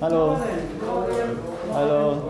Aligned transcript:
Hallo. 0.00 0.36
Hallo. 1.72 2.22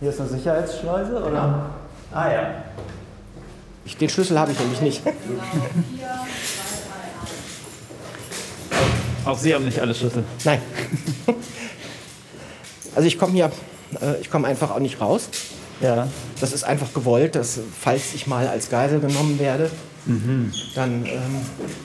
Hier 0.00 0.10
ist 0.10 0.20
eine 0.20 0.28
Sicherheitsschleuse, 0.28 1.22
oder? 1.22 1.70
Ah 2.12 2.32
ja. 2.32 2.64
Den 4.00 4.08
Schlüssel 4.08 4.38
habe 4.38 4.52
ich 4.52 4.58
nämlich 4.58 4.80
nicht. 4.80 5.02
Auch 9.24 9.38
Sie 9.38 9.54
haben 9.54 9.64
nicht 9.64 9.78
alle 9.78 9.94
Schlüssel. 9.94 10.24
Nein. 10.44 10.60
Also 12.94 13.06
ich 13.06 13.18
komme 13.18 13.32
hier, 13.32 13.50
äh, 14.00 14.20
ich 14.20 14.30
komme 14.30 14.48
einfach 14.48 14.70
auch 14.72 14.80
nicht 14.80 15.00
raus. 15.00 15.28
Ja. 15.80 16.08
Das 16.40 16.52
ist 16.52 16.64
einfach 16.64 16.92
gewollt, 16.92 17.36
dass 17.36 17.60
falls 17.80 18.14
ich 18.14 18.26
mal 18.26 18.48
als 18.48 18.68
Geisel 18.70 19.00
genommen 19.00 19.38
werde, 19.38 19.70
dann 20.74 21.06
ähm, 21.06 21.36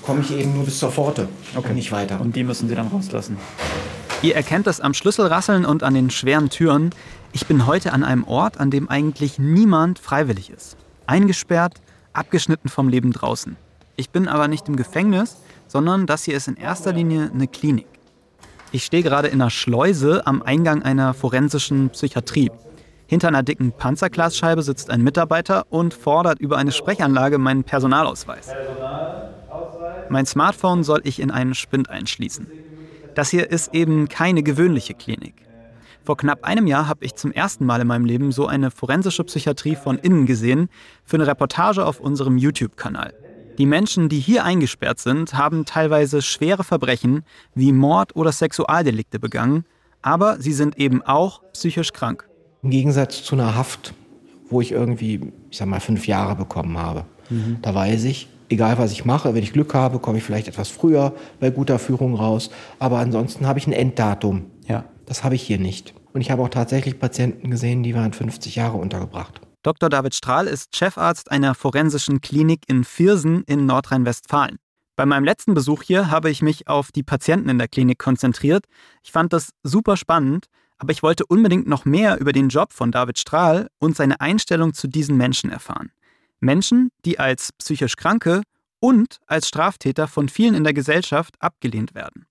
komme 0.01 0.21
ich 0.21 0.31
eben 0.31 0.53
nur 0.53 0.65
bis 0.65 0.79
zur 0.79 0.91
Pforte 0.91 1.27
und 1.55 1.75
nicht 1.75 1.91
weiter. 1.91 2.19
Und 2.19 2.35
die 2.35 2.43
müssen 2.43 2.67
Sie 2.67 2.75
dann 2.75 2.87
rauslassen. 2.87 3.37
Ihr 4.23 4.35
erkennt 4.35 4.65
es 4.65 4.81
am 4.81 4.93
Schlüsselrasseln 4.93 5.65
und 5.65 5.83
an 5.83 5.93
den 5.93 6.09
schweren 6.09 6.49
Türen. 6.49 6.89
Ich 7.33 7.45
bin 7.45 7.67
heute 7.67 7.93
an 7.93 8.03
einem 8.03 8.23
Ort, 8.23 8.59
an 8.59 8.71
dem 8.71 8.89
eigentlich 8.89 9.37
niemand 9.37 9.99
freiwillig 9.99 10.49
ist. 10.49 10.75
Eingesperrt, 11.05 11.75
abgeschnitten 12.13 12.69
vom 12.69 12.89
Leben 12.89 13.13
draußen. 13.13 13.55
Ich 13.95 14.09
bin 14.09 14.27
aber 14.27 14.47
nicht 14.47 14.67
im 14.67 14.75
Gefängnis, 14.75 15.37
sondern 15.67 16.07
das 16.07 16.23
hier 16.23 16.35
ist 16.35 16.47
in 16.47 16.55
erster 16.55 16.93
Linie 16.93 17.29
eine 17.31 17.47
Klinik. 17.47 17.87
Ich 18.71 18.83
stehe 18.83 19.03
gerade 19.03 19.27
in 19.27 19.41
einer 19.41 19.49
Schleuse 19.49 20.25
am 20.25 20.41
Eingang 20.41 20.81
einer 20.83 21.13
forensischen 21.13 21.89
Psychiatrie. 21.89 22.51
Hinter 23.07 23.29
einer 23.29 23.43
dicken 23.43 23.71
Panzerglasscheibe 23.71 24.61
sitzt 24.61 24.89
ein 24.89 25.01
Mitarbeiter 25.01 25.65
und 25.69 25.93
fordert 25.93 26.39
über 26.39 26.57
eine 26.57 26.71
Sprechanlage 26.71 27.37
meinen 27.37 27.63
Personalausweis. 27.63 28.49
Mein 30.09 30.25
Smartphone 30.25 30.83
soll 30.83 31.01
ich 31.03 31.19
in 31.19 31.31
einen 31.31 31.55
Spind 31.55 31.89
einschließen. 31.89 32.47
Das 33.15 33.29
hier 33.29 33.49
ist 33.49 33.73
eben 33.73 34.09
keine 34.09 34.43
gewöhnliche 34.43 34.93
Klinik. 34.93 35.47
Vor 36.03 36.17
knapp 36.17 36.43
einem 36.43 36.67
Jahr 36.67 36.87
habe 36.87 37.03
ich 37.03 37.15
zum 37.15 37.31
ersten 37.31 37.65
Mal 37.65 37.81
in 37.81 37.87
meinem 37.87 38.05
Leben 38.05 38.31
so 38.31 38.47
eine 38.47 38.71
forensische 38.71 39.23
Psychiatrie 39.23 39.75
von 39.75 39.97
innen 39.97 40.25
gesehen 40.25 40.69
für 41.03 41.17
eine 41.17 41.27
Reportage 41.27 41.85
auf 41.85 41.99
unserem 41.99 42.37
YouTube-Kanal. 42.37 43.13
Die 43.57 43.65
Menschen, 43.65 44.07
die 44.07 44.19
hier 44.19 44.43
eingesperrt 44.43 44.99
sind, 44.99 45.33
haben 45.33 45.65
teilweise 45.65 46.21
schwere 46.21 46.63
Verbrechen 46.63 47.23
wie 47.55 47.71
Mord 47.71 48.15
oder 48.15 48.31
Sexualdelikte 48.31 49.19
begangen, 49.19 49.65
aber 50.01 50.39
sie 50.39 50.53
sind 50.53 50.77
eben 50.77 51.01
auch 51.01 51.41
psychisch 51.53 51.91
krank. 51.91 52.26
Im 52.63 52.69
Gegensatz 52.69 53.23
zu 53.23 53.35
einer 53.35 53.55
Haft, 53.55 53.93
wo 54.49 54.61
ich 54.61 54.71
irgendwie, 54.71 55.31
ich 55.49 55.57
sag 55.57 55.67
mal, 55.67 55.79
fünf 55.79 56.07
Jahre 56.07 56.35
bekommen 56.35 56.77
habe. 56.77 57.05
Da 57.61 57.75
weiß 57.75 58.05
ich, 58.05 58.29
egal 58.49 58.77
was 58.77 58.91
ich 58.91 59.05
mache, 59.05 59.33
wenn 59.33 59.43
ich 59.43 59.53
Glück 59.53 59.73
habe, 59.73 59.99
komme 59.99 60.17
ich 60.17 60.23
vielleicht 60.23 60.47
etwas 60.47 60.69
früher 60.69 61.13
bei 61.39 61.49
guter 61.49 61.79
Führung 61.79 62.15
raus. 62.15 62.49
Aber 62.79 62.99
ansonsten 62.99 63.47
habe 63.47 63.59
ich 63.59 63.67
ein 63.67 63.73
Enddatum. 63.73 64.45
Ja. 64.67 64.85
Das 65.05 65.23
habe 65.23 65.35
ich 65.35 65.41
hier 65.41 65.59
nicht. 65.59 65.93
Und 66.13 66.21
ich 66.21 66.31
habe 66.31 66.41
auch 66.41 66.49
tatsächlich 66.49 66.99
Patienten 66.99 67.51
gesehen, 67.51 67.83
die 67.83 67.95
waren 67.95 68.13
50 68.13 68.55
Jahre 68.55 68.77
untergebracht. 68.77 69.41
Dr. 69.63 69.89
David 69.89 70.15
Strahl 70.15 70.47
ist 70.47 70.75
Chefarzt 70.75 71.31
einer 71.31 71.55
forensischen 71.55 72.21
Klinik 72.21 72.61
in 72.67 72.83
Viersen 72.83 73.43
in 73.43 73.65
Nordrhein-Westfalen. 73.65 74.57
Bei 74.95 75.05
meinem 75.05 75.25
letzten 75.25 75.53
Besuch 75.53 75.83
hier 75.83 76.09
habe 76.09 76.29
ich 76.29 76.41
mich 76.41 76.67
auf 76.67 76.91
die 76.91 77.03
Patienten 77.03 77.49
in 77.49 77.57
der 77.57 77.67
Klinik 77.67 77.99
konzentriert. 77.99 78.65
Ich 79.03 79.11
fand 79.11 79.31
das 79.31 79.51
super 79.63 79.95
spannend, 79.95 80.47
aber 80.77 80.91
ich 80.91 81.03
wollte 81.03 81.25
unbedingt 81.25 81.67
noch 81.67 81.85
mehr 81.85 82.19
über 82.19 82.33
den 82.33 82.49
Job 82.49 82.73
von 82.73 82.91
David 82.91 83.19
Strahl 83.19 83.67
und 83.79 83.95
seine 83.95 84.21
Einstellung 84.21 84.73
zu 84.73 84.87
diesen 84.87 85.17
Menschen 85.17 85.49
erfahren. 85.49 85.91
Menschen, 86.39 86.89
die 87.05 87.19
als 87.19 87.51
psychisch 87.53 87.95
Kranke 87.95 88.43
und 88.79 89.17
als 89.25 89.47
Straftäter 89.47 90.07
von 90.07 90.29
vielen 90.29 90.53
in 90.53 90.63
der 90.63 90.73
Gesellschaft 90.73 91.35
abgelehnt 91.39 91.95
werden. 91.95 92.25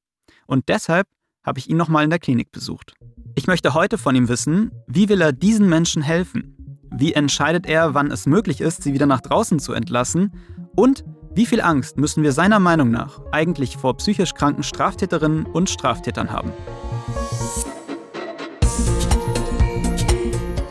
Und 0.47 0.69
deshalb 0.69 1.09
habe 1.45 1.59
ich 1.59 1.69
ihn 1.69 1.77
nochmal 1.77 2.05
in 2.05 2.11
der 2.11 2.19
Klinik 2.19 2.53
besucht. 2.53 2.95
Ich 3.35 3.47
möchte 3.47 3.75
heute 3.75 3.99
von 3.99 4.15
ihm 4.17 4.29
wissen, 4.29 4.71
wie 4.87 5.09
will 5.09 5.21
er 5.21 5.33
diesen 5.33 5.69
Menschen 5.69 6.03
helfen? 6.03 6.79
Wie 6.91 7.13
entscheidet 7.13 7.67
er, 7.67 7.95
wann 7.95 8.11
es 8.11 8.27
möglich 8.27 8.61
ist, 8.61 8.83
sie 8.83 8.95
wieder 8.95 9.07
nach 9.07 9.21
draußen 9.21 9.59
zu 9.59 9.73
entlassen? 9.73 10.33
Und 10.75 11.05
wie 11.35 11.47
viel 11.47 11.61
Angst 11.61 11.99
müssen 11.99 12.23
wir 12.23 12.33
seiner 12.33 12.61
Meinung 12.61 12.91
nach 12.91 13.21
eigentlich 13.33 13.77
vor 13.77 13.97
psychisch 13.99 14.35
kranken 14.35 14.63
Straftäterinnen 14.63 15.45
und 15.45 15.69
Straftätern 15.69 16.31
haben? 16.31 16.53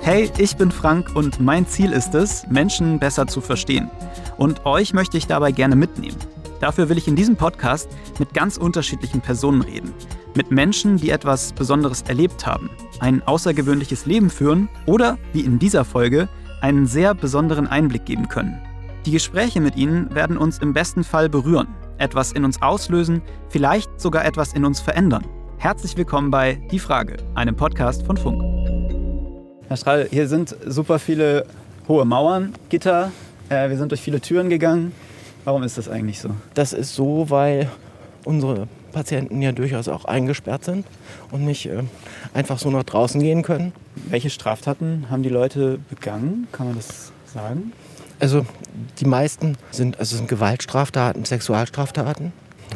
Hey, 0.06 0.30
ich 0.38 0.56
bin 0.56 0.70
Frank 0.70 1.16
und 1.16 1.40
mein 1.40 1.66
Ziel 1.66 1.92
ist 1.92 2.14
es, 2.14 2.46
Menschen 2.48 3.00
besser 3.00 3.26
zu 3.26 3.42
verstehen. 3.42 3.90
Und 4.38 4.64
euch 4.64 4.94
möchte 4.94 5.18
ich 5.18 5.26
dabei 5.26 5.52
gerne 5.52 5.76
mitnehmen. 5.76 6.20
Dafür 6.60 6.90
will 6.90 7.00
ich 7.00 7.08
in 7.08 7.16
diesem 7.16 7.36
Podcast 7.36 7.90
mit 8.20 8.32
ganz 8.36 8.58
unterschiedlichen 8.58 9.22
Personen 9.22 9.64
reden. 9.64 9.92
Mit 10.36 10.52
Menschen, 10.52 10.98
die 10.98 11.10
etwas 11.10 11.54
Besonderes 11.54 12.04
erlebt 12.04 12.46
haben, 12.46 12.70
ein 13.00 13.24
außergewöhnliches 13.24 14.06
Leben 14.06 14.30
führen 14.30 14.70
oder, 14.86 15.18
wie 15.34 15.42
in 15.42 15.58
dieser 15.58 15.84
Folge, 15.84 16.30
einen 16.62 16.86
sehr 16.86 17.16
besonderen 17.16 17.66
Einblick 17.66 18.06
geben 18.06 18.30
können. 18.30 18.62
Die 19.08 19.12
Gespräche 19.12 19.60
mit 19.60 19.76
ihnen 19.76 20.14
werden 20.14 20.38
uns 20.38 20.60
im 20.60 20.72
besten 20.72 21.04
Fall 21.04 21.30
berühren, 21.30 21.70
etwas 21.98 22.32
in 22.32 22.46
uns 22.46 22.62
auslösen, 22.62 23.24
vielleicht 23.50 24.00
sogar 24.00 24.24
etwas 24.24 24.54
in 24.54 24.66
uns 24.66 24.80
verändern. 24.82 25.26
Herzlich 25.58 25.98
willkommen 25.98 26.30
bei 26.30 26.62
Die 26.70 26.78
Frage, 26.78 27.18
einem 27.34 27.56
Podcast 27.56 28.06
von 28.06 28.18
Funk. 28.18 28.55
Herr 29.68 29.78
Strahl, 29.78 30.08
hier 30.12 30.28
sind 30.28 30.56
super 30.68 31.00
viele 31.00 31.48
hohe 31.88 32.06
Mauern, 32.06 32.54
Gitter. 32.70 33.12
Äh, 33.50 33.70
wir 33.70 33.78
sind 33.78 33.92
durch 33.92 34.02
viele 34.02 34.22
Türen 34.22 34.48
gegangen. 34.48 34.92
Warum 35.44 35.64
ist 35.64 35.80
das 35.80 35.90
eigentlich 35.90 36.20
so? 36.20 36.30
Das 36.54 36.72
ist 36.72 36.94
so, 36.94 37.32
weil 37.32 37.72
unsere 38.26 38.68
Patienten 38.92 39.42
ja 39.42 39.54
durchaus 39.54 39.88
auch 39.88 40.06
eingesperrt 40.06 40.66
sind 40.66 40.86
und 41.32 41.46
nicht 41.46 41.66
äh, 41.66 41.82
einfach 42.36 42.60
so 42.60 42.70
nach 42.70 42.84
draußen 42.84 43.20
gehen 43.20 43.42
können. 43.42 43.74
Welche 44.08 44.30
Straftaten 44.30 45.08
haben 45.10 45.24
die 45.24 45.30
Leute 45.30 45.80
begangen? 45.90 46.48
Kann 46.52 46.68
man 46.68 46.76
das 46.76 47.12
sagen? 47.26 47.74
Also 48.20 48.46
die 49.00 49.06
meisten 49.06 49.58
sind, 49.72 49.98
also 50.00 50.16
sind 50.16 50.28
Gewaltstraftaten, 50.28 51.26
Sexualstraftaten. 51.26 52.34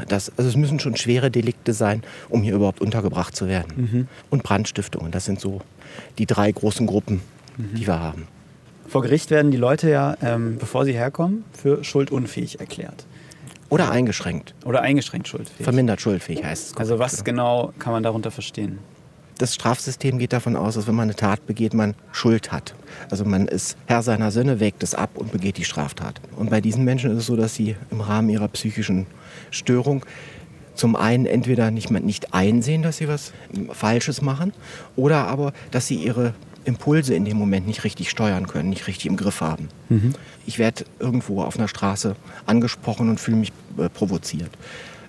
Das, 0.07 0.31
also 0.37 0.49
es 0.49 0.55
müssen 0.55 0.79
schon 0.79 0.95
schwere 0.95 1.29
Delikte 1.31 1.73
sein, 1.73 2.03
um 2.29 2.41
hier 2.43 2.55
überhaupt 2.55 2.81
untergebracht 2.81 3.35
zu 3.35 3.47
werden. 3.47 4.07
Und 4.29 4.43
Brandstiftungen, 4.43 5.11
das 5.11 5.25
sind 5.25 5.39
so 5.39 5.61
die 6.17 6.25
drei 6.25 6.51
großen 6.51 6.87
Gruppen, 6.87 7.21
die 7.57 7.85
wir 7.87 7.99
haben. 7.99 8.27
Vor 8.87 9.03
Gericht 9.03 9.29
werden 9.29 9.51
die 9.51 9.57
Leute 9.57 9.89
ja, 9.89 10.17
ähm, 10.23 10.57
bevor 10.57 10.83
sie 10.85 10.93
herkommen, 10.93 11.43
für 11.53 11.83
schuldunfähig 11.83 12.59
erklärt. 12.59 13.05
Oder 13.69 13.91
eingeschränkt. 13.91 14.55
Oder 14.65 14.81
eingeschränkt 14.81 15.27
schuldfähig. 15.27 15.63
Vermindert 15.63 16.01
schuldfähig 16.01 16.43
heißt 16.43 16.71
es. 16.71 16.77
Also 16.77 16.97
was 16.97 17.23
genau 17.23 17.71
kann 17.77 17.93
man 17.93 18.01
darunter 18.01 18.31
verstehen? 18.31 18.79
Das 19.39 19.55
Strafsystem 19.55 20.19
geht 20.19 20.33
davon 20.33 20.57
aus, 20.57 20.75
dass 20.75 20.85
wenn 20.85 20.95
man 20.95 21.03
eine 21.03 21.15
Tat 21.15 21.47
begeht, 21.47 21.73
man 21.73 21.95
Schuld 22.11 22.51
hat. 22.51 22.75
Also 23.09 23.23
man 23.23 23.47
ist 23.47 23.77
Herr 23.85 24.03
seiner 24.03 24.31
Sinne, 24.31 24.59
wägt 24.59 24.83
es 24.83 24.93
ab 24.93 25.11
und 25.15 25.31
begeht 25.31 25.57
die 25.57 25.63
Straftat. 25.63 26.19
Und 26.35 26.49
bei 26.49 26.59
diesen 26.59 26.83
Menschen 26.83 27.11
ist 27.11 27.19
es 27.19 27.25
so, 27.25 27.37
dass 27.37 27.55
sie 27.55 27.77
im 27.89 28.01
Rahmen 28.01 28.27
ihrer 28.29 28.49
psychischen 28.49 29.07
Störung 29.49 30.05
zum 30.75 30.97
einen 30.97 31.25
entweder 31.25 31.71
nicht, 31.71 31.89
nicht 31.89 32.33
einsehen, 32.33 32.83
dass 32.83 32.97
sie 32.97 33.07
was 33.07 33.31
Falsches 33.71 34.21
machen, 34.21 34.51
oder 34.97 35.27
aber, 35.27 35.53
dass 35.71 35.87
sie 35.87 35.95
ihre 35.95 36.33
Impulse 36.65 37.13
in 37.15 37.23
dem 37.23 37.37
Moment 37.37 37.65
nicht 37.65 37.85
richtig 37.85 38.09
steuern 38.09 38.45
können, 38.45 38.69
nicht 38.69 38.87
richtig 38.87 39.05
im 39.05 39.15
Griff 39.15 39.39
haben. 39.39 39.69
Ich 40.45 40.59
werde 40.59 40.83
irgendwo 40.99 41.43
auf 41.43 41.57
einer 41.57 41.69
Straße 41.69 42.17
angesprochen 42.45 43.09
und 43.09 43.21
fühle 43.21 43.37
mich 43.37 43.53
äh, 43.77 43.87
provoziert. 43.87 44.49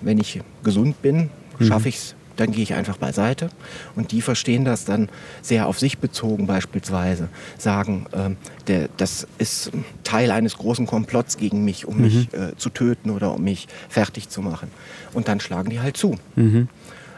Wenn 0.00 0.18
ich 0.18 0.40
gesund 0.62 1.02
bin, 1.02 1.30
schaffe 1.60 1.88
ich 1.88 1.96
es, 1.96 2.14
dann 2.40 2.52
gehe 2.52 2.62
ich 2.62 2.74
einfach 2.74 2.96
beiseite. 2.96 3.50
Und 3.94 4.12
die 4.12 4.22
verstehen 4.22 4.64
das 4.64 4.84
dann 4.84 5.08
sehr 5.42 5.66
auf 5.66 5.78
sich 5.78 5.98
bezogen 5.98 6.46
beispielsweise, 6.46 7.28
sagen, 7.58 8.06
ähm, 8.12 8.36
der, 8.66 8.88
das 8.96 9.26
ist 9.38 9.70
Teil 10.04 10.30
eines 10.30 10.56
großen 10.56 10.86
Komplotts 10.86 11.36
gegen 11.36 11.64
mich, 11.64 11.86
um 11.86 11.98
mich 11.98 12.32
äh, 12.34 12.56
zu 12.56 12.70
töten 12.70 13.10
oder 13.10 13.34
um 13.34 13.42
mich 13.44 13.68
fertig 13.88 14.28
zu 14.28 14.40
machen. 14.42 14.70
Und 15.12 15.28
dann 15.28 15.40
schlagen 15.40 15.70
die 15.70 15.80
halt 15.80 15.96
zu. 15.96 16.16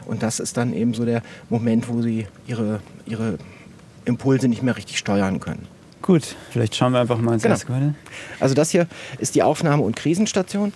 Und 0.05 0.21
das 0.23 0.39
ist 0.39 0.57
dann 0.57 0.73
eben 0.73 0.93
so 0.93 1.05
der 1.05 1.21
Moment, 1.49 1.87
wo 1.87 2.01
sie 2.01 2.27
ihre, 2.45 2.81
ihre 3.05 3.37
Impulse 4.05 4.47
nicht 4.49 4.61
mehr 4.63 4.75
richtig 4.75 4.97
steuern 4.97 5.39
können. 5.39 5.65
Gut, 6.01 6.35
vielleicht 6.51 6.75
schauen 6.75 6.91
wir 6.91 6.99
einfach 6.99 7.17
mal 7.19 7.33
ins 7.35 7.43
Genau. 7.43 7.53
erste 7.53 7.67
Gebäude. 7.67 7.95
Also 8.41 8.53
das 8.55 8.71
hier 8.71 8.87
ist 9.19 9.35
die 9.35 9.43
Aufnahme- 9.43 9.83
und 9.83 9.95
Krisenstation. 9.95 10.73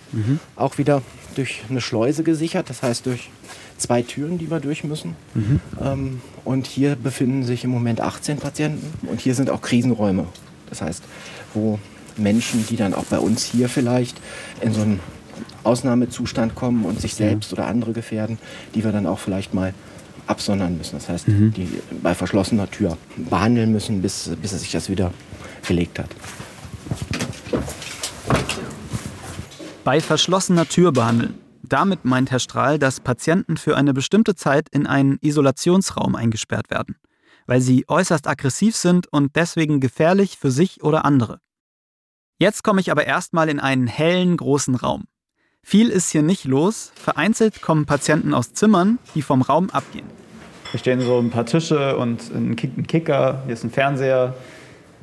Auch 0.56 0.78
wieder 0.78 1.02
durch 1.34 1.60
eine 1.68 1.82
Schleuse 1.82 2.22
gesichert, 2.22 2.70
das 2.70 2.82
heißt 2.82 3.04
durch 3.04 3.28
zwei 3.78 4.02
Türen, 4.02 4.38
die 4.38 4.50
wir 4.50 4.60
durch 4.60 4.84
müssen. 4.84 5.16
Ähm, 5.80 6.20
und 6.44 6.66
hier 6.66 6.96
befinden 6.96 7.44
sich 7.44 7.64
im 7.64 7.70
Moment 7.70 8.00
18 8.00 8.38
Patienten 8.38 9.08
und 9.08 9.20
hier 9.20 9.34
sind 9.34 9.50
auch 9.50 9.62
Krisenräume. 9.62 10.26
Das 10.68 10.82
heißt, 10.82 11.02
wo 11.54 11.78
Menschen, 12.16 12.66
die 12.68 12.76
dann 12.76 12.94
auch 12.94 13.04
bei 13.04 13.18
uns 13.18 13.44
hier 13.44 13.68
vielleicht 13.68 14.20
in 14.60 14.74
so 14.74 14.82
einen 14.82 15.00
Ausnahmezustand 15.64 16.54
kommen 16.54 16.84
und 16.84 17.00
sich 17.00 17.14
selbst 17.14 17.52
oder 17.52 17.66
andere 17.66 17.92
gefährden, 17.92 18.38
die 18.74 18.84
wir 18.84 18.92
dann 18.92 19.06
auch 19.06 19.18
vielleicht 19.18 19.54
mal 19.54 19.72
absondern 20.26 20.76
müssen. 20.76 20.96
Das 20.96 21.08
heißt, 21.08 21.26
die 21.26 21.68
bei 22.02 22.14
verschlossener 22.14 22.70
Tür 22.70 22.98
behandeln 23.16 23.72
müssen, 23.72 24.02
bis, 24.02 24.30
bis 24.40 24.50
sich 24.50 24.70
das 24.70 24.88
wieder 24.88 25.12
gelegt 25.66 25.98
hat. 25.98 26.08
Bei 29.84 30.00
verschlossener 30.00 30.66
Tür 30.68 30.92
behandeln. 30.92 31.34
Damit 31.68 32.06
meint 32.06 32.30
Herr 32.30 32.38
Strahl, 32.38 32.78
dass 32.78 33.00
Patienten 33.00 33.58
für 33.58 33.76
eine 33.76 33.92
bestimmte 33.92 34.34
Zeit 34.34 34.70
in 34.70 34.86
einen 34.86 35.18
Isolationsraum 35.20 36.16
eingesperrt 36.16 36.70
werden, 36.70 36.96
weil 37.46 37.60
sie 37.60 37.84
äußerst 37.86 38.26
aggressiv 38.26 38.74
sind 38.74 39.06
und 39.12 39.36
deswegen 39.36 39.78
gefährlich 39.78 40.38
für 40.38 40.50
sich 40.50 40.82
oder 40.82 41.04
andere. 41.04 41.40
Jetzt 42.38 42.64
komme 42.64 42.80
ich 42.80 42.90
aber 42.90 43.06
erstmal 43.06 43.50
in 43.50 43.60
einen 43.60 43.86
hellen, 43.86 44.38
großen 44.38 44.76
Raum. 44.76 45.04
Viel 45.62 45.90
ist 45.90 46.10
hier 46.10 46.22
nicht 46.22 46.46
los, 46.46 46.90
vereinzelt 46.94 47.60
kommen 47.60 47.84
Patienten 47.84 48.32
aus 48.32 48.54
Zimmern, 48.54 48.98
die 49.14 49.20
vom 49.20 49.42
Raum 49.42 49.68
abgehen. 49.68 50.06
Hier 50.70 50.80
stehen 50.80 51.02
so 51.02 51.18
ein 51.18 51.28
paar 51.28 51.44
Tische 51.44 51.98
und 51.98 52.30
ein 52.34 52.56
Kicker, 52.56 53.42
hier 53.44 53.52
ist 53.52 53.64
ein 53.64 53.70
Fernseher, 53.70 54.34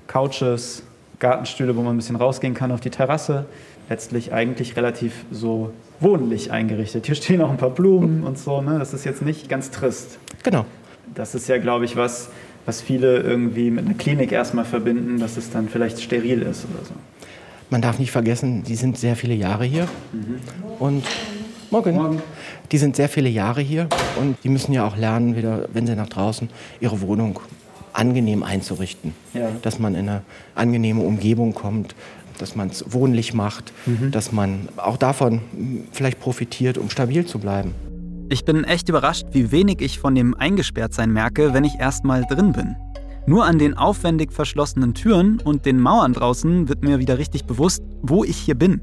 Couches, 0.07 0.81
Gartenstühle, 1.19 1.75
wo 1.75 1.83
man 1.83 1.93
ein 1.93 1.97
bisschen 1.97 2.15
rausgehen 2.15 2.55
kann 2.55 2.71
auf 2.71 2.81
die 2.81 2.89
Terrasse. 2.89 3.45
Letztlich 3.87 4.33
eigentlich 4.33 4.75
relativ 4.75 5.25
so 5.29 5.71
wohnlich 5.99 6.51
eingerichtet. 6.51 7.05
Hier 7.05 7.15
stehen 7.15 7.41
auch 7.41 7.49
ein 7.49 7.57
paar 7.57 7.69
Blumen 7.69 8.23
und 8.23 8.37
so. 8.37 8.61
Ne? 8.61 8.79
Das 8.79 8.93
ist 8.93 9.05
jetzt 9.05 9.21
nicht 9.21 9.49
ganz 9.49 9.71
trist. 9.71 10.19
Genau. 10.43 10.65
Das 11.13 11.35
ist 11.35 11.47
ja, 11.47 11.57
glaube 11.57 11.85
ich, 11.85 11.95
was, 11.95 12.29
was 12.65 12.81
viele 12.81 13.19
irgendwie 13.19 13.71
mit 13.71 13.85
einer 13.85 13.95
Klinik 13.95 14.31
erstmal 14.31 14.65
verbinden, 14.65 15.19
dass 15.19 15.37
es 15.37 15.51
dann 15.51 15.69
vielleicht 15.69 16.01
steril 16.01 16.41
ist 16.41 16.65
oder 16.65 16.85
so. 16.85 16.93
Man 17.69 17.81
darf 17.81 17.99
nicht 17.99 18.11
vergessen, 18.11 18.63
die 18.63 18.75
sind 18.75 18.97
sehr 18.97 19.15
viele 19.15 19.33
Jahre 19.33 19.65
hier. 19.65 19.87
Mhm. 20.13 20.39
Und 20.79 21.03
morgen. 21.71 21.95
morgen. 21.95 22.21
Die 22.71 22.77
sind 22.77 22.95
sehr 22.95 23.09
viele 23.09 23.29
Jahre 23.29 23.61
hier 23.61 23.87
und 24.19 24.37
die 24.43 24.49
müssen 24.49 24.73
ja 24.73 24.85
auch 24.87 24.97
lernen, 24.97 25.35
wieder, 25.35 25.67
wenn 25.73 25.87
sie 25.87 25.95
nach 25.95 26.09
draußen 26.09 26.49
ihre 26.79 27.01
Wohnung 27.01 27.39
angenehm 27.93 28.43
einzurichten. 28.43 29.13
Ja. 29.33 29.49
Dass 29.61 29.79
man 29.79 29.95
in 29.95 30.09
eine 30.09 30.21
angenehme 30.53 31.01
Umgebung 31.01 31.53
kommt, 31.53 31.95
dass 32.41 32.55
man 32.55 32.69
es 32.69 32.85
wohnlich 32.91 33.33
macht, 33.33 33.73
mhm. 33.85 34.11
dass 34.11 34.31
man 34.31 34.67
auch 34.77 34.97
davon 34.97 35.41
vielleicht 35.91 36.19
profitiert, 36.19 36.77
um 36.77 36.89
stabil 36.89 37.25
zu 37.25 37.39
bleiben. 37.39 37.73
Ich 38.29 38.43
bin 38.43 38.63
echt 38.63 38.89
überrascht, 38.89 39.27
wie 39.31 39.51
wenig 39.51 39.81
ich 39.81 39.99
von 39.99 40.15
dem 40.15 40.33
Eingesperrtsein 40.35 41.11
merke, 41.11 41.53
wenn 41.53 41.63
ich 41.63 41.75
erst 41.79 42.03
mal 42.03 42.25
drin 42.27 42.53
bin. 42.53 42.75
Nur 43.27 43.45
an 43.45 43.59
den 43.59 43.75
aufwendig 43.75 44.31
verschlossenen 44.31 44.93
Türen 44.93 45.39
und 45.39 45.65
den 45.65 45.79
Mauern 45.79 46.13
draußen 46.13 46.67
wird 46.67 46.83
mir 46.83 46.99
wieder 46.99 47.17
richtig 47.17 47.45
bewusst, 47.45 47.83
wo 48.01 48.23
ich 48.23 48.37
hier 48.37 48.55
bin. 48.55 48.81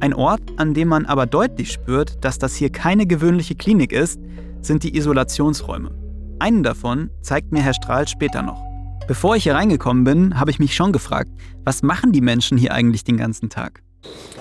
Ein 0.00 0.14
Ort, 0.14 0.40
an 0.56 0.72
dem 0.72 0.88
man 0.88 1.04
aber 1.06 1.26
deutlich 1.26 1.72
spürt, 1.72 2.24
dass 2.24 2.38
das 2.38 2.56
hier 2.56 2.70
keine 2.70 3.06
gewöhnliche 3.06 3.54
Klinik 3.54 3.92
ist, 3.92 4.20
sind 4.62 4.82
die 4.82 4.96
Isolationsräume. 4.96 5.90
Einen 6.38 6.62
davon 6.62 7.10
zeigt 7.22 7.52
mir 7.52 7.62
Herr 7.62 7.74
Strahl 7.74 8.08
später 8.08 8.42
noch. 8.42 8.69
Bevor 9.10 9.34
ich 9.34 9.42
hier 9.42 9.56
reingekommen 9.56 10.04
bin, 10.04 10.38
habe 10.38 10.52
ich 10.52 10.60
mich 10.60 10.76
schon 10.76 10.92
gefragt, 10.92 11.32
was 11.64 11.82
machen 11.82 12.12
die 12.12 12.20
Menschen 12.20 12.56
hier 12.56 12.72
eigentlich 12.72 13.02
den 13.02 13.16
ganzen 13.16 13.50
Tag? 13.50 13.82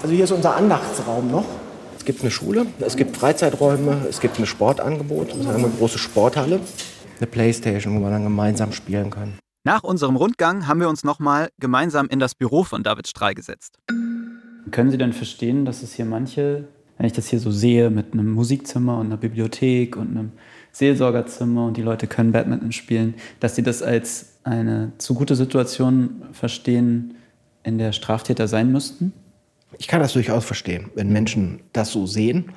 Also 0.04 0.14
hier 0.14 0.26
ist 0.26 0.32
unser 0.32 0.56
Andachtsraum 0.56 1.32
noch. 1.32 1.46
Es 1.98 2.06
gibt 2.06 2.22
eine 2.22 2.30
Schule, 2.30 2.68
es 2.80 2.96
gibt 2.96 3.18
Freizeiträume, 3.18 4.06
es 4.08 4.20
gibt 4.20 4.38
ein 4.38 4.46
Sportangebot, 4.46 5.34
eine 5.34 5.70
große 5.70 5.98
Sporthalle, 5.98 6.60
eine 7.18 7.26
Playstation, 7.26 7.96
wo 7.96 8.00
man 8.00 8.12
dann 8.12 8.24
gemeinsam 8.24 8.72
spielen 8.72 9.10
kann. 9.10 9.40
Nach 9.64 9.82
unserem 9.82 10.16
Rundgang 10.16 10.68
haben 10.68 10.80
wir 10.80 10.90
uns 10.90 11.04
nochmal 11.04 11.50
gemeinsam 11.60 12.08
in 12.08 12.20
das 12.20 12.36
Büro 12.36 12.64
von 12.64 12.84
David 12.84 13.08
Strahl 13.08 13.34
gesetzt. 13.34 13.80
Können 14.70 14.92
Sie 14.92 15.00
denn 15.00 15.14
verstehen, 15.14 15.66
dass 15.66 15.82
es 15.82 15.96
hier 15.96 16.06
manche, 16.06 16.68
wenn 17.00 17.08
ich 17.08 17.14
das 17.14 17.26
hier 17.26 17.40
so 17.40 17.50
sehe, 17.50 17.90
mit 17.90 18.14
einem 18.14 18.30
Musikzimmer 18.34 19.00
und 19.00 19.08
einer 19.08 19.18
Bibliothek 19.18 19.98
und 19.98 20.12
einem 20.12 20.32
Seelsorgerzimmer 20.74 21.66
und 21.66 21.78
die 21.78 21.82
Leute 21.82 22.06
können 22.06 22.32
Badminton 22.32 22.72
spielen, 22.72 23.16
dass 23.40 23.56
sie 23.56 23.64
das 23.64 23.82
als 23.82 24.29
eine 24.44 24.94
zu 24.98 25.14
gute 25.14 25.36
Situation 25.36 26.24
verstehen, 26.32 27.16
in 27.64 27.78
der 27.78 27.92
Straftäter 27.92 28.48
sein 28.48 28.72
müssten? 28.72 29.14
Ich 29.78 29.88
kann 29.88 30.02
das 30.02 30.14
durchaus 30.14 30.46
verstehen, 30.46 30.90
wenn 30.96 31.12
Menschen 31.12 31.62
das 31.74 31.92
so 31.92 32.08
sehen. 32.08 32.52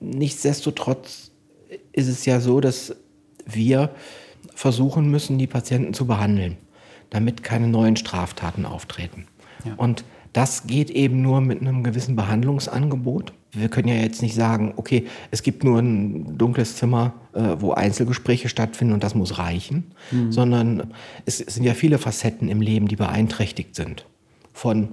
Nichtsdestotrotz 0.00 1.30
ist 1.92 2.08
es 2.08 2.24
ja 2.26 2.40
so, 2.40 2.60
dass 2.60 2.94
wir 3.46 3.90
versuchen 4.54 5.10
müssen, 5.10 5.38
die 5.38 5.46
Patienten 5.46 5.94
zu 5.94 6.06
behandeln, 6.06 6.56
damit 7.10 7.42
keine 7.42 7.68
neuen 7.68 7.96
Straftaten 7.96 8.66
auftreten. 8.66 9.26
Ja. 9.64 9.74
Und 9.76 10.04
das 10.32 10.66
geht 10.66 10.90
eben 10.90 11.22
nur 11.22 11.40
mit 11.40 11.60
einem 11.60 11.82
gewissen 11.82 12.16
Behandlungsangebot. 12.16 13.32
Wir 13.54 13.68
können 13.68 13.88
ja 13.88 13.94
jetzt 13.94 14.22
nicht 14.22 14.34
sagen, 14.34 14.74
okay, 14.76 15.06
es 15.30 15.42
gibt 15.42 15.64
nur 15.64 15.78
ein 15.78 16.36
dunkles 16.36 16.76
Zimmer, 16.76 17.14
äh, 17.32 17.56
wo 17.58 17.72
Einzelgespräche 17.72 18.48
stattfinden 18.48 18.94
und 18.94 19.04
das 19.04 19.14
muss 19.14 19.38
reichen, 19.38 19.92
mhm. 20.10 20.32
sondern 20.32 20.94
es, 21.24 21.40
es 21.40 21.54
sind 21.54 21.64
ja 21.64 21.74
viele 21.74 21.98
Facetten 21.98 22.48
im 22.48 22.60
Leben, 22.60 22.88
die 22.88 22.96
beeinträchtigt 22.96 23.74
sind. 23.74 24.06
Von 24.52 24.90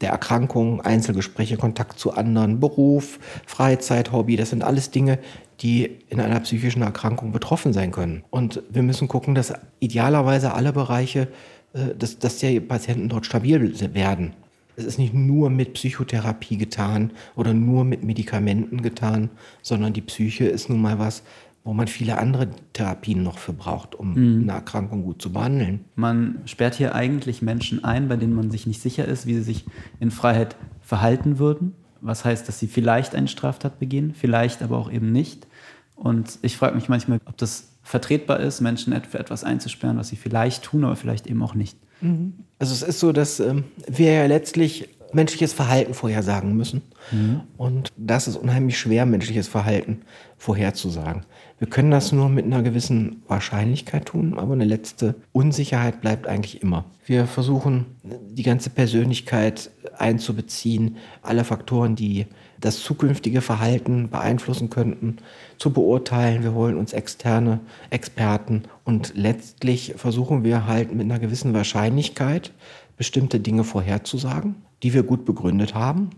der 0.00 0.10
Erkrankung, 0.10 0.80
Einzelgespräche, 0.80 1.56
Kontakt 1.56 1.98
zu 1.98 2.12
anderen, 2.12 2.60
Beruf, 2.60 3.18
Freizeit, 3.46 4.12
Hobby, 4.12 4.36
das 4.36 4.50
sind 4.50 4.62
alles 4.62 4.90
Dinge, 4.90 5.18
die 5.60 5.90
in 6.08 6.20
einer 6.20 6.40
psychischen 6.40 6.82
Erkrankung 6.82 7.32
betroffen 7.32 7.72
sein 7.72 7.92
können. 7.92 8.22
Und 8.30 8.62
wir 8.70 8.82
müssen 8.82 9.08
gucken, 9.08 9.34
dass 9.34 9.54
idealerweise 9.80 10.52
alle 10.52 10.72
Bereiche, 10.72 11.28
äh, 11.72 11.94
dass, 11.98 12.18
dass 12.18 12.38
die 12.38 12.60
Patienten 12.60 13.08
dort 13.08 13.26
stabil 13.26 13.74
werden. 13.94 14.34
Es 14.76 14.84
ist 14.84 14.98
nicht 14.98 15.14
nur 15.14 15.50
mit 15.50 15.74
Psychotherapie 15.74 16.58
getan 16.58 17.12
oder 17.34 17.54
nur 17.54 17.84
mit 17.84 18.04
Medikamenten 18.04 18.82
getan, 18.82 19.30
sondern 19.62 19.92
die 19.92 20.02
Psyche 20.02 20.44
ist 20.44 20.68
nun 20.68 20.80
mal 20.80 20.98
was, 20.98 21.22
wo 21.64 21.72
man 21.72 21.88
viele 21.88 22.18
andere 22.18 22.48
Therapien 22.74 23.24
noch 23.24 23.38
für 23.38 23.52
braucht, 23.52 23.96
um 23.96 24.14
mhm. 24.14 24.42
eine 24.42 24.52
Erkrankung 24.52 25.02
gut 25.02 25.20
zu 25.20 25.32
behandeln. 25.32 25.84
Man 25.96 26.38
sperrt 26.44 26.76
hier 26.76 26.94
eigentlich 26.94 27.42
Menschen 27.42 27.82
ein, 27.82 28.06
bei 28.06 28.16
denen 28.16 28.34
man 28.34 28.52
sich 28.52 28.68
nicht 28.68 28.80
sicher 28.80 29.04
ist, 29.04 29.26
wie 29.26 29.34
sie 29.34 29.42
sich 29.42 29.64
in 29.98 30.12
Freiheit 30.12 30.56
verhalten 30.80 31.40
würden. 31.40 31.72
Was 32.00 32.24
heißt, 32.24 32.46
dass 32.46 32.60
sie 32.60 32.68
vielleicht 32.68 33.16
eine 33.16 33.26
Straftat 33.26 33.80
begehen, 33.80 34.14
vielleicht 34.14 34.62
aber 34.62 34.76
auch 34.78 34.92
eben 34.92 35.10
nicht. 35.10 35.48
Und 35.96 36.38
ich 36.42 36.56
frage 36.56 36.76
mich 36.76 36.88
manchmal, 36.88 37.20
ob 37.24 37.36
das 37.36 37.72
vertretbar 37.82 38.38
ist, 38.38 38.60
Menschen 38.60 38.94
für 39.02 39.18
etwas 39.18 39.42
einzusperren, 39.42 39.96
was 39.96 40.08
sie 40.08 40.16
vielleicht 40.16 40.62
tun, 40.62 40.84
aber 40.84 40.94
vielleicht 40.94 41.26
eben 41.26 41.42
auch 41.42 41.54
nicht. 41.54 41.76
Mhm. 42.00 42.34
Also 42.58 42.72
es 42.72 42.82
ist 42.82 43.00
so, 43.00 43.12
dass 43.12 43.40
ähm, 43.40 43.64
wir 43.86 44.12
ja 44.12 44.26
letztlich 44.26 44.88
menschliches 45.12 45.52
Verhalten 45.52 45.94
vorhersagen 45.94 46.56
müssen. 46.56 46.82
Mhm. 47.12 47.40
Und 47.56 47.92
das 47.96 48.28
ist 48.28 48.36
unheimlich 48.36 48.78
schwer, 48.78 49.06
menschliches 49.06 49.48
Verhalten 49.48 50.02
vorherzusagen. 50.36 51.24
Wir 51.58 51.68
können 51.68 51.90
das 51.90 52.12
nur 52.12 52.28
mit 52.28 52.44
einer 52.44 52.62
gewissen 52.62 53.22
Wahrscheinlichkeit 53.28 54.06
tun, 54.06 54.38
aber 54.38 54.52
eine 54.52 54.64
letzte 54.64 55.14
Unsicherheit 55.32 56.00
bleibt 56.00 56.26
eigentlich 56.26 56.62
immer. 56.62 56.84
Wir 57.06 57.26
versuchen, 57.26 57.86
die 58.02 58.42
ganze 58.42 58.68
Persönlichkeit 58.68 59.70
einzubeziehen, 59.96 60.96
alle 61.22 61.44
Faktoren, 61.44 61.96
die 61.96 62.26
das 62.60 62.80
zukünftige 62.80 63.40
Verhalten 63.40 64.10
beeinflussen 64.10 64.70
könnten, 64.70 65.18
zu 65.58 65.72
beurteilen. 65.72 66.42
Wir 66.42 66.54
holen 66.54 66.76
uns 66.76 66.92
externe 66.92 67.60
Experten 67.90 68.64
und 68.84 69.12
letztlich 69.14 69.94
versuchen 69.96 70.44
wir 70.44 70.66
halt 70.66 70.92
mit 70.94 71.02
einer 71.02 71.18
gewissen 71.18 71.54
Wahrscheinlichkeit 71.54 72.52
bestimmte 72.96 73.40
Dinge 73.40 73.64
vorherzusagen, 73.64 74.56
die 74.82 74.94
wir 74.94 75.02
gut 75.02 75.24
begründet 75.24 75.74
haben, 75.74 76.10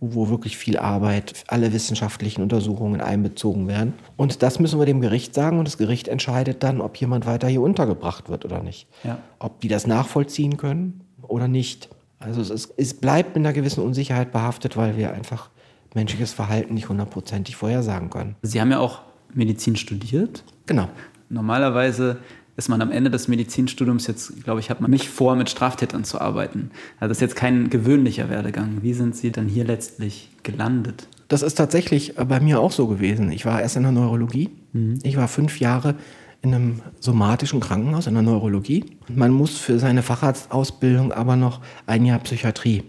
wo 0.00 0.28
wirklich 0.28 0.56
viel 0.56 0.78
Arbeit, 0.78 1.44
alle 1.48 1.72
wissenschaftlichen 1.72 2.42
Untersuchungen 2.42 3.00
einbezogen 3.00 3.68
werden. 3.68 3.94
Und 4.16 4.42
das 4.42 4.58
müssen 4.58 4.78
wir 4.78 4.86
dem 4.86 5.00
Gericht 5.00 5.34
sagen 5.34 5.58
und 5.58 5.68
das 5.68 5.78
Gericht 5.78 6.08
entscheidet 6.08 6.62
dann, 6.62 6.80
ob 6.80 6.96
jemand 6.96 7.26
weiter 7.26 7.48
hier 7.48 7.62
untergebracht 7.62 8.28
wird 8.28 8.44
oder 8.44 8.62
nicht. 8.62 8.88
Ja. 9.04 9.18
Ob 9.38 9.60
die 9.60 9.68
das 9.68 9.86
nachvollziehen 9.86 10.56
können 10.56 11.02
oder 11.22 11.48
nicht. 11.48 11.88
Also 12.18 12.40
es, 12.40 12.50
ist, 12.50 12.74
es 12.76 12.94
bleibt 12.94 13.36
mit 13.36 13.44
einer 13.44 13.52
gewissen 13.52 13.82
Unsicherheit 13.82 14.32
behaftet, 14.32 14.76
weil 14.76 14.96
wir 14.96 15.12
einfach 15.12 15.50
menschliches 15.94 16.32
Verhalten 16.32 16.74
nicht 16.74 16.88
hundertprozentig 16.88 17.56
vorhersagen 17.56 18.10
können. 18.10 18.36
Sie 18.42 18.60
haben 18.60 18.70
ja 18.70 18.78
auch 18.78 19.00
Medizin 19.34 19.76
studiert. 19.76 20.44
Genau. 20.66 20.88
Normalerweise 21.28 22.18
ist 22.56 22.68
man 22.68 22.82
am 22.82 22.90
Ende 22.90 23.10
des 23.10 23.28
Medizinstudiums 23.28 24.06
jetzt, 24.06 24.44
glaube 24.44 24.60
ich, 24.60 24.68
hat 24.68 24.80
man 24.80 24.90
nicht 24.90 25.08
vor, 25.08 25.36
mit 25.36 25.48
Straftätern 25.48 26.04
zu 26.04 26.20
arbeiten. 26.20 26.70
Also 27.00 27.08
das 27.08 27.18
ist 27.18 27.22
jetzt 27.22 27.36
kein 27.36 27.70
gewöhnlicher 27.70 28.28
Werdegang. 28.28 28.78
Wie 28.82 28.92
sind 28.92 29.16
Sie 29.16 29.32
dann 29.32 29.48
hier 29.48 29.64
letztlich 29.64 30.28
gelandet? 30.42 31.08
Das 31.28 31.40
ist 31.40 31.54
tatsächlich 31.54 32.14
bei 32.16 32.40
mir 32.40 32.60
auch 32.60 32.72
so 32.72 32.86
gewesen. 32.88 33.32
Ich 33.32 33.46
war 33.46 33.62
erst 33.62 33.76
in 33.76 33.84
der 33.84 33.92
Neurologie. 33.92 34.50
Mhm. 34.72 34.98
Ich 35.02 35.16
war 35.16 35.28
fünf 35.28 35.60
Jahre 35.60 35.94
in 36.42 36.54
einem 36.54 36.82
somatischen 37.00 37.60
Krankenhaus 37.60 38.06
in 38.06 38.14
der 38.14 38.22
Neurologie. 38.22 38.84
Man 39.08 39.30
muss 39.30 39.56
für 39.56 39.78
seine 39.78 40.02
Facharztausbildung 40.02 41.12
aber 41.12 41.36
noch 41.36 41.60
ein 41.86 42.04
Jahr 42.04 42.18
Psychiatrie 42.18 42.82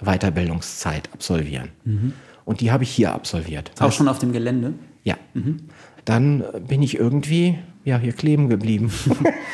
Weiterbildungszeit 0.00 1.12
absolvieren. 1.12 1.70
Mhm. 1.84 2.12
Und 2.48 2.62
die 2.62 2.72
habe 2.72 2.82
ich 2.82 2.90
hier 2.90 3.12
absolviert. 3.12 3.72
Auch 3.78 3.92
schon 3.92 4.08
auf 4.08 4.20
dem 4.20 4.32
Gelände? 4.32 4.72
Ja. 5.04 5.16
Mhm. 5.34 5.64
Dann 6.06 6.42
bin 6.66 6.80
ich 6.80 6.98
irgendwie 6.98 7.58
ja, 7.84 7.98
hier 7.98 8.14
kleben 8.14 8.48
geblieben. 8.48 8.90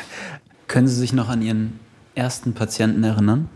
Können 0.69 0.87
Sie 0.87 0.95
sich 0.95 1.11
noch 1.11 1.27
an 1.27 1.41
Ihren 1.41 1.77
ersten 2.15 2.53
Patienten 2.53 3.03
erinnern? 3.03 3.49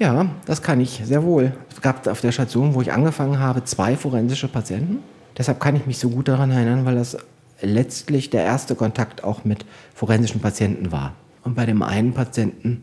Ja, 0.00 0.26
das 0.44 0.62
kann 0.62 0.80
ich 0.80 1.02
sehr 1.04 1.22
wohl. 1.22 1.52
Es 1.70 1.80
gab 1.80 2.04
auf 2.08 2.20
der 2.20 2.32
Station, 2.32 2.74
wo 2.74 2.82
ich 2.82 2.92
angefangen 2.92 3.38
habe, 3.38 3.62
zwei 3.62 3.96
forensische 3.96 4.48
Patienten. 4.48 5.04
Deshalb 5.38 5.60
kann 5.60 5.76
ich 5.76 5.86
mich 5.86 5.98
so 5.98 6.10
gut 6.10 6.26
daran 6.26 6.50
erinnern, 6.50 6.84
weil 6.84 6.96
das 6.96 7.16
letztlich 7.60 8.30
der 8.30 8.42
erste 8.42 8.74
Kontakt 8.74 9.22
auch 9.22 9.44
mit 9.44 9.64
forensischen 9.94 10.40
Patienten 10.40 10.90
war. 10.90 11.14
Und 11.44 11.54
bei 11.54 11.64
dem 11.64 11.84
einen 11.84 12.12
Patienten 12.12 12.82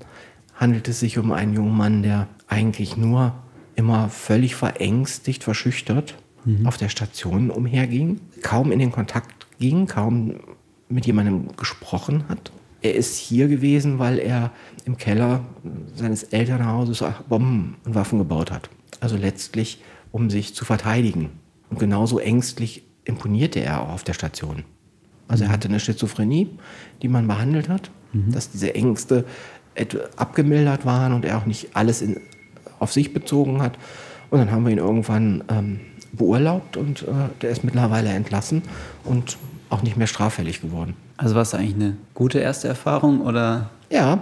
handelt 0.56 0.88
es 0.88 1.02
sich 1.02 1.18
um 1.18 1.34
einen 1.34 1.54
jungen 1.54 1.76
Mann, 1.76 2.02
der 2.02 2.30
eigentlich 2.48 2.96
nur 2.96 3.34
immer 3.78 4.10
völlig 4.10 4.56
verängstigt, 4.56 5.44
verschüchtert 5.44 6.16
mhm. 6.44 6.68
auf 6.68 6.78
der 6.78 6.90
Station 6.90 7.50
umherging, 7.50 8.20
kaum 8.42 8.72
in 8.72 8.80
den 8.80 8.92
Kontakt 8.92 9.48
ging, 9.60 9.86
kaum 9.86 10.36
mit 10.90 11.06
jemandem 11.06 11.56
gesprochen 11.56 12.26
hat. 12.28 12.52
Er 12.82 12.96
ist 12.96 13.18
hier 13.18 13.48
gewesen, 13.48 14.00
weil 14.00 14.20
er 14.20 14.52
im 14.86 14.98
Keller 14.98 15.46
seines 15.96 16.24
Elternhauses 16.24 17.04
Bomben 17.30 17.78
und 17.86 17.96
Waffen 17.96 18.20
gebaut 18.20 18.52
hat. 18.52 18.70
Also 19.00 19.16
letztlich, 19.16 19.82
um 20.12 20.30
sich 20.30 20.56
zu 20.56 20.66
verteidigen. 20.66 21.30
Und 21.70 21.80
genauso 21.80 22.20
ängstlich 22.20 22.84
imponierte 23.04 23.60
er 23.60 23.82
auch 23.82 23.90
auf 23.90 24.04
der 24.04 24.14
Station. 24.14 24.64
Also 25.28 25.46
er 25.46 25.50
hatte 25.50 25.68
eine 25.68 25.80
Schizophrenie, 25.80 26.50
die 27.02 27.10
man 27.10 27.28
behandelt 27.28 27.70
hat, 27.70 27.92
mhm. 28.14 28.32
dass 28.32 28.50
diese 28.50 28.74
Ängste 28.74 29.26
abgemildert 30.16 30.86
waren 30.86 31.14
und 31.14 31.26
er 31.26 31.38
auch 31.38 31.46
nicht 31.46 31.76
alles 31.76 32.02
in, 32.02 32.20
auf 32.80 32.94
sich 32.94 33.14
bezogen 33.14 33.62
hat. 33.62 33.78
Und 34.30 34.40
dann 34.40 34.52
haben 34.52 34.66
wir 34.66 34.72
ihn 34.72 34.78
irgendwann 34.78 35.44
ähm, 35.50 35.80
beurlaubt 36.12 36.78
und 36.78 37.04
äh, 37.04 37.12
der 37.42 37.50
ist 37.50 37.64
mittlerweile 37.64 38.10
entlassen 38.10 38.64
und 39.04 39.38
auch 39.70 39.84
nicht 39.84 39.98
mehr 39.98 40.08
straffällig 40.08 40.62
geworden. 40.62 40.96
Also 41.18 41.36
war 41.36 41.42
es 41.42 41.54
eigentlich 41.54 41.76
eine 41.76 41.98
gute 42.14 42.40
erste 42.40 42.68
Erfahrung 42.68 43.22
oder? 43.22 43.70
Ja. 43.90 44.22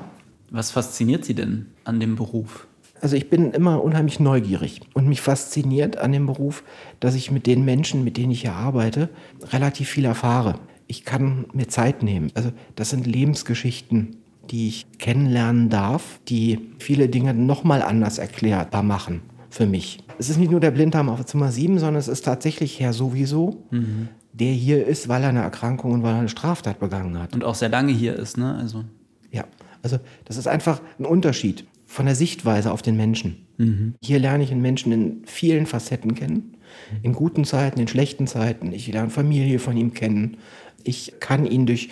Was 0.52 0.72
fasziniert 0.72 1.26
Sie 1.26 1.34
denn 1.34 1.68
an 1.84 2.00
dem 2.00 2.16
Beruf? 2.16 2.68
Also 3.02 3.16
ich 3.16 3.30
bin 3.30 3.52
immer 3.52 3.84
unheimlich 3.84 4.20
neugierig 4.20 4.82
und 4.94 5.08
mich 5.08 5.22
fasziniert 5.22 5.98
an 5.98 6.12
dem 6.12 6.26
Beruf, 6.26 6.64
dass 7.00 7.16
ich 7.16 7.30
mit 7.30 7.46
den 7.46 7.66
Menschen, 7.66 8.04
mit 8.04 8.18
denen 8.18 8.32
ich 8.32 8.42
hier 8.42 8.54
arbeite, 8.54 9.10
relativ 9.52 9.90
viel 9.90 10.06
erfahre. 10.06 10.56
Ich 10.88 11.04
kann 11.04 11.46
mir 11.54 11.68
Zeit 11.68 12.04
nehmen. 12.04 12.32
Also 12.36 12.52
das 12.76 12.92
sind 12.92 13.06
Lebensgeschichten, 13.06 14.18
die 14.52 14.68
ich 14.68 14.86
kennenlernen 14.98 15.70
darf, 15.70 16.20
die 16.28 16.72
viele 16.80 17.10
Dinge 17.10 17.34
nochmal 17.34 17.82
anders 17.82 18.18
erklärbar 18.18 18.84
machen 18.84 19.22
für 19.50 19.66
mich. 19.66 20.00
Es 20.18 20.30
ist 20.30 20.38
nicht 20.38 20.52
nur 20.52 20.60
der 20.60 20.72
Blinddarm 20.72 21.10
auf 21.10 21.26
Zimmer 21.26 21.52
7, 21.52 21.80
sondern 21.80 21.96
es 21.96 22.08
ist 22.08 22.24
tatsächlich 22.24 22.80
Herr 22.80 22.94
sowieso, 22.94 23.64
mhm. 23.72 24.10
der 24.34 24.52
hier 24.52 24.86
ist, 24.86 25.08
weil 25.08 25.24
er 25.24 25.30
eine 25.30 25.42
Erkrankung 25.42 25.92
und 25.92 26.04
weil 26.04 26.14
er 26.14 26.20
eine 26.20 26.30
Straftat 26.30 26.80
begangen 26.80 27.20
hat. 27.20 27.34
Und 27.34 27.44
auch 27.44 27.56
sehr 27.56 27.70
lange 27.70 27.92
hier 27.92 28.16
ist, 28.16 28.38
ne? 28.38 28.56
Also. 28.56 28.84
Ja, 29.32 29.46
also 29.82 30.00
das 30.26 30.38
ist 30.38 30.48
einfach 30.48 30.82
ein 31.00 31.06
Unterschied 31.06 31.66
von 31.86 32.06
der 32.06 32.16
Sichtweise 32.16 32.72
auf 32.72 32.82
den 32.82 32.98
Menschen. 32.98 33.46
Mhm. 33.58 33.96
Hier 34.02 34.20
lerne 34.20 34.44
ich 34.44 34.52
einen 34.52 34.62
Menschen 34.62 34.92
in 34.92 35.22
vielen 35.26 35.66
Facetten 35.66 36.16
kennen. 36.16 36.58
In 37.04 37.14
guten 37.14 37.46
Zeiten, 37.46 37.80
in 37.80 37.88
schlechten 37.88 38.28
Zeiten. 38.28 38.74
Ich 38.74 38.88
lerne 38.88 39.10
Familie 39.10 39.60
von 39.60 39.78
ihm 39.78 39.94
kennen. 39.94 40.38
Ich 40.84 41.14
kann 41.20 41.46
ihn 41.46 41.66
durch 41.66 41.90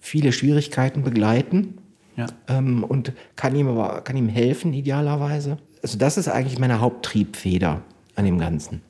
viele 0.00 0.32
Schwierigkeiten 0.32 1.02
begleiten 1.02 1.78
ja. 2.16 2.26
ähm, 2.48 2.84
und 2.84 3.12
kann 3.36 3.54
ihm 3.54 3.68
aber 3.68 4.00
kann 4.02 4.16
ihm 4.16 4.28
helfen, 4.28 4.72
idealerweise. 4.72 5.58
Also 5.82 5.98
das 5.98 6.16
ist 6.16 6.28
eigentlich 6.28 6.58
meine 6.58 6.80
Haupttriebfeder 6.80 7.82
an 8.16 8.24
dem 8.24 8.38
Ganzen. 8.38 8.82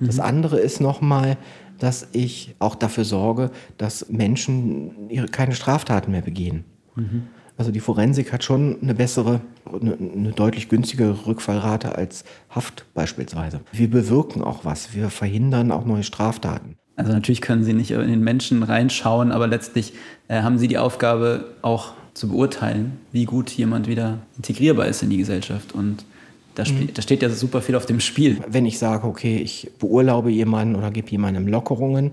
Mhm. 0.00 0.06
Das 0.06 0.20
andere 0.20 0.58
ist 0.58 0.80
nochmal, 0.80 1.36
dass 1.78 2.08
ich 2.12 2.54
auch 2.58 2.74
dafür 2.74 3.04
sorge, 3.04 3.50
dass 3.78 4.08
Menschen 4.08 5.10
ihre, 5.10 5.26
keine 5.26 5.54
Straftaten 5.54 6.10
mehr 6.10 6.22
begehen. 6.22 6.64
Mhm. 6.94 7.24
Also 7.58 7.70
die 7.70 7.80
Forensik 7.80 8.32
hat 8.32 8.44
schon 8.44 8.78
eine 8.82 8.94
bessere, 8.94 9.40
eine, 9.64 9.96
eine, 9.96 10.32
deutlich 10.32 10.68
günstigere 10.68 11.26
Rückfallrate 11.26 11.96
als 11.96 12.24
Haft 12.50 12.84
beispielsweise. 12.92 13.60
Wir 13.72 13.88
bewirken 13.88 14.42
auch 14.42 14.64
was, 14.64 14.94
wir 14.94 15.08
verhindern 15.08 15.72
auch 15.72 15.86
neue 15.86 16.02
Straftaten. 16.02 16.76
Also 16.96 17.12
natürlich 17.12 17.40
können 17.40 17.64
Sie 17.64 17.72
nicht 17.72 17.90
in 17.90 18.08
den 18.08 18.22
Menschen 18.22 18.62
reinschauen, 18.62 19.32
aber 19.32 19.46
letztlich 19.46 19.94
äh, 20.28 20.42
haben 20.42 20.58
Sie 20.58 20.68
die 20.68 20.78
Aufgabe 20.78 21.56
auch 21.62 21.92
zu 22.16 22.28
beurteilen, 22.28 22.98
wie 23.12 23.26
gut 23.26 23.50
jemand 23.50 23.88
wieder 23.88 24.18
integrierbar 24.36 24.86
ist 24.86 25.02
in 25.02 25.10
die 25.10 25.18
Gesellschaft. 25.18 25.72
Und 25.72 26.06
da, 26.54 26.64
mhm. 26.64 26.88
da, 26.94 27.02
steht 27.02 27.20
ja 27.20 27.28
super 27.28 27.60
viel 27.60 27.76
auf 27.76 27.84
dem 27.84 28.00
Spiel. 28.00 28.38
Wenn 28.48 28.64
ich 28.64 28.78
sage, 28.78 29.06
okay, 29.06 29.36
ich 29.36 29.70
beurlaube 29.78 30.30
jemanden 30.30 30.76
oder 30.76 30.90
gebe 30.90 31.10
jemandem 31.10 31.46
Lockerungen, 31.46 32.12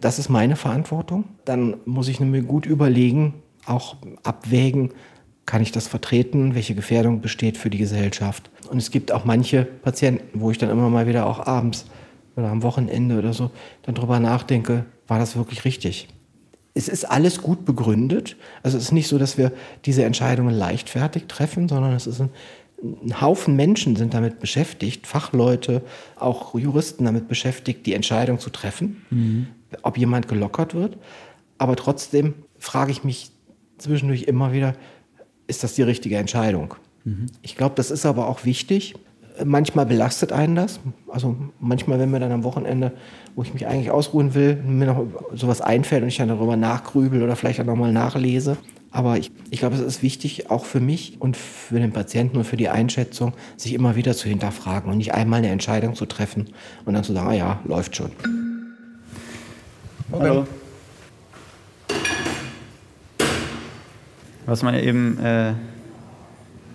das 0.00 0.18
ist 0.18 0.30
meine 0.30 0.56
Verantwortung, 0.56 1.24
dann 1.44 1.76
muss 1.84 2.08
ich 2.08 2.18
mir 2.18 2.42
gut 2.42 2.64
überlegen, 2.64 3.34
auch 3.66 3.96
abwägen, 4.22 4.92
kann 5.44 5.60
ich 5.60 5.70
das 5.70 5.86
vertreten, 5.86 6.54
welche 6.54 6.74
Gefährdung 6.74 7.20
besteht 7.20 7.58
für 7.58 7.68
die 7.68 7.78
Gesellschaft. 7.78 8.50
Und 8.70 8.78
es 8.78 8.90
gibt 8.90 9.12
auch 9.12 9.26
manche 9.26 9.64
Patienten, 9.64 10.40
wo 10.40 10.50
ich 10.50 10.56
dann 10.56 10.70
immer 10.70 10.88
mal 10.88 11.06
wieder 11.06 11.26
auch 11.26 11.46
abends 11.46 11.84
oder 12.36 12.48
am 12.48 12.62
Wochenende 12.62 13.18
oder 13.18 13.34
so 13.34 13.50
dann 13.82 13.94
drüber 13.94 14.18
nachdenke, 14.18 14.86
war 15.08 15.18
das 15.18 15.36
wirklich 15.36 15.66
richtig? 15.66 16.08
Es 16.74 16.88
ist 16.88 17.04
alles 17.04 17.42
gut 17.42 17.64
begründet. 17.64 18.36
Also 18.62 18.78
es 18.78 18.84
ist 18.84 18.92
nicht 18.92 19.08
so, 19.08 19.18
dass 19.18 19.36
wir 19.36 19.52
diese 19.84 20.04
Entscheidungen 20.04 20.54
leichtfertig 20.54 21.24
treffen, 21.28 21.68
sondern 21.68 21.92
es 21.92 22.06
ist 22.06 22.20
ein, 22.20 22.30
ein 22.82 23.20
Haufen 23.20 23.56
Menschen 23.56 23.96
sind 23.96 24.14
damit 24.14 24.40
beschäftigt, 24.40 25.06
Fachleute, 25.06 25.82
auch 26.16 26.54
Juristen 26.54 27.04
damit 27.04 27.28
beschäftigt, 27.28 27.86
die 27.86 27.94
Entscheidung 27.94 28.38
zu 28.38 28.50
treffen, 28.50 29.04
mhm. 29.10 29.46
ob 29.82 29.98
jemand 29.98 30.28
gelockert 30.28 30.74
wird. 30.74 30.96
Aber 31.58 31.76
trotzdem 31.76 32.34
frage 32.58 32.90
ich 32.90 33.04
mich 33.04 33.30
zwischendurch 33.78 34.24
immer 34.24 34.52
wieder, 34.52 34.74
ist 35.46 35.62
das 35.62 35.74
die 35.74 35.82
richtige 35.82 36.16
Entscheidung? 36.16 36.74
Mhm. 37.04 37.26
Ich 37.42 37.56
glaube, 37.56 37.74
das 37.76 37.90
ist 37.90 38.06
aber 38.06 38.28
auch 38.28 38.44
wichtig, 38.44 38.94
Manchmal 39.44 39.86
belastet 39.86 40.32
einen 40.32 40.54
das. 40.54 40.80
Also 41.08 41.36
manchmal, 41.58 41.98
wenn 41.98 42.10
mir 42.10 42.20
dann 42.20 42.32
am 42.32 42.44
Wochenende, 42.44 42.92
wo 43.34 43.42
ich 43.42 43.54
mich 43.54 43.66
eigentlich 43.66 43.90
ausruhen 43.90 44.34
will, 44.34 44.56
mir 44.56 44.86
noch 44.86 45.06
sowas 45.34 45.60
einfällt 45.60 46.02
und 46.02 46.08
ich 46.08 46.18
dann 46.18 46.28
darüber 46.28 46.56
nachgrübel 46.56 47.22
oder 47.22 47.36
vielleicht 47.36 47.60
auch 47.60 47.64
nochmal 47.64 47.92
nachlese. 47.92 48.56
Aber 48.90 49.16
ich, 49.16 49.32
ich 49.50 49.58
glaube, 49.58 49.74
es 49.74 49.80
ist 49.80 50.02
wichtig, 50.02 50.50
auch 50.50 50.66
für 50.66 50.80
mich 50.80 51.16
und 51.18 51.36
für 51.36 51.78
den 51.78 51.92
Patienten 51.92 52.36
und 52.36 52.44
für 52.44 52.58
die 52.58 52.68
Einschätzung, 52.68 53.32
sich 53.56 53.72
immer 53.72 53.96
wieder 53.96 54.14
zu 54.14 54.28
hinterfragen 54.28 54.90
und 54.90 54.98
nicht 54.98 55.14
einmal 55.14 55.38
eine 55.38 55.48
Entscheidung 55.48 55.94
zu 55.94 56.04
treffen 56.04 56.50
und 56.84 56.92
dann 56.92 57.02
zu 57.02 57.14
sagen, 57.14 57.28
ah 57.28 57.32
ja, 57.32 57.60
läuft 57.64 57.96
schon. 57.96 58.10
Hallo. 60.12 60.46
Was 64.44 64.62
man 64.62 64.74
eben 64.74 65.18
äh 65.18 65.54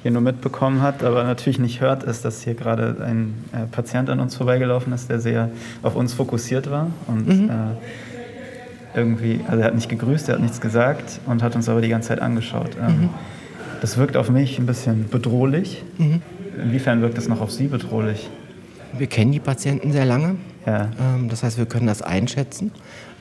hier 0.07 0.13
nur 0.13 0.21
mitbekommen 0.21 0.81
hat, 0.81 1.03
aber 1.03 1.25
natürlich 1.25 1.59
nicht 1.59 1.81
hört, 1.81 2.03
ist, 2.03 2.23
dass 2.23 2.41
hier 2.41 2.53
gerade 2.53 2.95
ein 3.05 3.33
äh, 3.51 3.65
Patient 3.69 4.09
an 4.09 4.21
uns 4.21 4.37
vorbeigelaufen 4.37 4.93
ist, 4.93 5.09
der 5.09 5.19
sehr 5.19 5.49
auf 5.83 5.97
uns 5.97 6.13
fokussiert 6.13 6.71
war 6.71 6.87
und 7.07 7.27
mhm. 7.27 7.49
äh, 7.49 8.97
irgendwie, 8.97 9.41
also 9.49 9.59
er 9.59 9.65
hat 9.65 9.75
nicht 9.75 9.89
gegrüßt, 9.89 10.29
er 10.29 10.35
hat 10.35 10.41
nichts 10.41 10.61
gesagt 10.61 11.19
und 11.25 11.43
hat 11.43 11.57
uns 11.57 11.67
aber 11.67 11.81
die 11.81 11.89
ganze 11.89 12.07
Zeit 12.07 12.21
angeschaut. 12.21 12.77
Ähm, 12.79 13.01
mhm. 13.01 13.09
Das 13.81 13.97
wirkt 13.97 14.15
auf 14.15 14.29
mich 14.29 14.57
ein 14.59 14.65
bisschen 14.65 15.09
bedrohlich. 15.09 15.83
Mhm. 15.97 16.21
Inwiefern 16.63 17.01
wirkt 17.01 17.17
das 17.17 17.27
noch 17.27 17.41
auf 17.41 17.51
Sie 17.51 17.67
bedrohlich? 17.67 18.29
Wir 18.97 19.07
kennen 19.07 19.33
die 19.33 19.41
Patienten 19.41 19.91
sehr 19.91 20.05
lange. 20.05 20.37
Ja. 20.67 20.91
Ähm, 20.99 21.29
das 21.29 21.41
heißt, 21.41 21.57
wir 21.57 21.65
können 21.65 21.87
das 21.87 22.03
einschätzen 22.03 22.71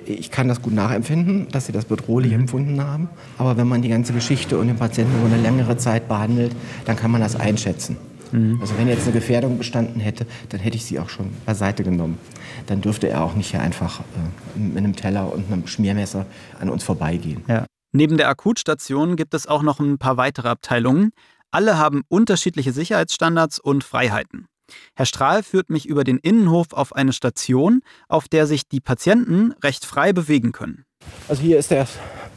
ich 0.06 0.30
kann 0.30 0.48
das 0.48 0.62
gut 0.62 0.72
nachempfinden, 0.72 1.48
dass 1.50 1.66
sie 1.66 1.72
das 1.72 1.84
bedrohlich 1.84 2.32
mhm. 2.32 2.40
empfunden 2.40 2.80
haben. 2.80 3.08
Aber 3.38 3.56
wenn 3.56 3.66
man 3.66 3.82
die 3.82 3.88
ganze 3.88 4.12
Geschichte 4.12 4.58
und 4.58 4.68
den 4.68 4.76
Patienten 4.76 5.18
über 5.18 5.26
eine 5.26 5.42
längere 5.42 5.76
Zeit 5.76 6.08
behandelt, 6.08 6.54
dann 6.84 6.96
kann 6.96 7.10
man 7.10 7.20
das 7.20 7.36
einschätzen. 7.36 7.96
Mhm. 8.32 8.58
Also 8.60 8.76
wenn 8.78 8.88
jetzt 8.88 9.04
eine 9.04 9.12
Gefährdung 9.12 9.58
bestanden 9.58 10.00
hätte, 10.00 10.26
dann 10.48 10.60
hätte 10.60 10.76
ich 10.76 10.84
sie 10.84 10.98
auch 10.98 11.08
schon 11.08 11.30
beiseite 11.44 11.84
genommen. 11.84 12.18
Dann 12.66 12.80
dürfte 12.80 13.08
er 13.08 13.22
auch 13.22 13.34
nicht 13.34 13.50
hier 13.50 13.60
einfach 13.60 14.00
äh, 14.00 14.58
mit 14.58 14.78
einem 14.78 14.96
Teller 14.96 15.32
und 15.32 15.50
einem 15.52 15.66
Schmiermesser 15.66 16.26
an 16.58 16.70
uns 16.70 16.84
vorbeigehen. 16.84 17.44
Ja. 17.48 17.66
Neben 17.92 18.16
der 18.16 18.28
Akutstation 18.28 19.16
gibt 19.16 19.34
es 19.34 19.46
auch 19.46 19.62
noch 19.62 19.80
ein 19.80 19.98
paar 19.98 20.16
weitere 20.16 20.48
Abteilungen. 20.48 21.10
Alle 21.50 21.78
haben 21.78 22.02
unterschiedliche 22.08 22.72
Sicherheitsstandards 22.72 23.58
und 23.58 23.84
Freiheiten. 23.84 24.46
Herr 24.94 25.06
Strahl 25.06 25.42
führt 25.42 25.70
mich 25.70 25.86
über 25.86 26.04
den 26.04 26.18
Innenhof 26.18 26.72
auf 26.72 26.94
eine 26.94 27.12
Station, 27.12 27.82
auf 28.08 28.28
der 28.28 28.46
sich 28.46 28.68
die 28.68 28.80
Patienten 28.80 29.52
recht 29.62 29.84
frei 29.84 30.12
bewegen 30.12 30.52
können. 30.52 30.84
Also 31.28 31.42
hier 31.42 31.58
ist 31.58 31.70
der, 31.70 31.86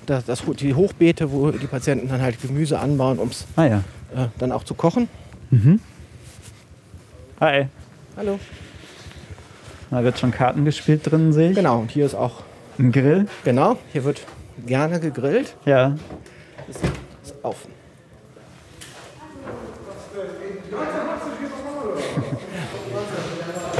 das, 0.05 0.25
das, 0.25 0.43
die 0.59 0.73
Hochbeete, 0.73 1.31
wo 1.31 1.51
die 1.51 1.67
Patienten 1.67 2.09
dann 2.09 2.21
halt 2.21 2.41
Gemüse 2.41 2.79
anbauen, 2.79 3.19
um 3.19 3.29
es 3.29 3.45
ah, 3.55 3.65
ja. 3.65 3.83
äh, 4.15 4.27
dann 4.37 4.51
auch 4.51 4.63
zu 4.63 4.73
kochen. 4.73 5.07
Mhm. 5.51 5.79
Hi. 7.39 7.67
Hallo. 8.17 8.39
Da 9.89 10.03
wird 10.03 10.19
schon 10.19 10.31
Karten 10.31 10.65
gespielt 10.65 11.09
drin, 11.09 11.33
sehe 11.33 11.49
ich. 11.49 11.55
Genau, 11.55 11.79
und 11.79 11.89
hier 11.89 12.05
ist 12.05 12.15
auch 12.15 12.43
ein 12.77 12.91
Grill. 12.91 13.27
Genau, 13.43 13.77
hier 13.91 14.03
wird 14.03 14.21
gerne 14.65 14.99
gegrillt. 14.99 15.55
Ja. 15.65 15.95
Ist, 16.67 16.81
ist 17.23 17.35
offen. 17.41 17.78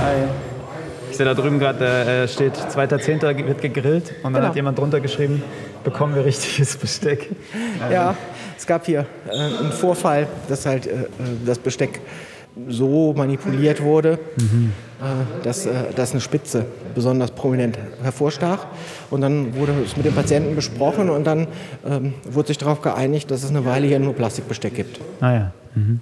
Hi. 0.01 0.15
Ich 1.11 1.17
sehe 1.17 1.25
da 1.25 1.33
drüben 1.33 1.59
gerade, 1.59 1.85
äh, 1.85 2.27
steht 2.27 2.55
2.10. 2.55 3.47
wird 3.47 3.61
gegrillt 3.61 4.13
und 4.23 4.23
dann 4.23 4.33
genau. 4.33 4.47
hat 4.47 4.55
jemand 4.55 4.77
drunter 4.77 5.01
geschrieben, 5.01 5.43
bekommen 5.83 6.15
wir 6.15 6.23
richtiges 6.23 6.77
Besteck. 6.77 7.29
Ja, 7.91 8.15
es 8.57 8.65
gab 8.65 8.85
hier 8.85 9.05
äh, 9.27 9.31
einen 9.31 9.71
Vorfall, 9.71 10.27
dass 10.47 10.65
halt 10.65 10.87
äh, 10.87 11.05
das 11.45 11.59
Besteck 11.59 11.99
so 12.67 13.13
manipuliert 13.13 13.81
wurde, 13.81 14.19
mhm. 14.37 14.71
äh, 15.01 15.43
dass, 15.43 15.65
äh, 15.65 15.71
dass 15.95 16.11
eine 16.11 16.21
Spitze 16.21 16.65
besonders 16.95 17.31
prominent 17.31 17.77
hervorstach. 18.01 18.67
Und 19.09 19.21
dann 19.21 19.55
wurde 19.55 19.73
es 19.85 19.97
mit 19.97 20.05
dem 20.05 20.13
Patienten 20.13 20.55
besprochen 20.55 21.09
und 21.09 21.25
dann 21.25 21.47
ähm, 21.85 22.13
wurde 22.29 22.49
sich 22.49 22.57
darauf 22.57 22.81
geeinigt, 22.81 23.31
dass 23.31 23.43
es 23.43 23.49
eine 23.49 23.65
Weile 23.65 23.87
hier 23.87 23.99
nur 23.99 24.13
Plastikbesteck 24.13 24.75
gibt. 24.75 24.99
Ah 25.19 25.33
ja. 25.33 25.51
Mhm. 25.75 25.99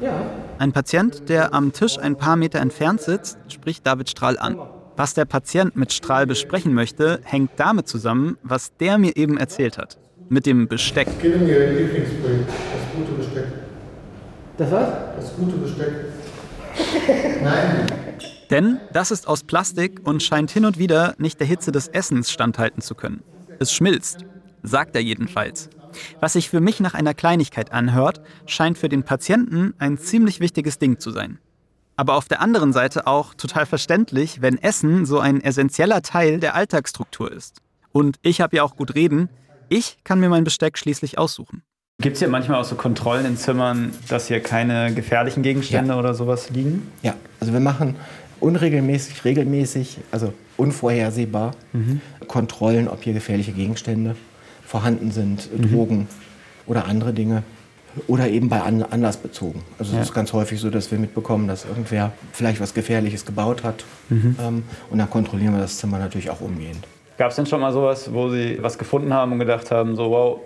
Ja. 0.00 0.08
ja. 0.08 0.39
Ein 0.60 0.72
Patient, 0.72 1.30
der 1.30 1.54
am 1.54 1.72
Tisch 1.72 1.98
ein 1.98 2.16
paar 2.16 2.36
Meter 2.36 2.60
entfernt 2.60 3.00
sitzt, 3.00 3.38
spricht 3.48 3.86
David 3.86 4.10
Strahl 4.10 4.38
an. 4.38 4.58
Was 4.94 5.14
der 5.14 5.24
Patient 5.24 5.74
mit 5.74 5.90
Strahl 5.90 6.26
besprechen 6.26 6.74
möchte, 6.74 7.18
hängt 7.24 7.52
damit 7.56 7.88
zusammen, 7.88 8.36
was 8.42 8.76
der 8.76 8.98
mir 8.98 9.16
eben 9.16 9.38
erzählt 9.38 9.78
hat. 9.78 9.96
Mit 10.28 10.44
dem 10.44 10.68
Besteck. 10.68 11.08
Gib 11.22 11.40
mir 11.40 11.48
Ihr 11.48 11.72
Lieblingsbild, 11.80 12.46
das 12.46 12.94
gute 12.94 13.12
Besteck. 13.12 13.46
Das 14.58 14.70
was? 14.70 14.88
Das 15.16 15.34
gute 15.36 15.56
Besteck. 15.56 15.92
Nein. 17.42 17.86
Denn 18.50 18.80
das 18.92 19.10
ist 19.12 19.28
aus 19.28 19.44
Plastik 19.44 20.06
und 20.06 20.22
scheint 20.22 20.50
hin 20.50 20.66
und 20.66 20.78
wieder 20.78 21.14
nicht 21.16 21.40
der 21.40 21.46
Hitze 21.46 21.72
des 21.72 21.88
Essens 21.88 22.30
standhalten 22.30 22.82
zu 22.82 22.94
können. 22.94 23.22
Es 23.58 23.72
schmilzt, 23.72 24.26
sagt 24.62 24.94
er 24.94 25.00
jedenfalls. 25.00 25.70
Was 26.20 26.34
sich 26.34 26.48
für 26.50 26.60
mich 26.60 26.80
nach 26.80 26.94
einer 26.94 27.14
Kleinigkeit 27.14 27.72
anhört, 27.72 28.20
scheint 28.46 28.78
für 28.78 28.88
den 28.88 29.02
Patienten 29.02 29.74
ein 29.78 29.98
ziemlich 29.98 30.40
wichtiges 30.40 30.78
Ding 30.78 30.98
zu 30.98 31.10
sein. 31.10 31.38
Aber 31.96 32.14
auf 32.14 32.28
der 32.28 32.40
anderen 32.40 32.72
Seite 32.72 33.06
auch 33.06 33.34
total 33.34 33.66
verständlich, 33.66 34.40
wenn 34.40 34.56
Essen 34.56 35.04
so 35.04 35.18
ein 35.18 35.42
essentieller 35.42 36.00
Teil 36.02 36.40
der 36.40 36.54
Alltagsstruktur 36.54 37.30
ist. 37.30 37.58
Und 37.92 38.16
ich 38.22 38.40
habe 38.40 38.56
ja 38.56 38.62
auch 38.62 38.76
gut 38.76 38.94
reden, 38.94 39.28
ich 39.68 39.98
kann 40.04 40.20
mir 40.20 40.28
mein 40.28 40.44
Besteck 40.44 40.78
schließlich 40.78 41.18
aussuchen. 41.18 41.62
Gibt 42.00 42.14
es 42.14 42.20
hier 42.20 42.28
manchmal 42.28 42.58
auch 42.60 42.64
so 42.64 42.76
Kontrollen 42.76 43.26
in 43.26 43.36
Zimmern, 43.36 43.92
dass 44.08 44.28
hier 44.28 44.40
keine 44.40 44.94
gefährlichen 44.94 45.42
Gegenstände 45.42 45.92
Ja. 45.92 45.98
oder 45.98 46.14
sowas 46.14 46.48
liegen? 46.48 46.90
Ja, 47.02 47.14
also 47.40 47.52
wir 47.52 47.60
machen 47.60 47.96
unregelmäßig, 48.40 49.24
regelmäßig, 49.26 49.98
also 50.10 50.32
unvorhersehbar 50.56 51.50
Kontrollen, 52.26 52.88
ob 52.88 53.02
hier 53.02 53.12
gefährliche 53.12 53.52
Gegenstände 53.52 54.16
vorhanden 54.70 55.10
sind, 55.10 55.48
Drogen 55.72 56.06
oder 56.66 56.84
andere 56.86 57.12
Dinge. 57.12 57.42
Oder 58.06 58.28
eben 58.28 58.48
bei 58.48 58.62
an 58.62 58.84
Anlass 58.84 59.16
bezogen. 59.16 59.62
Also 59.76 59.94
Ja. 59.94 60.00
es 60.00 60.10
ist 60.10 60.14
ganz 60.14 60.32
häufig 60.32 60.60
so, 60.60 60.70
dass 60.70 60.92
wir 60.92 60.98
mitbekommen, 61.00 61.48
dass 61.48 61.64
irgendwer 61.64 62.12
vielleicht 62.32 62.60
was 62.60 62.72
Gefährliches 62.72 63.26
gebaut 63.26 63.64
hat. 63.64 63.84
Ähm, 64.10 64.62
und 64.90 64.98
dann 64.98 65.10
kontrollieren 65.10 65.54
wir 65.54 65.60
das 65.60 65.78
Zimmer 65.78 65.98
natürlich 65.98 66.30
auch 66.30 66.40
umgehend. 66.40 66.86
Gab 67.18 67.30
es 67.30 67.36
denn 67.36 67.46
schon 67.46 67.60
mal 67.60 67.72
sowas, 67.72 68.12
wo 68.12 68.30
Sie 68.30 68.58
was 68.62 68.78
gefunden 68.78 69.12
haben 69.12 69.32
und 69.32 69.40
gedacht 69.40 69.72
haben, 69.72 69.96
so 69.96 70.08
wow, 70.12 70.38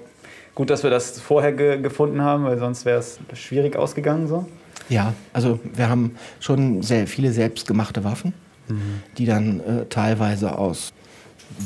gut, 0.54 0.70
dass 0.70 0.82
wir 0.82 0.88
das 0.90 1.20
vorher 1.20 1.52
ge 1.52 1.82
gefunden 1.82 2.22
haben, 2.22 2.44
weil 2.44 2.58
sonst 2.58 2.86
wäre 2.86 2.98
es 3.00 3.18
schwierig 3.34 3.76
ausgegangen 3.76 4.26
so? 4.26 4.46
Ja, 4.88 5.12
also 5.34 5.60
wir 5.74 5.90
haben 5.90 6.12
schon 6.40 6.82
sehr 6.82 7.06
viele 7.06 7.30
selbstgemachte 7.30 8.04
Waffen, 8.04 8.32
die 9.18 9.26
dann 9.26 9.60
äh, 9.60 9.84
teilweise 9.90 10.56
aus 10.56 10.94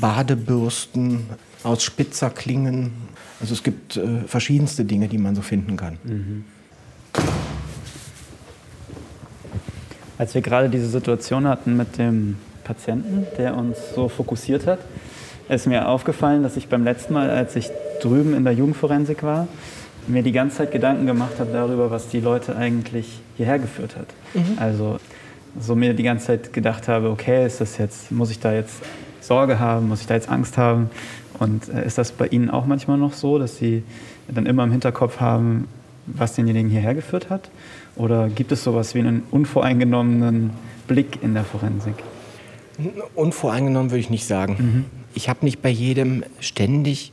Badebürsten, 0.00 1.26
aus 1.62 1.82
Spitzerklingen, 1.82 2.92
also 3.40 3.54
es 3.54 3.62
gibt 3.62 3.96
äh, 3.96 4.22
verschiedenste 4.26 4.84
Dinge, 4.84 5.08
die 5.08 5.18
man 5.18 5.34
so 5.34 5.42
finden 5.42 5.76
kann. 5.76 5.98
Als 10.18 10.34
wir 10.34 10.42
gerade 10.42 10.68
diese 10.68 10.88
Situation 10.88 11.46
hatten 11.46 11.76
mit 11.76 11.98
dem 11.98 12.36
Patienten, 12.64 13.26
der 13.38 13.56
uns 13.56 13.78
so 13.94 14.08
fokussiert 14.08 14.66
hat, 14.66 14.80
ist 15.48 15.66
mir 15.66 15.88
aufgefallen, 15.88 16.42
dass 16.42 16.56
ich 16.56 16.68
beim 16.68 16.84
letzten 16.84 17.14
Mal, 17.14 17.30
als 17.30 17.56
ich 17.56 17.70
drüben 18.02 18.34
in 18.34 18.44
der 18.44 18.52
Jugendforensik 18.52 19.22
war, 19.22 19.48
mir 20.06 20.22
die 20.22 20.32
ganze 20.32 20.58
Zeit 20.58 20.72
Gedanken 20.72 21.06
gemacht 21.06 21.38
habe 21.38 21.52
darüber, 21.52 21.90
was 21.90 22.08
die 22.08 22.20
Leute 22.20 22.56
eigentlich 22.56 23.20
hierher 23.36 23.58
geführt 23.58 23.96
hat. 23.96 24.06
Also 24.58 24.98
so 25.58 25.74
mir 25.74 25.94
die 25.94 26.02
ganze 26.02 26.26
Zeit 26.26 26.52
gedacht 26.52 26.88
habe, 26.88 27.10
okay, 27.10 27.46
ist 27.46 27.60
das 27.60 27.78
jetzt, 27.78 28.10
muss 28.10 28.30
ich 28.30 28.38
da 28.38 28.52
jetzt 28.52 28.82
Sorge 29.28 29.58
haben, 29.58 29.88
muss 29.88 30.00
ich 30.00 30.06
da 30.06 30.14
jetzt 30.14 30.28
Angst 30.28 30.58
haben? 30.58 30.90
Und 31.38 31.68
äh, 31.68 31.87
ist 31.87 31.99
das 31.99 32.11
bei 32.11 32.26
Ihnen 32.26 32.50
auch 32.50 32.66
manchmal 32.66 32.99
noch 32.99 33.12
so, 33.12 33.38
dass 33.38 33.58
Sie 33.58 33.85
dann 34.26 34.47
immer 34.47 34.64
im 34.64 34.73
Hinterkopf 34.73 35.20
haben, 35.20 35.68
was 36.06 36.35
denjenigen 36.35 36.70
hierher 36.70 36.94
geführt 36.94 37.30
hat? 37.30 37.50
Oder 37.94 38.28
gibt 38.28 38.52
es 38.52 38.64
sowas 38.64 38.94
wie 38.94 39.00
einen 39.00 39.23
unvoreingenommenen 39.30 40.50
Blick 40.87 41.23
in 41.23 41.35
der 41.35 41.44
Forensik? 41.44 41.94
Unvoreingenommen 43.14 43.90
würde 43.90 44.00
ich 44.00 44.11
nicht 44.11 44.26
sagen. 44.26 44.87
Ich 45.14 45.28
habe 45.28 45.45
nicht 45.45 45.60
bei 45.62 45.69
jedem 45.69 46.25
ständig 46.41 47.12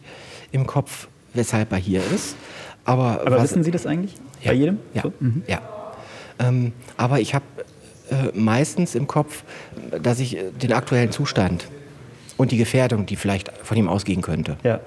im 0.52 0.68
Kopf, 0.68 1.08
weshalb 1.34 1.72
er 1.72 1.80
hier 1.80 2.02
ist. 2.14 2.36
Aber, 2.86 3.22
Aber 3.26 3.42
wissen 3.42 3.64
Sie 3.64 3.72
das 3.72 3.88
eigentlich? 3.88 4.14
Ja. 4.42 4.52
Bei 4.52 4.58
jedem? 4.58 4.78
Ja. 4.94 5.02
So? 5.02 5.14
Mhm. 5.20 5.44
ja. 5.48 5.60
Ähm, 6.38 6.74
aber 6.98 7.20
ich 7.20 7.34
habe 7.34 7.46
äh, 8.12 8.38
meistens 8.38 8.94
im 8.94 9.08
Kopf, 9.08 9.44
dass 10.02 10.20
ich 10.20 10.38
äh, 10.38 10.52
den 10.52 10.74
aktuellen 10.74 11.12
Zustand 11.12 11.68
und 12.38 12.52
die 12.52 12.58
Gefährdung, 12.58 13.06
die 13.06 13.16
vielleicht 13.16 13.52
von 13.64 13.78
ihm 13.78 13.88
ausgehen 13.88 14.22
könnte. 14.22 14.58
Ja. 14.64 14.80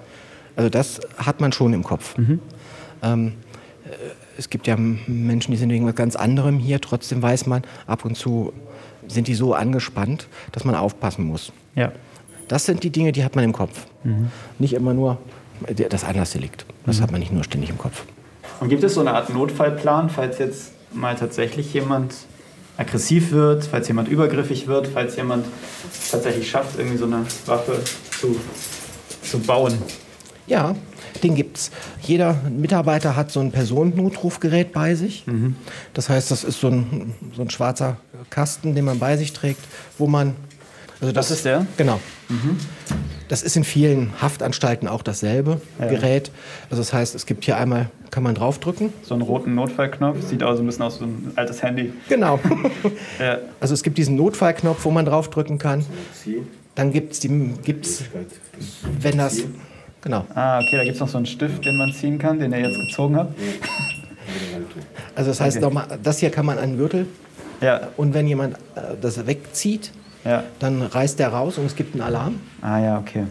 Also 0.57 0.69
das 0.71 1.01
hat 1.17 1.41
man 1.41 1.53
schon 1.53 1.73
im 1.73 1.85
Kopf. 1.85 2.15
Ähm, 3.03 3.33
äh, 3.85 3.91
es 4.37 4.51
gibt 4.51 4.67
ja 4.67 4.77
Menschen, 4.77 5.51
die 5.53 5.57
sind 5.57 5.71
wegen 5.71 5.87
was 5.87 5.95
ganz 5.95 6.17
anderem 6.17 6.59
hier. 6.59 6.81
Trotzdem 6.81 7.23
weiß 7.23 7.47
man, 7.47 7.63
ab 7.87 8.05
und 8.05 8.17
zu 8.17 8.53
sind 9.07 9.27
die 9.29 9.35
so 9.35 9.55
angespannt, 9.55 10.29
dass 10.53 10.65
man 10.65 10.75
aufpassen 10.75 11.25
muss. 11.25 11.53
Ja. 11.75 11.93
Das 12.49 12.65
sind 12.67 12.83
die 12.83 12.91
Dinge, 12.91 13.13
die 13.13 13.25
hat 13.25 13.35
man 13.37 13.45
im 13.45 13.53
Kopf. 13.53 13.87
Nicht 14.59 14.73
immer 14.75 14.95
nur 14.95 15.19
der- 15.69 15.89
das 15.89 16.05
Anlassdelikt. 16.05 16.65
Das 16.87 17.01
hat 17.01 17.11
man 17.11 17.21
nicht 17.21 17.33
nur 17.33 17.45
ständig 17.45 17.71
im 17.71 17.79
Kopf. 17.79 18.05
Und 18.61 18.69
gibt 18.69 18.83
es 18.85 18.95
so 18.95 19.01
eine 19.01 19.13
Art 19.13 19.29
Notfallplan, 19.31 20.09
falls 20.11 20.39
jetzt 20.39 20.73
mal 20.93 21.15
tatsächlich 21.15 21.73
jemand 21.75 22.15
aggressiv 22.79 23.33
wird, 23.33 23.65
falls 23.65 23.89
jemand 23.89 24.09
übergriffig 24.09 24.67
wird, 24.67 24.87
falls 24.87 25.17
jemand 25.17 25.45
tatsächlich 26.11 26.49
schafft, 26.49 26.79
irgendwie 26.79 26.97
so 26.97 27.05
eine 27.05 27.27
Waffe 27.45 27.83
zu, 28.19 28.37
zu 29.23 29.39
bauen? 29.41 29.77
Ja, 30.47 30.75
den 31.23 31.35
gibt's. 31.35 31.71
Jeder 32.01 32.35
Mitarbeiter 32.49 33.17
hat 33.17 33.31
so 33.31 33.41
ein 33.41 33.51
Personennotrufgerät 33.53 34.73
bei 34.73 34.95
sich. 34.95 35.25
Das 35.93 36.09
heißt, 36.09 36.31
das 36.31 36.45
ist 36.45 36.61
so 36.61 36.69
ein, 36.69 37.15
so 37.35 37.43
ein 37.43 37.51
schwarzer 37.51 37.99
Kasten, 38.31 38.75
den 38.75 38.85
man 38.85 38.99
bei 38.99 39.17
sich 39.17 39.33
trägt, 39.33 39.61
wo 39.99 40.07
man. 40.07 40.35
Also 41.01 41.13
Das 41.13 41.31
ist 41.31 41.45
der? 41.45 41.67
Genau. 41.77 42.01
Das 43.29 43.43
ist 43.43 43.57
in 43.57 43.65
vielen 43.65 44.11
Haftanstalten 44.21 44.89
auch 44.89 45.03
dasselbe 45.03 45.61
Gerät. 45.79 46.31
Also 46.71 46.81
das 46.83 46.93
heißt, 46.93 47.15
es 47.15 47.27
gibt 47.27 47.45
hier 47.45 47.57
einmal, 47.57 47.91
kann 48.11 48.23
man 48.23 48.35
draufdrücken. 48.35 48.93
So 49.03 49.15
einen 49.15 49.23
roten 49.23 49.55
Notfallknopf, 49.55 50.27
sieht 50.27 50.43
auch 50.43 50.55
so 50.57 50.63
ein 50.63 50.67
bisschen 50.67 50.83
aus 50.83 51.01
wie 51.01 51.05
ein 51.05 51.33
altes 51.37 51.63
Handy. 51.63 51.93
Genau. 52.09 52.41
Ja. 53.19 53.39
Also 53.61 53.75
es 53.75 53.83
gibt 53.83 53.99
diesen 53.99 54.17
Notfallknopf, 54.17 54.85
wo 54.85 54.91
man 54.91 55.05
draufdrücken 55.05 55.59
kann. 55.59 55.85
Dann 56.75 56.93
gibt 56.93 57.13
es, 57.13 57.21
gibt's, 57.65 58.03
wenn 59.01 59.19
das, 59.19 59.39
genau. 60.03 60.25
Ah, 60.35 60.61
okay, 60.61 60.77
da 60.77 60.85
gibt 60.85 60.95
es 60.95 61.01
noch 61.01 61.09
so 61.09 61.17
einen 61.19 61.27
Stift, 61.27 61.65
den 61.65 61.77
man 61.77 61.93
ziehen 61.93 62.19
kann, 62.19 62.39
den 62.39 62.53
ihr 62.53 62.61
jetzt 62.61 62.79
gezogen 62.79 63.17
habt. 63.17 63.35
Also 65.17 65.31
das 65.31 65.41
heißt, 65.41 65.57
Okay. 65.57 65.67
nochmal, 65.67 65.87
das 66.03 66.19
hier 66.21 66.31
kann 66.31 66.47
man 66.47 66.59
an 66.59 66.71
den 66.71 66.79
Gürtel 66.79 67.07
Ja, 67.61 67.89
und 67.97 68.15
wenn 68.15 68.29
jemand 68.29 68.55
äh, 68.77 68.95
das 69.01 69.27
wegzieht, 69.27 69.91
ja. 70.25 70.45
dann 70.59 70.83
reißt 70.83 71.19
der 71.19 71.29
raus 71.29 71.59
und 71.59 71.67
es 71.67 71.77
gibt 71.77 71.95
einen 71.95 72.03
Alarm. 72.03 72.41
Ah 72.61 72.79
ja, 72.79 72.99
okay. 72.99 73.25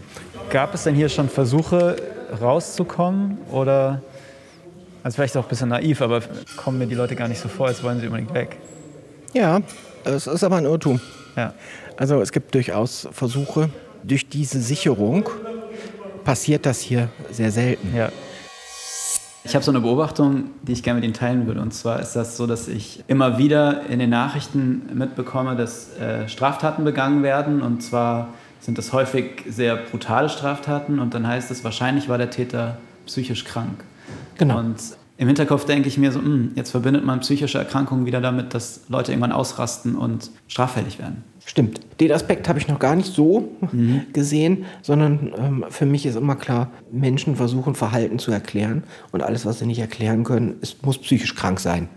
Gab 0.50 0.74
es 0.74 0.84
denn 0.84 0.94
hier 0.94 1.08
schon 1.08 1.28
Versuche 1.28 1.96
rauszukommen 2.40 3.38
oder, 3.50 4.02
also 5.02 5.16
vielleicht 5.16 5.36
auch 5.36 5.44
ein 5.44 5.48
bisschen 5.48 5.68
naiv, 5.68 6.02
aber 6.02 6.22
kommen 6.56 6.78
mir 6.78 6.86
die 6.86 6.94
Leute 6.94 7.16
gar 7.16 7.28
nicht 7.28 7.40
so 7.40 7.48
vor, 7.48 7.68
als 7.68 7.82
wollen 7.82 8.00
sie 8.00 8.06
unbedingt 8.06 8.34
weg. 8.34 8.56
Ja, 9.32 9.60
es 10.04 10.26
ist 10.26 10.42
aber 10.42 10.56
ein 10.56 10.64
Irrtum. 10.64 11.00
Ja. 11.36 11.54
Also 11.96 12.20
es 12.20 12.32
gibt 12.32 12.54
durchaus 12.54 13.08
Versuche. 13.12 13.70
Durch 14.02 14.28
diese 14.28 14.60
Sicherung 14.60 15.28
passiert 16.24 16.66
das 16.66 16.80
hier 16.80 17.08
sehr 17.30 17.50
selten. 17.50 17.94
Ja. 17.96 18.10
Ich 19.44 19.54
habe 19.54 19.64
so 19.64 19.70
eine 19.70 19.80
Beobachtung, 19.80 20.50
die 20.62 20.72
ich 20.72 20.82
gerne 20.82 21.00
mit 21.00 21.04
Ihnen 21.04 21.14
teilen 21.14 21.46
würde. 21.46 21.60
Und 21.60 21.72
zwar 21.72 22.00
ist 22.00 22.14
das 22.14 22.36
so, 22.36 22.46
dass 22.46 22.68
ich 22.68 23.04
immer 23.06 23.38
wieder 23.38 23.86
in 23.86 23.98
den 23.98 24.10
Nachrichten 24.10 24.90
mitbekomme, 24.92 25.56
dass 25.56 25.96
äh, 25.96 26.28
Straftaten 26.28 26.84
begangen 26.84 27.22
werden. 27.22 27.62
Und 27.62 27.82
zwar 27.82 28.28
sind 28.60 28.78
das 28.78 28.92
häufig 28.92 29.44
sehr 29.48 29.76
brutale 29.76 30.28
Straftaten. 30.28 30.98
Und 30.98 31.14
dann 31.14 31.26
heißt 31.26 31.50
es, 31.50 31.64
wahrscheinlich 31.64 32.08
war 32.08 32.18
der 32.18 32.30
Täter 32.30 32.78
psychisch 33.06 33.44
krank. 33.44 33.84
Genau. 34.36 34.58
Und 34.58 34.76
im 35.18 35.26
Hinterkopf 35.26 35.64
denke 35.64 35.88
ich 35.88 35.98
mir 35.98 36.12
so, 36.12 36.20
hm, 36.20 36.52
jetzt 36.54 36.70
verbindet 36.70 37.04
man 37.04 37.20
psychische 37.20 37.58
Erkrankungen 37.58 38.06
wieder 38.06 38.20
damit, 38.20 38.54
dass 38.54 38.82
Leute 38.88 39.10
irgendwann 39.10 39.32
ausrasten 39.32 39.96
und 39.96 40.30
straffällig 40.46 41.00
werden. 41.00 41.24
Stimmt. 41.44 41.80
Den 41.98 42.12
Aspekt 42.12 42.48
habe 42.48 42.60
ich 42.60 42.68
noch 42.68 42.78
gar 42.78 42.94
nicht 42.94 43.12
so 43.12 43.48
gesehen, 44.12 44.66
sondern 44.80 45.32
ähm, 45.36 45.64
für 45.70 45.86
mich 45.86 46.06
ist 46.06 46.14
immer 46.14 46.36
klar, 46.36 46.70
Menschen 46.92 47.34
versuchen 47.34 47.74
Verhalten 47.74 48.20
zu 48.20 48.30
erklären 48.30 48.84
und 49.10 49.24
alles, 49.24 49.44
was 49.44 49.58
sie 49.58 49.66
nicht 49.66 49.80
erklären 49.80 50.22
können, 50.22 50.56
ist, 50.60 50.86
muss 50.86 50.98
psychisch 50.98 51.34
krank 51.34 51.58
sein. 51.58 51.88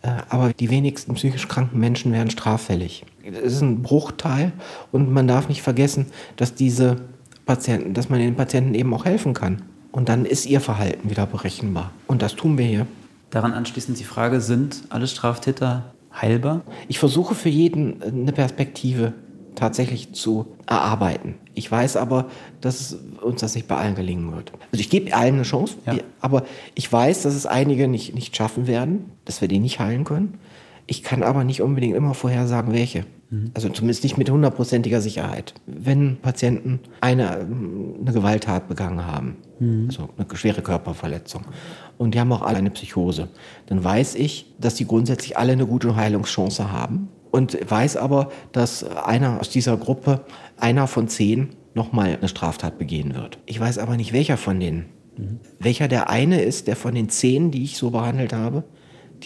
Äh, 0.00 0.08
aber 0.30 0.54
die 0.54 0.70
wenigsten 0.70 1.12
psychisch 1.14 1.48
kranken 1.48 1.78
Menschen 1.78 2.10
werden 2.12 2.30
straffällig. 2.30 3.04
Es 3.22 3.54
ist 3.54 3.60
ein 3.60 3.82
Bruchteil 3.82 4.52
und 4.92 5.12
man 5.12 5.28
darf 5.28 5.50
nicht 5.50 5.60
vergessen, 5.60 6.06
dass 6.36 6.54
diese 6.54 6.96
Patienten, 7.44 7.92
dass 7.92 8.08
man 8.08 8.18
den 8.18 8.34
Patienten 8.34 8.74
eben 8.74 8.94
auch 8.94 9.04
helfen 9.04 9.34
kann. 9.34 9.62
Und 9.96 10.10
dann 10.10 10.26
ist 10.26 10.44
ihr 10.44 10.60
Verhalten 10.60 11.08
wieder 11.08 11.24
berechenbar. 11.24 11.90
Und 12.06 12.20
das 12.20 12.36
tun 12.36 12.58
wir 12.58 12.66
hier. 12.66 12.86
Daran 13.30 13.54
anschließend 13.54 13.98
die 13.98 14.04
Frage, 14.04 14.42
sind 14.42 14.82
alle 14.90 15.06
Straftäter 15.06 15.94
heilbar? 16.14 16.60
Ich 16.86 16.98
versuche 16.98 17.34
für 17.34 17.48
jeden 17.48 18.02
äh, 18.02 18.08
eine 18.08 18.32
Perspektive 18.32 19.14
tatsächlich 19.54 20.12
zu 20.12 20.48
erarbeiten. 20.66 21.36
Ich 21.54 21.72
weiß 21.72 21.96
aber, 21.96 22.26
dass 22.60 22.98
uns 23.22 23.40
das 23.40 23.54
nicht 23.54 23.68
bei 23.68 23.76
allen 23.76 23.94
gelingen 23.94 24.34
wird. 24.34 24.52
Also 24.70 24.80
ich 24.80 24.90
gebe 24.90 25.14
allen 25.16 25.36
eine 25.36 25.44
Chance, 25.44 25.76
Ja. 25.86 25.94
aber 26.20 26.44
ich 26.74 26.92
weiß, 26.92 27.22
dass 27.22 27.34
es 27.34 27.46
einige 27.46 27.88
nicht, 27.88 28.14
nicht 28.14 28.36
schaffen 28.36 28.66
werden, 28.66 29.12
dass 29.24 29.40
wir 29.40 29.48
die 29.48 29.60
nicht 29.60 29.80
heilen 29.80 30.04
können. 30.04 30.34
Ich 30.86 31.04
kann 31.04 31.22
aber 31.22 31.42
nicht 31.42 31.62
unbedingt 31.62 31.96
immer 31.96 32.12
vorhersagen, 32.12 32.74
welche. 32.74 33.06
Also 33.54 33.68
zumindest 33.70 34.04
nicht 34.04 34.16
mit 34.16 34.30
hundertprozentiger 34.30 35.00
Sicherheit. 35.00 35.54
Wenn 35.66 36.16
Patienten 36.18 36.80
eine, 37.00 37.40
eine 37.40 38.12
Gewalttat 38.12 38.68
begangen 38.68 39.04
haben, 39.04 39.36
also 39.88 40.10
eine 40.16 40.26
schwere 40.36 40.62
Körperverletzung, 40.62 41.42
und 41.98 42.14
die 42.14 42.20
haben 42.20 42.32
auch 42.32 42.42
alle 42.42 42.58
eine 42.58 42.70
Psychose, 42.70 43.28
dann 43.66 43.82
weiß 43.82 44.14
ich, 44.14 44.54
dass 44.60 44.76
die 44.76 44.86
grundsätzlich 44.86 45.36
alle 45.36 45.52
eine 45.52 45.66
gute 45.66 45.96
Heilungschance 45.96 46.70
haben 46.70 47.08
und 47.32 47.58
weiß 47.68 47.96
aber, 47.96 48.30
dass 48.52 48.84
einer 48.84 49.40
aus 49.40 49.50
dieser 49.50 49.76
Gruppe, 49.76 50.20
einer 50.58 50.86
von 50.86 51.08
zehn, 51.08 51.50
nochmal 51.74 52.16
eine 52.16 52.28
Straftat 52.28 52.78
begehen 52.78 53.14
wird. 53.14 53.38
Ich 53.46 53.58
weiß 53.58 53.78
aber 53.78 53.96
nicht, 53.96 54.12
welcher 54.12 54.36
von 54.36 54.60
denen. 54.60 54.86
Welcher 55.58 55.88
der 55.88 56.10
eine 56.10 56.42
ist, 56.42 56.66
der 56.66 56.76
von 56.76 56.94
den 56.94 57.08
zehn, 57.08 57.50
die 57.50 57.64
ich 57.64 57.76
so 57.76 57.90
behandelt 57.90 58.32
habe, 58.32 58.64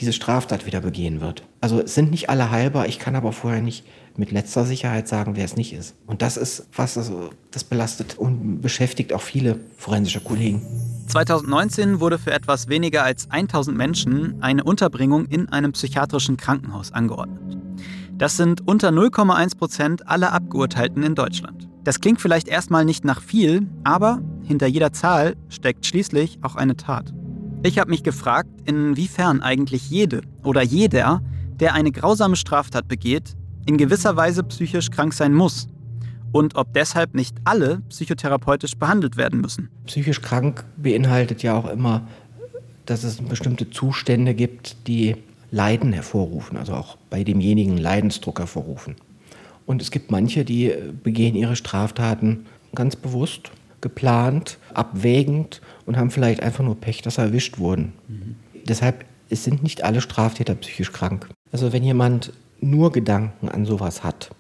diese 0.01 0.13
Straftat 0.13 0.67
wieder 0.67 0.81
begehen 0.81 1.21
wird. 1.21 1.43
Also 1.61 1.81
es 1.81 1.95
sind 1.95 2.11
nicht 2.11 2.31
alle 2.31 2.51
heilbar, 2.51 2.87
ich 2.87 2.99
kann 2.99 3.17
aber 3.17 3.33
vorher 3.33 3.61
nicht 3.61 3.85
mit 4.17 4.31
letzter 4.33 4.65
Sicherheit 4.65 5.09
sagen, 5.09 5.37
wer 5.37 5.45
es 5.45 5.57
nicht 5.57 5.73
ist. 5.73 5.95
Und 6.07 6.23
das 6.23 6.37
ist 6.37 6.67
was, 6.75 6.99
also, 6.99 7.31
das 7.51 7.65
belastet 7.65 8.19
und 8.19 8.61
beschäftigt 8.61 9.13
auch 9.13 9.23
viele 9.23 9.61
forensische 9.77 10.21
Kollegen. 10.21 10.63
2019 11.07 12.01
wurde 12.01 12.19
für 12.19 12.33
etwas 12.33 12.69
weniger 12.69 13.03
als 13.03 13.31
1000 13.31 13.77
Menschen 13.77 14.43
eine 14.43 14.65
Unterbringung 14.65 15.27
in 15.27 15.49
einem 15.49 15.73
psychiatrischen 15.73 16.37
Krankenhaus 16.37 16.93
angeordnet. 16.93 17.59
Das 18.17 18.37
sind 18.37 18.67
unter 18.67 18.91
0,1 18.91 19.57
Prozent 19.57 20.07
aller 20.07 20.33
Abgeurteilten 20.33 21.03
in 21.03 21.15
Deutschland. 21.15 21.69
Das 21.85 22.01
klingt 22.01 22.21
vielleicht 22.21 22.49
erstmal 22.49 22.85
nicht 22.85 23.05
nach 23.05 23.23
viel, 23.23 23.67
aber 23.83 24.21
hinter 24.45 24.67
jeder 24.67 24.93
Zahl 24.93 25.37
steckt 25.49 25.87
schließlich 25.87 26.39
auch 26.43 26.57
eine 26.57 26.77
Tat. 26.77 27.15
Ich 27.63 27.79
habe 27.79 27.91
mich 27.91 28.03
gefragt, 28.03 28.49
inwiefern 28.65 29.43
eigentlich 29.43 29.91
jede 29.91 30.23
oder 30.45 30.63
jeder, 30.63 31.21
der 31.61 31.75
eine 31.75 31.93
grausame 31.93 32.37
Straftat 32.37 32.89
begeht, 32.89 33.37
in 33.67 33.77
gewisser 33.77 34.17
Weise 34.17 34.43
psychisch 34.45 34.91
krank 34.91 35.13
sein 35.13 35.35
muss 35.35 35.69
und 36.33 36.57
ob 36.57 36.73
deshalb 36.73 37.15
nicht 37.15 37.37
alle 37.45 37.83
psychotherapeutisch 37.91 38.77
behandelt 38.77 39.19
werden 39.19 39.43
müssen. 39.43 39.69
Psychisch 39.85 40.23
krank 40.23 40.65
beinhaltet 40.79 41.43
ja 41.43 41.55
auch 41.55 41.69
immer, 41.69 42.09
dass 42.87 43.05
es 43.05 43.17
bestimmte 43.17 43.69
Zustände 43.69 44.33
gibt, 44.33 44.89
die 44.89 45.17
Leiden 45.51 45.93
hervorrufen, 45.93 46.57
also 46.57 46.73
auch 46.73 46.97
bei 47.11 47.25
demjenigen 47.25 47.77
Leidensdruck 47.77 48.39
hervorrufen. 48.39 48.97
Und 49.67 49.83
es 49.83 49.91
gibt 49.91 50.11
manche, 50.11 50.47
die 50.47 50.73
begehen 51.03 51.35
ihre 51.35 51.57
Straftaten 51.57 52.47
ganz 52.75 52.97
bewusst, 52.97 53.51
geplant, 53.83 54.59
abwägend 54.73 55.61
und 55.91 55.97
haben 55.97 56.11
vielleicht 56.11 56.41
einfach 56.41 56.63
nur 56.63 56.81
Pech, 56.81 57.03
dass 57.03 57.17
sie 57.17 57.23
erwischt 57.23 57.59
wurden. 57.59 57.93
Deshalb 58.69 59.05
es 59.29 59.43
sind 59.43 59.65
nicht 59.65 59.83
alle 59.83 60.01
Straftäter 60.01 60.55
psychisch 60.55 60.93
krank. 60.93 61.29
Also 61.51 61.73
wenn 61.73 61.83
jemand 61.83 62.33
nur 62.61 62.93
Gedanken 62.93 63.49
an 63.49 63.65
sowas 63.65 64.05
hat, 64.05 64.31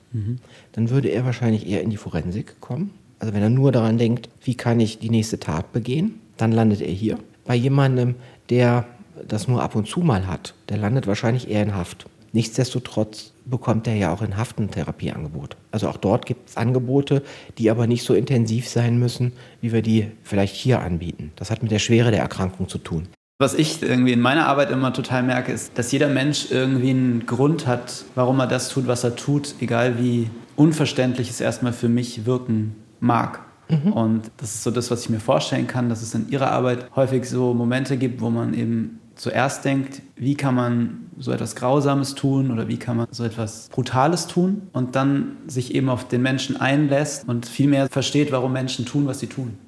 dann 0.72 0.90
würde 0.90 1.08
er 1.08 1.24
wahrscheinlich 1.24 1.68
eher 1.68 1.82
in 1.82 1.90
die 1.90 1.96
Forensik 1.96 2.60
kommen. 2.60 2.92
Also 3.18 3.34
wenn 3.34 3.42
er 3.42 3.50
nur 3.50 3.72
daran 3.72 3.98
denkt, 3.98 4.28
wie 4.44 4.54
kann 4.54 4.78
ich 4.78 5.00
die 5.00 5.10
nächste 5.10 5.40
Tat 5.40 5.72
begehen, 5.72 6.20
dann 6.36 6.52
landet 6.52 6.82
er 6.82 6.92
hier. 6.92 7.18
Bei 7.44 7.56
jemandem, 7.56 8.14
der 8.48 8.86
das 9.26 9.48
nur 9.48 9.60
ab 9.60 9.74
und 9.74 9.88
zu 9.88 10.00
mal 10.00 10.28
hat, 10.28 10.54
der 10.68 10.78
landet 10.78 11.08
wahrscheinlich 11.08 11.50
eher 11.50 11.64
in 11.64 11.74
Haft. 11.74 12.06
Nichtsdestotrotz 12.32 13.32
bekommt 13.44 13.86
er 13.86 13.94
ja 13.94 14.12
auch 14.12 14.22
in 14.22 14.36
Haft 14.36 14.58
ein 14.58 14.70
Therapieangebot. 14.70 15.56
Also 15.72 15.88
auch 15.88 15.96
dort 15.96 16.26
gibt 16.26 16.50
es 16.50 16.56
Angebote, 16.56 17.22
die 17.58 17.70
aber 17.70 17.86
nicht 17.86 18.04
so 18.04 18.14
intensiv 18.14 18.68
sein 18.68 18.98
müssen, 18.98 19.32
wie 19.60 19.72
wir 19.72 19.82
die 19.82 20.12
vielleicht 20.22 20.54
hier 20.54 20.80
anbieten. 20.80 21.32
Das 21.36 21.50
hat 21.50 21.62
mit 21.62 21.72
der 21.72 21.80
Schwere 21.80 22.10
der 22.10 22.20
Erkrankung 22.20 22.68
zu 22.68 22.78
tun. 22.78 23.08
Was 23.38 23.54
ich 23.54 23.82
irgendwie 23.82 24.12
in 24.12 24.20
meiner 24.20 24.46
Arbeit 24.46 24.70
immer 24.70 24.92
total 24.92 25.22
merke, 25.22 25.50
ist, 25.50 25.78
dass 25.78 25.90
jeder 25.92 26.08
Mensch 26.08 26.50
irgendwie 26.50 26.90
einen 26.90 27.26
Grund 27.26 27.66
hat, 27.66 28.04
warum 28.14 28.38
er 28.38 28.46
das 28.46 28.68
tut, 28.68 28.86
was 28.86 29.02
er 29.02 29.16
tut, 29.16 29.54
egal 29.60 29.98
wie 29.98 30.28
unverständlich 30.56 31.30
es 31.30 31.40
erstmal 31.40 31.72
für 31.72 31.88
mich 31.88 32.26
wirken 32.26 32.76
mag. 33.00 33.40
Und 33.92 34.32
das 34.36 34.56
ist 34.56 34.62
so 34.64 34.70
das, 34.70 34.90
was 34.90 35.02
ich 35.02 35.10
mir 35.10 35.20
vorstellen 35.20 35.68
kann, 35.68 35.88
dass 35.88 36.02
es 36.02 36.12
in 36.14 36.28
ihrer 36.28 36.50
Arbeit 36.50 36.90
häufig 36.96 37.24
so 37.28 37.54
Momente 37.54 37.96
gibt, 37.96 38.20
wo 38.20 38.28
man 38.28 38.52
eben 38.52 38.99
zuerst 39.20 39.66
denkt, 39.66 40.00
wie 40.16 40.34
kann 40.34 40.54
man 40.54 41.10
so 41.18 41.30
etwas 41.30 41.54
Grausames 41.54 42.14
tun 42.14 42.50
oder 42.50 42.68
wie 42.68 42.78
kann 42.78 42.96
man 42.96 43.06
so 43.10 43.22
etwas 43.22 43.68
Brutales 43.68 44.26
tun 44.26 44.62
und 44.72 44.96
dann 44.96 45.36
sich 45.46 45.74
eben 45.74 45.90
auf 45.90 46.08
den 46.08 46.22
Menschen 46.22 46.58
einlässt 46.58 47.28
und 47.28 47.44
viel 47.44 47.68
mehr 47.68 47.88
versteht, 47.90 48.32
warum 48.32 48.54
Menschen 48.54 48.86
tun, 48.86 49.06
was 49.06 49.20
sie 49.20 49.26
tun. 49.26 49.58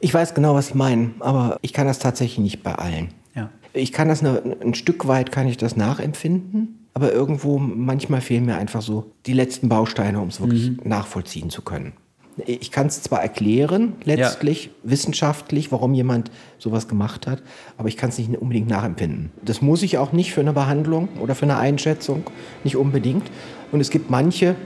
Ich 0.00 0.12
weiß 0.12 0.34
genau, 0.34 0.56
was 0.56 0.68
Sie 0.68 0.74
meinen, 0.76 1.14
aber 1.20 1.58
ich 1.62 1.72
kann 1.72 1.86
das 1.86 2.00
tatsächlich 2.00 2.40
nicht 2.40 2.62
bei 2.64 2.74
allen. 2.74 3.14
Ja. 3.36 3.48
Ich 3.72 3.92
kann 3.92 4.08
das 4.08 4.20
eine, 4.20 4.42
ein 4.60 4.74
Stück 4.74 5.06
weit 5.06 5.30
kann 5.30 5.46
ich 5.46 5.56
das 5.56 5.76
nachempfinden, 5.76 6.88
aber 6.94 7.12
irgendwo 7.12 7.58
manchmal 7.58 8.20
fehlen 8.22 8.44
mir 8.44 8.56
einfach 8.56 8.82
so 8.82 9.12
die 9.26 9.34
letzten 9.34 9.68
Bausteine, 9.68 10.20
um 10.20 10.28
es 10.28 10.40
wirklich 10.40 10.84
nachvollziehen 10.84 11.48
zu 11.48 11.62
können. 11.62 11.92
Ich 12.46 12.70
kann 12.70 12.88
es 12.88 13.02
zwar 13.02 13.22
erklären, 13.22 13.94
letztlich, 14.04 14.70
wissenschaftlich, 14.82 15.70
warum 15.70 15.94
jemand 15.94 16.30
sowas 16.58 16.88
gemacht 16.88 17.26
hat, 17.26 17.42
aber 17.76 17.88
ich 17.88 17.96
kann 17.96 18.08
es 18.08 18.18
nicht 18.18 18.36
unbedingt 18.36 18.68
nachempfinden. 18.68 19.30
Das 19.42 19.62
muss 19.62 19.82
ich 19.82 19.98
auch 19.98 20.12
nicht 20.12 20.32
für 20.32 20.40
eine 20.40 20.52
Behandlung 20.52 21.08
oder 21.20 21.34
für 21.34 21.44
eine 21.44 21.56
Einschätzung, 21.56 22.24
nicht 22.64 22.76
unbedingt. 22.76 23.30
Und 23.70 23.80
es 23.80 23.90
gibt 23.90 24.10
manche, 24.10 24.56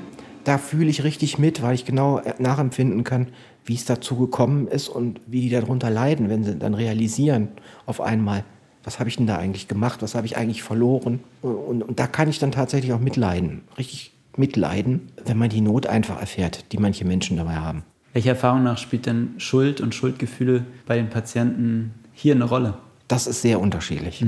da 0.44 0.56
fühle 0.56 0.88
ich 0.88 1.04
richtig 1.04 1.38
mit, 1.38 1.62
weil 1.62 1.74
ich 1.74 1.84
genau 1.84 2.22
nachempfinden 2.38 3.04
kann, 3.04 3.28
wie 3.66 3.74
es 3.74 3.84
dazu 3.84 4.16
gekommen 4.16 4.66
ist 4.66 4.88
und 4.88 5.20
wie 5.26 5.42
die 5.42 5.50
darunter 5.50 5.90
leiden, 5.90 6.30
wenn 6.30 6.44
sie 6.44 6.56
dann 6.56 6.72
realisieren 6.72 7.48
auf 7.84 8.00
einmal, 8.00 8.44
was 8.82 8.98
habe 8.98 9.10
ich 9.10 9.16
denn 9.16 9.26
da 9.26 9.36
eigentlich 9.36 9.68
gemacht, 9.68 10.00
was 10.00 10.14
habe 10.14 10.26
ich 10.26 10.38
eigentlich 10.38 10.62
verloren. 10.62 11.20
Und, 11.42 11.82
und 11.82 12.00
da 12.00 12.06
kann 12.06 12.30
ich 12.30 12.38
dann 12.38 12.52
tatsächlich 12.52 12.94
auch 12.94 13.00
mitleiden, 13.00 13.62
richtig 13.76 14.17
mitleiden, 14.38 15.08
wenn 15.24 15.38
man 15.38 15.50
die 15.50 15.60
Not 15.60 15.86
einfach 15.86 16.20
erfährt, 16.20 16.72
die 16.72 16.78
manche 16.78 17.04
Menschen 17.04 17.36
dabei 17.36 17.56
haben. 17.56 17.82
Welcher 18.12 18.30
Erfahrung 18.30 18.62
nach 18.62 18.78
spielt 18.78 19.06
denn 19.06 19.34
Schuld 19.38 19.80
und 19.80 19.94
Schuldgefühle 19.94 20.64
bei 20.86 20.96
den 20.96 21.10
Patienten 21.10 21.92
hier 22.12 22.34
eine 22.34 22.44
Rolle? 22.44 22.74
Das 23.06 23.26
ist 23.26 23.42
sehr 23.42 23.60
unterschiedlich. 23.60 24.24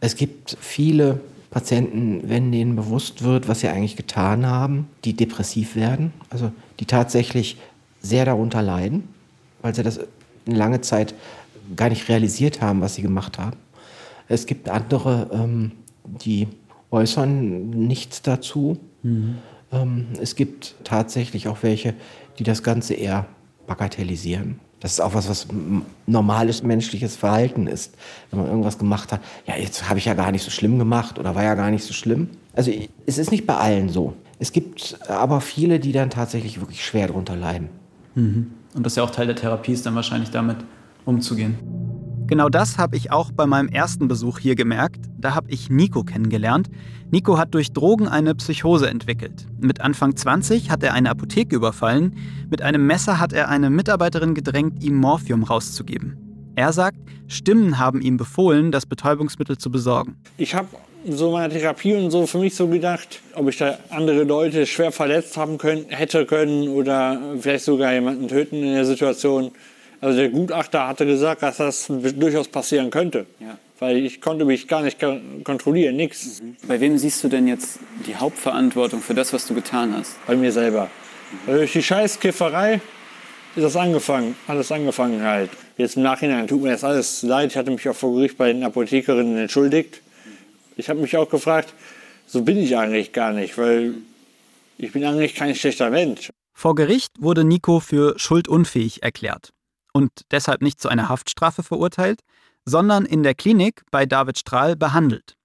Es 0.00 0.16
gibt 0.16 0.56
viele 0.60 1.20
Patienten, 1.50 2.28
wenn 2.28 2.50
denen 2.50 2.76
bewusst 2.76 3.22
wird, 3.22 3.46
was 3.46 3.60
sie 3.60 3.68
eigentlich 3.68 3.96
getan 3.96 4.46
haben, 4.46 4.88
die 5.04 5.14
depressiv 5.14 5.76
werden, 5.76 6.12
also 6.30 6.50
die 6.80 6.86
tatsächlich 6.86 7.58
sehr 8.00 8.24
darunter 8.24 8.62
leiden, 8.62 9.08
weil 9.60 9.74
sie 9.74 9.82
das 9.82 10.00
eine 10.46 10.56
lange 10.56 10.80
Zeit 10.80 11.14
gar 11.76 11.88
nicht 11.88 12.08
realisiert 12.08 12.60
haben, 12.60 12.80
was 12.80 12.94
sie 12.94 13.02
gemacht 13.02 13.38
haben. 13.38 13.56
Es 14.28 14.46
gibt 14.46 14.68
andere, 14.68 15.30
ähm, 15.32 15.72
die 16.04 16.48
äußern 16.90 17.70
nichts 17.70 18.22
dazu. 18.22 18.78
Ähm, 19.04 20.06
es 20.20 20.36
gibt 20.36 20.74
tatsächlich 20.84 21.48
auch 21.48 21.58
welche, 21.62 21.94
die 22.38 22.44
das 22.44 22.62
Ganze 22.62 22.94
eher 22.94 23.26
bagatellisieren. 23.66 24.60
Das 24.80 24.94
ist 24.94 25.00
auch 25.00 25.14
was, 25.14 25.28
was 25.28 25.46
normales 26.06 26.64
menschliches 26.64 27.14
Verhalten 27.14 27.68
ist. 27.68 27.94
Wenn 28.30 28.40
man 28.40 28.48
irgendwas 28.48 28.78
gemacht 28.78 29.12
hat, 29.12 29.20
ja, 29.46 29.56
jetzt 29.56 29.88
habe 29.88 30.00
ich 30.00 30.06
ja 30.06 30.14
gar 30.14 30.32
nicht 30.32 30.42
so 30.42 30.50
schlimm 30.50 30.76
gemacht 30.78 31.20
oder 31.20 31.36
war 31.36 31.44
ja 31.44 31.54
gar 31.54 31.70
nicht 31.70 31.84
so 31.84 31.92
schlimm. 31.92 32.30
Also 32.52 32.72
es 33.06 33.18
ist 33.18 33.30
nicht 33.30 33.46
bei 33.46 33.56
allen 33.56 33.88
so. 33.88 34.14
Es 34.40 34.50
gibt 34.50 34.98
aber 35.08 35.40
viele, 35.40 35.78
die 35.78 35.92
dann 35.92 36.10
tatsächlich 36.10 36.58
wirklich 36.58 36.84
schwer 36.84 37.06
darunter 37.06 37.36
leiden. 37.36 37.68
Und 38.74 38.84
das 38.84 38.94
ist 38.94 38.96
ja 38.96 39.04
auch 39.04 39.10
Teil 39.10 39.26
der 39.26 39.36
Therapie, 39.36 39.72
ist 39.72 39.86
dann 39.86 39.94
wahrscheinlich 39.94 40.30
damit 40.30 40.56
umzugehen. 41.04 41.54
Genau 42.32 42.48
das 42.48 42.78
habe 42.78 42.96
ich 42.96 43.10
auch 43.10 43.30
bei 43.30 43.44
meinem 43.44 43.68
ersten 43.68 44.08
Besuch 44.08 44.38
hier 44.38 44.54
gemerkt. 44.54 45.04
Da 45.18 45.34
habe 45.34 45.50
ich 45.50 45.68
Nico 45.68 46.02
kennengelernt. 46.02 46.70
Nico 47.10 47.36
hat 47.36 47.52
durch 47.52 47.74
Drogen 47.74 48.08
eine 48.08 48.34
Psychose 48.34 48.88
entwickelt. 48.88 49.46
Mit 49.60 49.82
Anfang 49.82 50.16
20 50.16 50.70
hat 50.70 50.82
er 50.82 50.94
eine 50.94 51.10
Apotheke 51.10 51.54
überfallen. 51.54 52.16
Mit 52.48 52.62
einem 52.62 52.86
Messer 52.86 53.20
hat 53.20 53.34
er 53.34 53.50
eine 53.50 53.68
Mitarbeiterin 53.68 54.32
gedrängt, 54.32 54.82
ihm 54.82 54.96
Morphium 54.96 55.42
rauszugeben. 55.42 56.16
Er 56.54 56.72
sagt, 56.72 56.96
Stimmen 57.26 57.78
haben 57.78 58.00
ihm 58.00 58.16
befohlen, 58.16 58.72
das 58.72 58.86
Betäubungsmittel 58.86 59.58
zu 59.58 59.70
besorgen. 59.70 60.16
Ich 60.38 60.54
habe 60.54 60.68
so 61.06 61.32
meine 61.32 61.52
Therapie 61.52 61.96
und 61.96 62.10
so 62.10 62.26
für 62.26 62.38
mich 62.38 62.54
so 62.54 62.66
gedacht, 62.66 63.20
ob 63.34 63.50
ich 63.50 63.58
da 63.58 63.76
andere 63.90 64.22
Leute 64.22 64.64
schwer 64.64 64.90
verletzt 64.90 65.36
haben 65.36 65.58
können, 65.58 65.84
hätte 65.88 66.24
können 66.24 66.68
oder 66.68 67.20
vielleicht 67.38 67.66
sogar 67.66 67.92
jemanden 67.92 68.28
töten 68.28 68.56
in 68.56 68.72
der 68.72 68.86
Situation. 68.86 69.50
Also 70.02 70.18
der 70.18 70.30
Gutachter 70.30 70.88
hatte 70.88 71.06
gesagt, 71.06 71.42
dass 71.42 71.58
das 71.58 71.86
durchaus 71.88 72.48
passieren 72.48 72.90
könnte. 72.90 73.24
Ja. 73.38 73.56
Weil 73.78 73.98
ich 73.98 74.20
konnte 74.20 74.44
mich 74.44 74.66
gar 74.66 74.82
nicht 74.82 74.98
kon- 74.98 75.42
kontrollieren, 75.44 75.94
nichts. 75.94 76.42
Bei 76.66 76.80
wem 76.80 76.98
siehst 76.98 77.22
du 77.22 77.28
denn 77.28 77.46
jetzt 77.46 77.78
die 78.04 78.16
Hauptverantwortung 78.16 79.00
für 79.00 79.14
das, 79.14 79.32
was 79.32 79.46
du 79.46 79.54
getan 79.54 79.94
hast? 79.96 80.16
Bei 80.26 80.34
mir 80.34 80.50
selber. 80.50 80.90
Weil 81.46 81.58
Durch 81.58 81.72
die 81.72 81.84
Scheißkifferei 81.84 82.80
ist 83.54 83.62
das 83.62 83.76
angefangen, 83.76 84.34
alles 84.48 84.72
angefangen 84.72 85.22
halt. 85.22 85.50
Jetzt 85.78 85.96
im 85.96 86.02
Nachhinein 86.02 86.48
tut 86.48 86.62
mir 86.62 86.72
das 86.72 86.82
alles 86.82 87.22
leid. 87.22 87.50
Ich 87.52 87.56
hatte 87.56 87.70
mich 87.70 87.88
auch 87.88 87.94
vor 87.94 88.12
Gericht 88.16 88.36
bei 88.36 88.52
den 88.52 88.64
Apothekerinnen 88.64 89.38
entschuldigt. 89.38 90.00
Ich 90.76 90.88
habe 90.90 91.00
mich 91.00 91.16
auch 91.16 91.30
gefragt, 91.30 91.74
so 92.26 92.42
bin 92.42 92.58
ich 92.58 92.76
eigentlich 92.76 93.12
gar 93.12 93.32
nicht, 93.32 93.56
weil 93.56 93.94
ich 94.78 94.90
bin 94.90 95.04
eigentlich 95.04 95.36
kein 95.36 95.54
schlechter 95.54 95.90
Mensch. 95.90 96.30
Vor 96.54 96.74
Gericht 96.74 97.12
wurde 97.20 97.44
Nico 97.44 97.78
für 97.78 98.18
schuldunfähig 98.18 99.04
erklärt 99.04 99.52
und 99.92 100.10
deshalb 100.30 100.62
nicht 100.62 100.80
zu 100.80 100.88
einer 100.88 101.08
Haftstrafe 101.08 101.62
verurteilt, 101.62 102.20
sondern 102.64 103.04
in 103.04 103.22
der 103.22 103.34
Klinik 103.34 103.82
bei 103.90 104.06
David 104.06 104.38
Strahl 104.38 104.76
behandelt, 104.76 105.36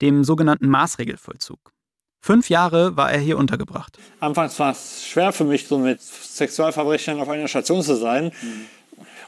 dem 0.00 0.24
sogenannten 0.24 0.68
Maßregelvollzug. 0.68 1.72
Fünf 2.20 2.48
Jahre 2.48 2.96
war 2.96 3.12
er 3.12 3.20
hier 3.20 3.36
untergebracht. 3.36 3.98
Anfangs 4.18 4.58
war 4.58 4.72
es 4.72 5.04
schwer 5.06 5.30
für 5.30 5.44
mich, 5.44 5.68
so 5.68 5.76
mit 5.76 6.00
Sexualverbrechern 6.00 7.20
auf 7.20 7.28
einer 7.28 7.48
Station 7.48 7.82
zu 7.82 7.96
sein. 7.96 8.32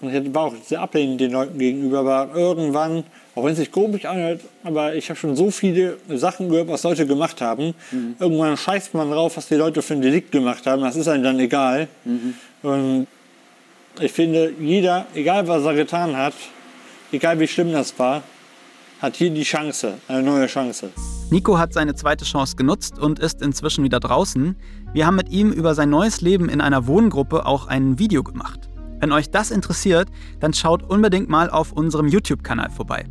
Und 0.00 0.14
ich 0.14 0.34
war 0.34 0.44
auch 0.44 0.54
sehr 0.64 0.80
ablehnend 0.80 1.20
den 1.20 1.32
Leuten 1.32 1.58
gegenüber. 1.58 2.00
Aber 2.00 2.34
irgendwann, 2.34 3.04
auch 3.34 3.44
wenn 3.44 3.52
es 3.52 3.58
sich 3.58 3.70
komisch 3.70 4.06
anhört, 4.06 4.40
aber 4.64 4.94
ich 4.94 5.10
habe 5.10 5.18
schon 5.18 5.36
so 5.36 5.50
viele 5.50 5.98
Sachen 6.08 6.48
gehört, 6.48 6.68
was 6.68 6.84
Leute 6.84 7.06
gemacht 7.06 7.42
haben. 7.42 7.74
Mhm. 7.90 8.16
Irgendwann 8.18 8.56
scheißt 8.56 8.94
man 8.94 9.10
drauf, 9.10 9.36
was 9.36 9.48
die 9.48 9.56
Leute 9.56 9.82
für 9.82 9.92
ein 9.92 10.00
Delikt 10.00 10.32
gemacht 10.32 10.66
haben. 10.66 10.80
Das 10.80 10.96
ist 10.96 11.06
einem 11.06 11.22
dann 11.22 11.38
egal. 11.38 11.88
Mhm. 12.04 12.34
Und 12.62 13.06
ich 14.00 14.12
finde, 14.12 14.52
jeder, 14.60 15.06
egal 15.14 15.48
was 15.48 15.64
er 15.64 15.74
getan 15.74 16.16
hat, 16.16 16.34
egal 17.12 17.38
wie 17.40 17.48
schlimm 17.48 17.72
das 17.72 17.98
war, 17.98 18.22
hat 19.00 19.16
hier 19.16 19.30
die 19.30 19.42
Chance, 19.42 19.94
eine 20.08 20.22
neue 20.22 20.46
Chance. 20.46 20.90
Nico 21.30 21.58
hat 21.58 21.72
seine 21.72 21.94
zweite 21.94 22.24
Chance 22.24 22.56
genutzt 22.56 22.98
und 22.98 23.18
ist 23.18 23.42
inzwischen 23.42 23.84
wieder 23.84 24.00
draußen. 24.00 24.56
Wir 24.92 25.06
haben 25.06 25.16
mit 25.16 25.28
ihm 25.30 25.50
über 25.50 25.74
sein 25.74 25.90
neues 25.90 26.20
Leben 26.20 26.48
in 26.48 26.60
einer 26.60 26.86
Wohngruppe 26.86 27.44
auch 27.46 27.66
ein 27.66 27.98
Video 27.98 28.22
gemacht. 28.22 28.68
Wenn 29.00 29.12
euch 29.12 29.30
das 29.30 29.50
interessiert, 29.50 30.08
dann 30.40 30.54
schaut 30.54 30.82
unbedingt 30.82 31.28
mal 31.28 31.50
auf 31.50 31.72
unserem 31.72 32.08
YouTube-Kanal 32.08 32.70
vorbei. 32.70 33.04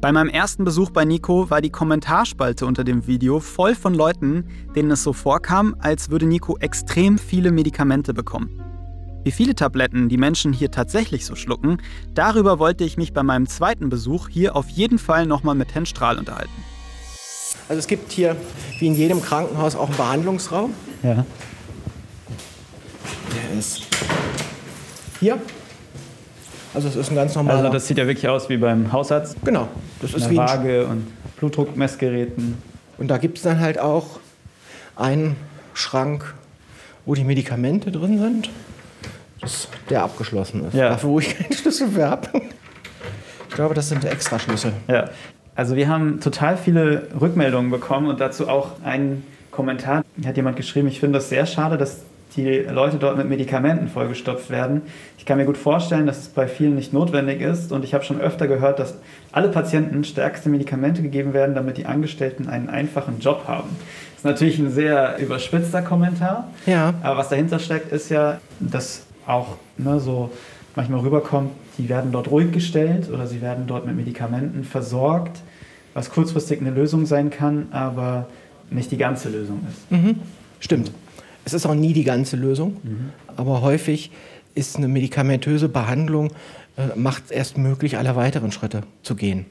Bei 0.00 0.10
meinem 0.10 0.30
ersten 0.30 0.64
Besuch 0.64 0.90
bei 0.90 1.04
Nico 1.04 1.50
war 1.50 1.60
die 1.60 1.70
Kommentarspalte 1.70 2.66
unter 2.66 2.82
dem 2.82 3.06
Video 3.06 3.38
voll 3.38 3.74
von 3.74 3.94
Leuten, 3.94 4.46
denen 4.74 4.90
es 4.90 5.02
so 5.02 5.12
vorkam, 5.12 5.76
als 5.78 6.10
würde 6.10 6.26
Nico 6.26 6.56
extrem 6.58 7.18
viele 7.18 7.52
Medikamente 7.52 8.14
bekommen. 8.14 8.71
Wie 9.24 9.30
viele 9.30 9.54
Tabletten 9.54 10.08
die 10.08 10.16
Menschen 10.16 10.52
hier 10.52 10.72
tatsächlich 10.72 11.24
so 11.24 11.36
schlucken, 11.36 11.78
darüber 12.12 12.58
wollte 12.58 12.82
ich 12.82 12.96
mich 12.96 13.12
bei 13.12 13.22
meinem 13.22 13.46
zweiten 13.46 13.88
Besuch 13.88 14.28
hier 14.28 14.56
auf 14.56 14.68
jeden 14.68 14.98
Fall 14.98 15.26
nochmal 15.26 15.54
mit 15.54 15.74
Herrn 15.74 15.86
Strahl 15.86 16.18
unterhalten. 16.18 16.50
Also 17.68 17.78
es 17.78 17.86
gibt 17.86 18.10
hier, 18.10 18.36
wie 18.80 18.88
in 18.88 18.96
jedem 18.96 19.22
Krankenhaus, 19.22 19.76
auch 19.76 19.86
einen 19.88 19.96
Behandlungsraum. 19.96 20.74
Ja. 21.04 21.24
Der 23.32 23.58
ist 23.58 23.82
hier. 25.20 25.40
Also 26.74 26.88
es 26.88 26.96
ist 26.96 27.10
ein 27.10 27.14
ganz 27.14 27.36
normaler... 27.36 27.58
Also 27.58 27.72
das 27.72 27.86
sieht 27.86 27.98
ja 27.98 28.06
wirklich 28.08 28.28
aus 28.28 28.48
wie 28.48 28.56
beim 28.56 28.90
Hausarzt. 28.90 29.36
Genau. 29.44 29.68
Das 30.00 30.14
ist 30.14 30.24
Eine 30.24 30.32
wie 30.32 30.38
ein 30.40 30.48
Waage 30.48 30.86
und 30.86 31.06
Blutdruckmessgeräten. 31.36 32.58
Und 32.98 33.08
da 33.08 33.18
gibt 33.18 33.36
es 33.36 33.44
dann 33.44 33.60
halt 33.60 33.78
auch 33.78 34.18
einen 34.96 35.36
Schrank, 35.74 36.34
wo 37.06 37.14
die 37.14 37.24
Medikamente 37.24 37.92
drin 37.92 38.18
sind, 38.18 38.50
das, 39.42 39.68
der 39.90 40.02
abgeschlossen 40.02 40.64
ist. 40.66 40.74
Ja. 40.74 40.88
Dafür, 40.90 41.10
wo 41.10 41.18
ich 41.18 41.36
keinen 41.36 41.52
Schlüssel 41.52 41.88
für 41.88 42.08
habe. 42.08 42.28
Ich 43.48 43.54
glaube, 43.54 43.74
das 43.74 43.88
sind 43.90 44.04
Extraschlüssel. 44.04 44.72
Ja. 44.88 45.10
Also 45.54 45.76
wir 45.76 45.88
haben 45.88 46.20
total 46.20 46.56
viele 46.56 47.08
Rückmeldungen 47.20 47.70
bekommen 47.70 48.06
und 48.08 48.20
dazu 48.20 48.48
auch 48.48 48.70
einen 48.82 49.26
Kommentar. 49.50 50.02
Hat 50.24 50.36
jemand 50.36 50.56
geschrieben, 50.56 50.88
ich 50.88 50.98
finde 51.00 51.18
das 51.18 51.28
sehr 51.28 51.44
schade, 51.44 51.76
dass 51.76 52.00
die 52.36 52.60
Leute 52.60 52.96
dort 52.96 53.18
mit 53.18 53.28
Medikamenten 53.28 53.88
vollgestopft 53.88 54.48
werden. 54.48 54.80
Ich 55.18 55.26
kann 55.26 55.36
mir 55.36 55.44
gut 55.44 55.58
vorstellen, 55.58 56.06
dass 56.06 56.18
es 56.20 56.28
bei 56.28 56.48
vielen 56.48 56.74
nicht 56.76 56.94
notwendig 56.94 57.42
ist 57.42 57.72
und 57.72 57.84
ich 57.84 57.92
habe 57.92 58.04
schon 58.04 58.18
öfter 58.22 58.46
gehört, 58.48 58.78
dass 58.78 58.94
alle 59.32 59.48
Patienten 59.48 60.02
stärkste 60.04 60.48
Medikamente 60.48 61.02
gegeben 61.02 61.34
werden, 61.34 61.54
damit 61.54 61.76
die 61.76 61.84
Angestellten 61.84 62.48
einen 62.48 62.70
einfachen 62.70 63.18
Job 63.20 63.44
haben. 63.46 63.68
Das 64.14 64.20
ist 64.20 64.24
natürlich 64.24 64.58
ein 64.58 64.70
sehr 64.70 65.18
überspitzter 65.18 65.82
Kommentar, 65.82 66.48
Ja. 66.64 66.94
aber 67.02 67.18
was 67.18 67.28
dahinter 67.28 67.58
steckt, 67.58 67.92
ist 67.92 68.08
ja, 68.08 68.38
dass 68.60 69.02
auch 69.26 69.56
ne, 69.78 70.00
so 70.00 70.30
manchmal 70.74 71.00
rüberkommt, 71.00 71.50
die 71.78 71.88
werden 71.88 72.12
dort 72.12 72.30
ruhig 72.30 72.52
gestellt 72.52 73.10
oder 73.10 73.26
sie 73.26 73.40
werden 73.40 73.66
dort 73.66 73.86
mit 73.86 73.96
Medikamenten 73.96 74.64
versorgt, 74.64 75.40
was 75.94 76.10
kurzfristig 76.10 76.60
eine 76.60 76.70
Lösung 76.70 77.06
sein 77.06 77.30
kann, 77.30 77.68
aber 77.70 78.26
nicht 78.70 78.90
die 78.90 78.96
ganze 78.96 79.28
Lösung 79.28 79.60
ist. 79.68 79.86
Stimmt. 80.60 80.90
Es 81.44 81.52
ist 81.52 81.66
auch 81.66 81.74
nie 81.74 81.92
die 81.92 82.04
ganze 82.04 82.36
Lösung, 82.36 82.76
aber 83.36 83.60
häufig 83.62 84.10
ist 84.54 84.76
eine 84.76 84.88
medikamentöse 84.88 85.68
Behandlung 85.68 86.30
äh, 86.76 86.96
macht 86.98 87.24
es 87.26 87.30
erst 87.30 87.58
möglich, 87.58 87.98
alle 87.98 88.16
weiteren 88.16 88.50
Schritte 88.50 88.82
zu 89.02 89.14
gehen. 89.14 89.44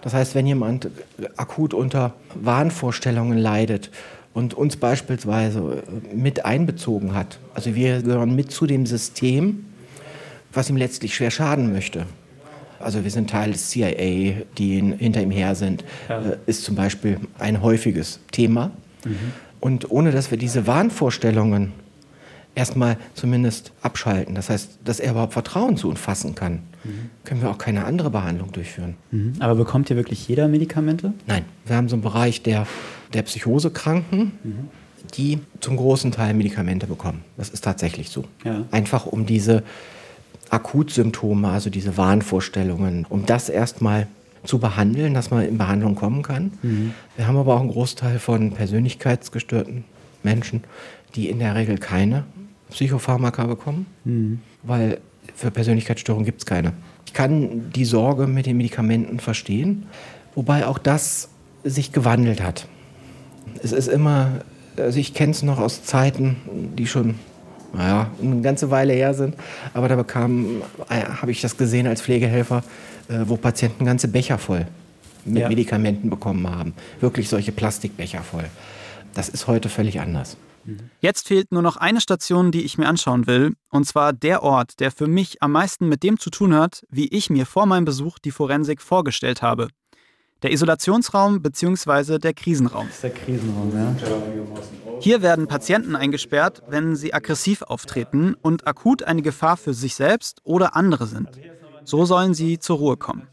Das 0.00 0.14
heißt, 0.14 0.34
wenn 0.34 0.46
jemand 0.46 0.88
akut 1.36 1.74
unter 1.74 2.14
Wahnvorstellungen 2.34 3.36
leidet 3.36 3.90
und 4.36 4.52
uns 4.52 4.76
beispielsweise 4.76 5.82
äh, 6.12 6.14
mit 6.14 6.44
einbezogen 6.44 7.14
hat, 7.14 7.38
also 7.54 7.74
wir 7.74 8.02
gehören 8.02 8.36
mit 8.36 8.50
zu 8.52 8.66
dem 8.66 8.84
System, 8.84 9.64
was 10.52 10.68
ihm 10.68 10.76
letztlich 10.76 11.14
schwer 11.14 11.30
schaden 11.30 11.72
möchte. 11.72 12.04
Also 12.78 13.02
wir 13.02 13.10
sind 13.10 13.30
Teil 13.30 13.52
des 13.52 13.70
CIA, 13.70 14.42
die 14.58 14.78
in- 14.78 14.92
hinter 14.98 15.22
ihm 15.22 15.30
her 15.30 15.54
sind, 15.54 15.84
Ja. 16.10 16.20
äh, 16.20 16.36
ist 16.44 16.64
zum 16.64 16.74
Beispiel 16.74 17.18
ein 17.38 17.62
häufiges 17.62 18.20
Thema. 18.30 18.70
Und 19.58 19.90
ohne 19.90 20.10
dass 20.10 20.30
wir 20.30 20.36
diese 20.36 20.66
Wahnvorstellungen 20.66 21.72
erstmal 22.54 22.98
zumindest 23.14 23.72
abschalten, 23.80 24.34
das 24.34 24.50
heißt, 24.50 24.80
dass 24.84 25.00
er 25.00 25.12
überhaupt 25.12 25.32
Vertrauen 25.32 25.78
zu 25.78 25.88
uns 25.88 25.98
fassen 26.00 26.34
kann, 26.34 26.58
können 27.24 27.42
wir 27.42 27.50
auch 27.50 27.58
keine 27.58 27.84
andere 27.84 28.10
Behandlung 28.10 28.52
durchführen. 28.52 28.96
Mhm. 29.10 29.34
Aber 29.40 29.54
bekommt 29.54 29.88
hier 29.88 29.96
wirklich 29.96 30.26
jeder 30.28 30.48
Medikamente? 30.48 31.12
Nein, 31.26 31.44
wir 31.64 31.76
haben 31.76 31.88
so 31.88 31.96
einen 31.96 32.02
Bereich 32.02 32.42
der, 32.42 32.66
der 33.12 33.22
Psychosekranken, 33.22 34.32
die 35.14 35.38
zum 35.60 35.76
großen 35.76 36.12
Teil 36.12 36.34
Medikamente 36.34 36.86
bekommen. 36.86 37.24
Das 37.36 37.50
ist 37.50 37.62
tatsächlich 37.62 38.10
so. 38.10 38.24
Ja. 38.44 38.64
Einfach 38.70 39.06
um 39.06 39.26
diese 39.26 39.62
Akutsymptome, 40.50 41.48
also 41.48 41.70
diese 41.70 41.96
Wahnvorstellungen, 41.96 43.06
um 43.08 43.26
das 43.26 43.48
erstmal 43.48 44.06
zu 44.44 44.58
behandeln, 44.58 45.12
dass 45.12 45.30
man 45.30 45.44
in 45.44 45.58
Behandlung 45.58 45.96
kommen 45.96 46.22
kann. 46.22 46.52
Wir 47.16 47.26
haben 47.26 47.36
aber 47.36 47.56
auch 47.56 47.60
einen 47.60 47.70
Großteil 47.70 48.20
von 48.20 48.52
persönlichkeitsgestörten 48.52 49.84
Menschen, 50.22 50.62
die 51.16 51.28
in 51.28 51.40
der 51.40 51.56
Regel 51.56 51.78
keine 51.78 52.24
Psychopharmaka 52.70 53.46
bekommen, 53.46 53.86
weil 54.62 54.98
für 55.34 55.50
Persönlichkeitsstörungen 55.50 56.24
gibt 56.24 56.40
es 56.40 56.46
keine. 56.46 56.72
Ich 57.06 57.12
kann 57.12 57.70
die 57.72 57.84
Sorge 57.84 58.26
mit 58.26 58.46
den 58.46 58.56
Medikamenten 58.56 59.20
verstehen, 59.20 59.86
wobei 60.34 60.66
auch 60.66 60.78
das 60.78 61.28
sich 61.64 61.92
gewandelt 61.92 62.42
hat. 62.42 62.66
Es 63.62 63.72
ist 63.72 63.88
immer, 63.88 64.40
also 64.76 64.98
ich 64.98 65.14
kenne 65.14 65.32
es 65.32 65.42
noch 65.42 65.58
aus 65.58 65.82
Zeiten, 65.82 66.36
die 66.76 66.86
schon 66.86 67.16
naja, 67.72 68.10
eine 68.22 68.40
ganze 68.40 68.70
Weile 68.70 68.92
her 68.92 69.12
sind, 69.14 69.34
aber 69.74 69.88
da 69.88 69.96
bekam, 69.96 70.62
äh, 70.88 71.02
habe 71.02 71.30
ich 71.30 71.40
das 71.40 71.56
gesehen 71.56 71.86
als 71.86 72.00
Pflegehelfer, 72.00 72.62
äh, 73.08 73.18
wo 73.26 73.36
Patienten 73.36 73.84
ganze 73.84 74.08
Becher 74.08 74.38
voll 74.38 74.66
mit 75.24 75.42
Ja. 75.42 75.48
Medikamenten 75.48 76.08
bekommen 76.08 76.48
haben. 76.48 76.74
Wirklich 77.00 77.28
solche 77.28 77.52
Plastikbecher 77.52 78.22
voll. 78.22 78.44
Das 79.14 79.28
ist 79.28 79.46
heute 79.46 79.68
völlig 79.68 80.00
anders. 80.00 80.36
Jetzt 81.00 81.28
fehlt 81.28 81.52
nur 81.52 81.62
noch 81.62 81.76
eine 81.76 82.00
Station, 82.00 82.50
die 82.52 82.64
ich 82.64 82.78
mir 82.78 82.88
anschauen 82.88 83.26
will, 83.26 83.54
und 83.70 83.86
zwar 83.86 84.12
der 84.12 84.42
Ort, 84.42 84.80
der 84.80 84.90
für 84.90 85.06
mich 85.06 85.42
am 85.42 85.52
meisten 85.52 85.88
mit 85.88 86.02
dem 86.02 86.18
zu 86.18 86.30
tun 86.30 86.54
hat, 86.54 86.84
wie 86.90 87.08
ich 87.08 87.30
mir 87.30 87.46
vor 87.46 87.66
meinem 87.66 87.84
Besuch 87.84 88.18
die 88.18 88.30
Forensik 88.30 88.82
vorgestellt 88.82 89.42
habe. 89.42 89.68
Der 90.42 90.52
Isolationsraum 90.52 91.40
bzw. 91.40 92.18
der 92.18 92.34
Krisenraum. 92.34 92.86
Das 92.86 92.96
ist 92.96 93.04
der 93.04 93.10
Krisenraum, 93.10 93.72
ja. 93.74 93.96
Hier 95.00 95.22
werden 95.22 95.46
Patienten 95.46 95.96
eingesperrt, 95.96 96.62
wenn 96.68 96.96
sie 96.96 97.14
aggressiv 97.14 97.62
auftreten 97.62 98.34
und 98.40 98.66
akut 98.66 99.02
eine 99.02 99.22
Gefahr 99.22 99.56
für 99.56 99.74
sich 99.74 99.94
selbst 99.94 100.40
oder 100.44 100.76
andere 100.76 101.06
sind. 101.06 101.28
So 101.84 102.04
sollen 102.04 102.34
sie 102.34 102.58
zur 102.58 102.78
Ruhe 102.78 102.96
kommen. 102.96 103.28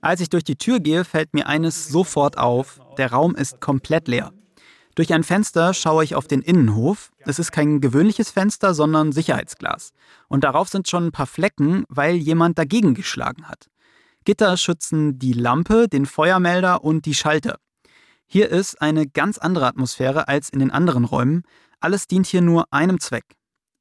Als 0.00 0.20
ich 0.20 0.30
durch 0.30 0.44
die 0.44 0.56
Tür 0.56 0.80
gehe, 0.80 1.04
fällt 1.04 1.34
mir 1.34 1.46
eines 1.46 1.88
sofort 1.88 2.38
auf. 2.38 2.80
Der 2.96 3.12
Raum 3.12 3.34
ist 3.34 3.60
komplett 3.60 4.08
leer. 4.08 4.32
Durch 4.94 5.12
ein 5.12 5.22
Fenster 5.22 5.72
schaue 5.72 6.04
ich 6.04 6.14
auf 6.14 6.26
den 6.26 6.42
Innenhof. 6.42 7.12
Es 7.20 7.38
ist 7.38 7.52
kein 7.52 7.80
gewöhnliches 7.80 8.30
Fenster, 8.30 8.74
sondern 8.74 9.12
Sicherheitsglas. 9.12 9.92
Und 10.28 10.44
darauf 10.44 10.68
sind 10.68 10.88
schon 10.88 11.06
ein 11.06 11.12
paar 11.12 11.26
Flecken, 11.26 11.84
weil 11.88 12.16
jemand 12.16 12.58
dagegen 12.58 12.94
geschlagen 12.94 13.48
hat. 13.48 13.68
Gitter 14.24 14.56
schützen 14.56 15.18
die 15.18 15.32
Lampe, 15.32 15.88
den 15.88 16.06
Feuermelder 16.06 16.84
und 16.84 17.06
die 17.06 17.14
Schalter. 17.14 17.58
Hier 18.26 18.50
ist 18.50 18.80
eine 18.80 19.06
ganz 19.06 19.38
andere 19.38 19.66
Atmosphäre 19.66 20.28
als 20.28 20.50
in 20.50 20.58
den 20.58 20.70
anderen 20.70 21.04
Räumen. 21.04 21.42
Alles 21.80 22.06
dient 22.06 22.26
hier 22.26 22.42
nur 22.42 22.66
einem 22.70 23.00
Zweck. 23.00 23.24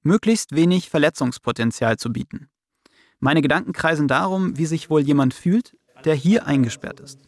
Möglichst 0.01 0.55
wenig 0.55 0.89
Verletzungspotenzial 0.89 1.97
zu 1.97 2.11
bieten. 2.11 2.49
Meine 3.19 3.41
Gedanken 3.41 3.73
kreisen 3.73 4.07
darum, 4.07 4.57
wie 4.57 4.65
sich 4.65 4.89
wohl 4.89 5.01
jemand 5.01 5.33
fühlt, 5.33 5.75
der 6.05 6.15
hier 6.15 6.47
eingesperrt 6.47 7.01
ist. 7.01 7.19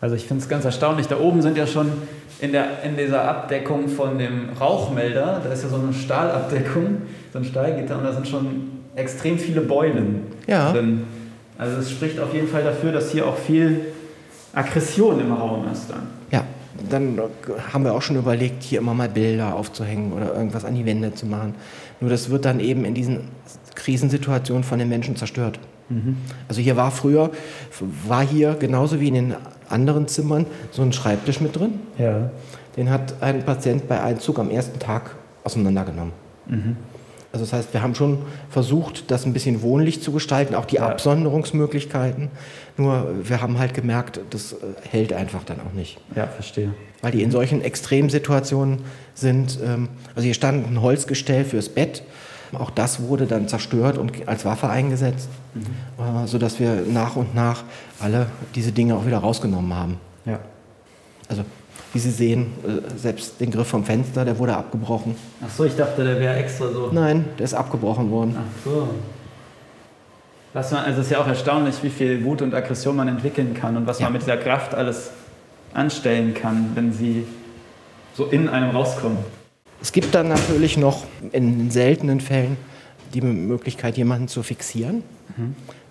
Also 0.00 0.16
ich 0.16 0.26
finde 0.26 0.42
es 0.42 0.48
ganz 0.48 0.64
erstaunlich. 0.64 1.08
Da 1.08 1.18
oben 1.18 1.42
sind 1.42 1.58
ja 1.58 1.66
schon 1.66 1.92
in, 2.40 2.52
der, 2.52 2.82
in 2.84 2.96
dieser 2.96 3.24
Abdeckung 3.28 3.88
von 3.88 4.18
dem 4.18 4.48
Rauchmelder, 4.58 5.40
da 5.44 5.52
ist 5.52 5.62
ja 5.62 5.68
so 5.68 5.76
eine 5.76 5.92
Stahlabdeckung, 5.92 7.02
so 7.32 7.38
ein 7.38 7.44
Stahlgitter 7.44 7.98
und 7.98 8.04
da 8.04 8.12
sind 8.12 8.26
schon 8.26 8.70
extrem 8.96 9.38
viele 9.38 9.60
Beulen 9.60 10.22
Ja. 10.46 10.72
drin. 10.72 11.04
Also 11.58 11.76
es 11.78 11.90
spricht 11.90 12.18
auf 12.18 12.32
jeden 12.32 12.48
Fall 12.48 12.64
dafür, 12.64 12.92
dass 12.92 13.10
hier 13.12 13.26
auch 13.26 13.36
viel 13.36 13.80
Aggression 14.54 15.20
im 15.20 15.32
Raum 15.32 15.66
ist 15.70 15.90
dann. 15.90 16.02
Ja, 16.30 16.44
dann 16.88 17.20
haben 17.72 17.84
wir 17.84 17.92
auch 17.92 18.02
schon 18.02 18.16
überlegt, 18.16 18.62
hier 18.62 18.78
immer 18.78 18.94
mal 18.94 19.08
Bilder 19.08 19.54
aufzuhängen 19.54 20.12
oder 20.12 20.34
irgendwas 20.34 20.64
an 20.64 20.74
die 20.74 20.86
Wände 20.86 21.14
zu 21.14 21.26
machen. 21.26 21.54
Nur 22.00 22.08
das 22.10 22.30
wird 22.30 22.46
dann 22.46 22.58
eben 22.60 22.84
in 22.86 22.94
diesen 22.94 23.28
Krisensituationen 23.74 24.64
von 24.64 24.78
den 24.78 24.88
Menschen 24.88 25.16
zerstört. 25.16 25.58
Also 26.48 26.60
hier 26.60 26.76
war 26.76 26.92
früher, 26.92 27.30
war 28.06 28.24
hier 28.24 28.54
genauso 28.58 29.00
wie 29.00 29.08
in 29.08 29.14
den 29.14 29.34
anderen 29.70 30.08
Zimmern 30.08 30.46
so 30.70 30.82
ein 30.82 30.92
Schreibtisch 30.92 31.40
mit 31.40 31.56
drin. 31.56 31.80
Ja. 31.98 32.30
Den 32.76 32.90
hat 32.90 33.14
ein 33.20 33.44
Patient 33.44 33.88
bei 33.88 34.00
Einzug 34.02 34.38
am 34.38 34.50
ersten 34.50 34.78
Tag 34.78 35.14
auseinandergenommen. 35.44 36.12
Also 37.32 37.44
das 37.44 37.52
heißt, 37.52 37.72
wir 37.72 37.82
haben 37.82 37.94
schon 37.94 38.18
versucht, 38.48 39.10
das 39.10 39.24
ein 39.24 39.32
bisschen 39.32 39.62
wohnlich 39.62 40.02
zu 40.02 40.10
gestalten, 40.12 40.54
auch 40.54 40.64
die 40.64 40.76
Ja. 40.76 40.88
Absonderungsmöglichkeiten. 40.88 42.28
Nur 42.76 43.06
wir 43.22 43.40
haben 43.40 43.58
halt 43.58 43.74
gemerkt, 43.74 44.20
das 44.30 44.52
äh, 44.52 44.56
hält 44.88 45.12
einfach 45.12 45.44
dann 45.44 45.58
auch 45.60 45.72
nicht. 45.72 45.98
Ja, 46.16 46.26
verstehe. 46.26 46.74
Weil 47.02 47.12
die 47.12 47.22
in 47.22 47.30
solchen 47.30 47.62
Extremsituationen 47.62 48.80
sind. 49.14 49.58
Ähm, 49.64 49.88
also 50.14 50.24
hier 50.24 50.34
stand 50.34 50.66
ein 50.66 50.80
Holzgestell 50.82 51.44
fürs 51.44 51.68
Bett. 51.68 52.02
Auch 52.58 52.70
das 52.70 53.00
wurde 53.02 53.26
dann 53.26 53.48
zerstört 53.48 53.96
und 53.98 54.26
als 54.26 54.44
Waffe 54.44 54.68
eingesetzt, 54.68 55.28
äh, 55.98 56.26
sodass 56.26 56.58
wir 56.58 56.82
nach 56.88 57.16
und 57.16 57.34
nach 57.34 57.62
alle 58.00 58.26
diese 58.54 58.72
Dinge 58.72 58.94
auch 58.96 59.06
wieder 59.06 59.18
rausgenommen 59.18 59.74
haben. 59.74 59.98
Ja. 60.26 60.38
Also 61.28 61.44
wie 61.92 61.98
Sie 61.98 62.10
sehen, 62.10 62.52
äh, 62.66 62.98
selbst 62.98 63.40
den 63.40 63.50
Griff 63.50 63.68
vom 63.68 63.84
Fenster, 63.84 64.24
der 64.24 64.38
wurde 64.38 64.56
abgebrochen. 64.56 65.14
Ach 65.44 65.50
so, 65.50 65.64
ich 65.64 65.76
dachte, 65.76 66.04
der 66.04 66.18
wäre 66.20 66.34
extra 66.36 66.68
so. 66.68 66.88
Nein, 66.92 67.24
der 67.38 67.44
ist 67.44 67.54
abgebrochen 67.54 68.10
worden. 68.10 68.36
Ach 68.38 68.64
so. 68.64 68.88
Was 70.52 70.72
man, 70.72 70.84
also 70.84 71.00
es 71.00 71.06
ist 71.06 71.12
ja 71.12 71.18
auch 71.20 71.28
erstaunlich, 71.28 71.76
wie 71.82 71.90
viel 71.90 72.24
Wut 72.24 72.42
und 72.42 72.54
Aggression 72.54 72.96
man 72.96 73.06
entwickeln 73.06 73.54
kann 73.54 73.76
und 73.76 73.86
was 73.86 74.00
Ja. 74.00 74.06
man 74.06 74.14
mit 74.14 74.22
dieser 74.22 74.36
Kraft 74.36 74.74
alles 74.74 75.10
anstellen 75.74 76.34
kann, 76.34 76.72
wenn 76.74 76.92
sie 76.92 77.24
so 78.14 78.26
in 78.26 78.48
einem 78.48 78.70
rauskommen. 78.70 79.18
Es 79.82 79.92
gibt 79.92 80.14
dann 80.14 80.28
natürlich 80.28 80.76
noch 80.76 81.04
in 81.32 81.70
seltenen 81.70 82.20
Fällen 82.20 82.56
die 83.14 83.20
Möglichkeit, 83.22 83.96
jemanden 83.96 84.28
zu 84.28 84.42
fixieren. 84.42 85.02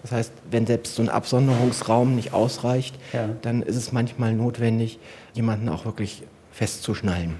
Das 0.01 0.11
heißt, 0.11 0.31
wenn 0.51 0.65
selbst 0.67 0.95
so 0.95 1.01
ein 1.01 1.09
Absonderungsraum 1.09 2.15
nicht 2.15 2.33
ausreicht, 2.33 2.95
Ja. 3.13 3.29
dann 3.41 3.61
ist 3.61 3.75
es 3.75 3.91
manchmal 3.91 4.33
notwendig, 4.33 4.99
jemanden 5.33 5.69
auch 5.69 5.85
wirklich 5.85 6.23
festzuschnallen. 6.51 7.35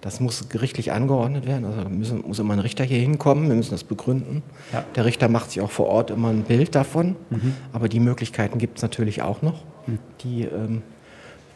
Das 0.00 0.20
muss 0.20 0.48
gerichtlich 0.48 0.92
angeordnet 0.92 1.46
werden. 1.46 1.64
Also 1.64 1.82
da 1.82 1.88
müssen, 1.88 2.22
muss 2.26 2.38
immer 2.38 2.52
ein 2.54 2.58
Richter 2.60 2.84
hier 2.84 2.98
hinkommen. 2.98 3.48
Wir 3.48 3.54
müssen 3.56 3.70
das 3.70 3.84
begründen. 3.84 4.42
Ja. 4.72 4.84
Der 4.96 5.04
Richter 5.04 5.28
macht 5.28 5.50
sich 5.50 5.60
auch 5.62 5.70
vor 5.70 5.86
Ort 5.86 6.10
immer 6.10 6.28
ein 6.28 6.42
Bild 6.42 6.74
davon. 6.74 7.16
Aber 7.72 7.88
die 7.88 8.00
Möglichkeiten 8.00 8.58
gibt 8.58 8.78
es 8.78 8.82
natürlich 8.82 9.22
auch 9.22 9.42
noch. 9.42 9.62
Die 10.22 10.42
ähm, 10.42 10.82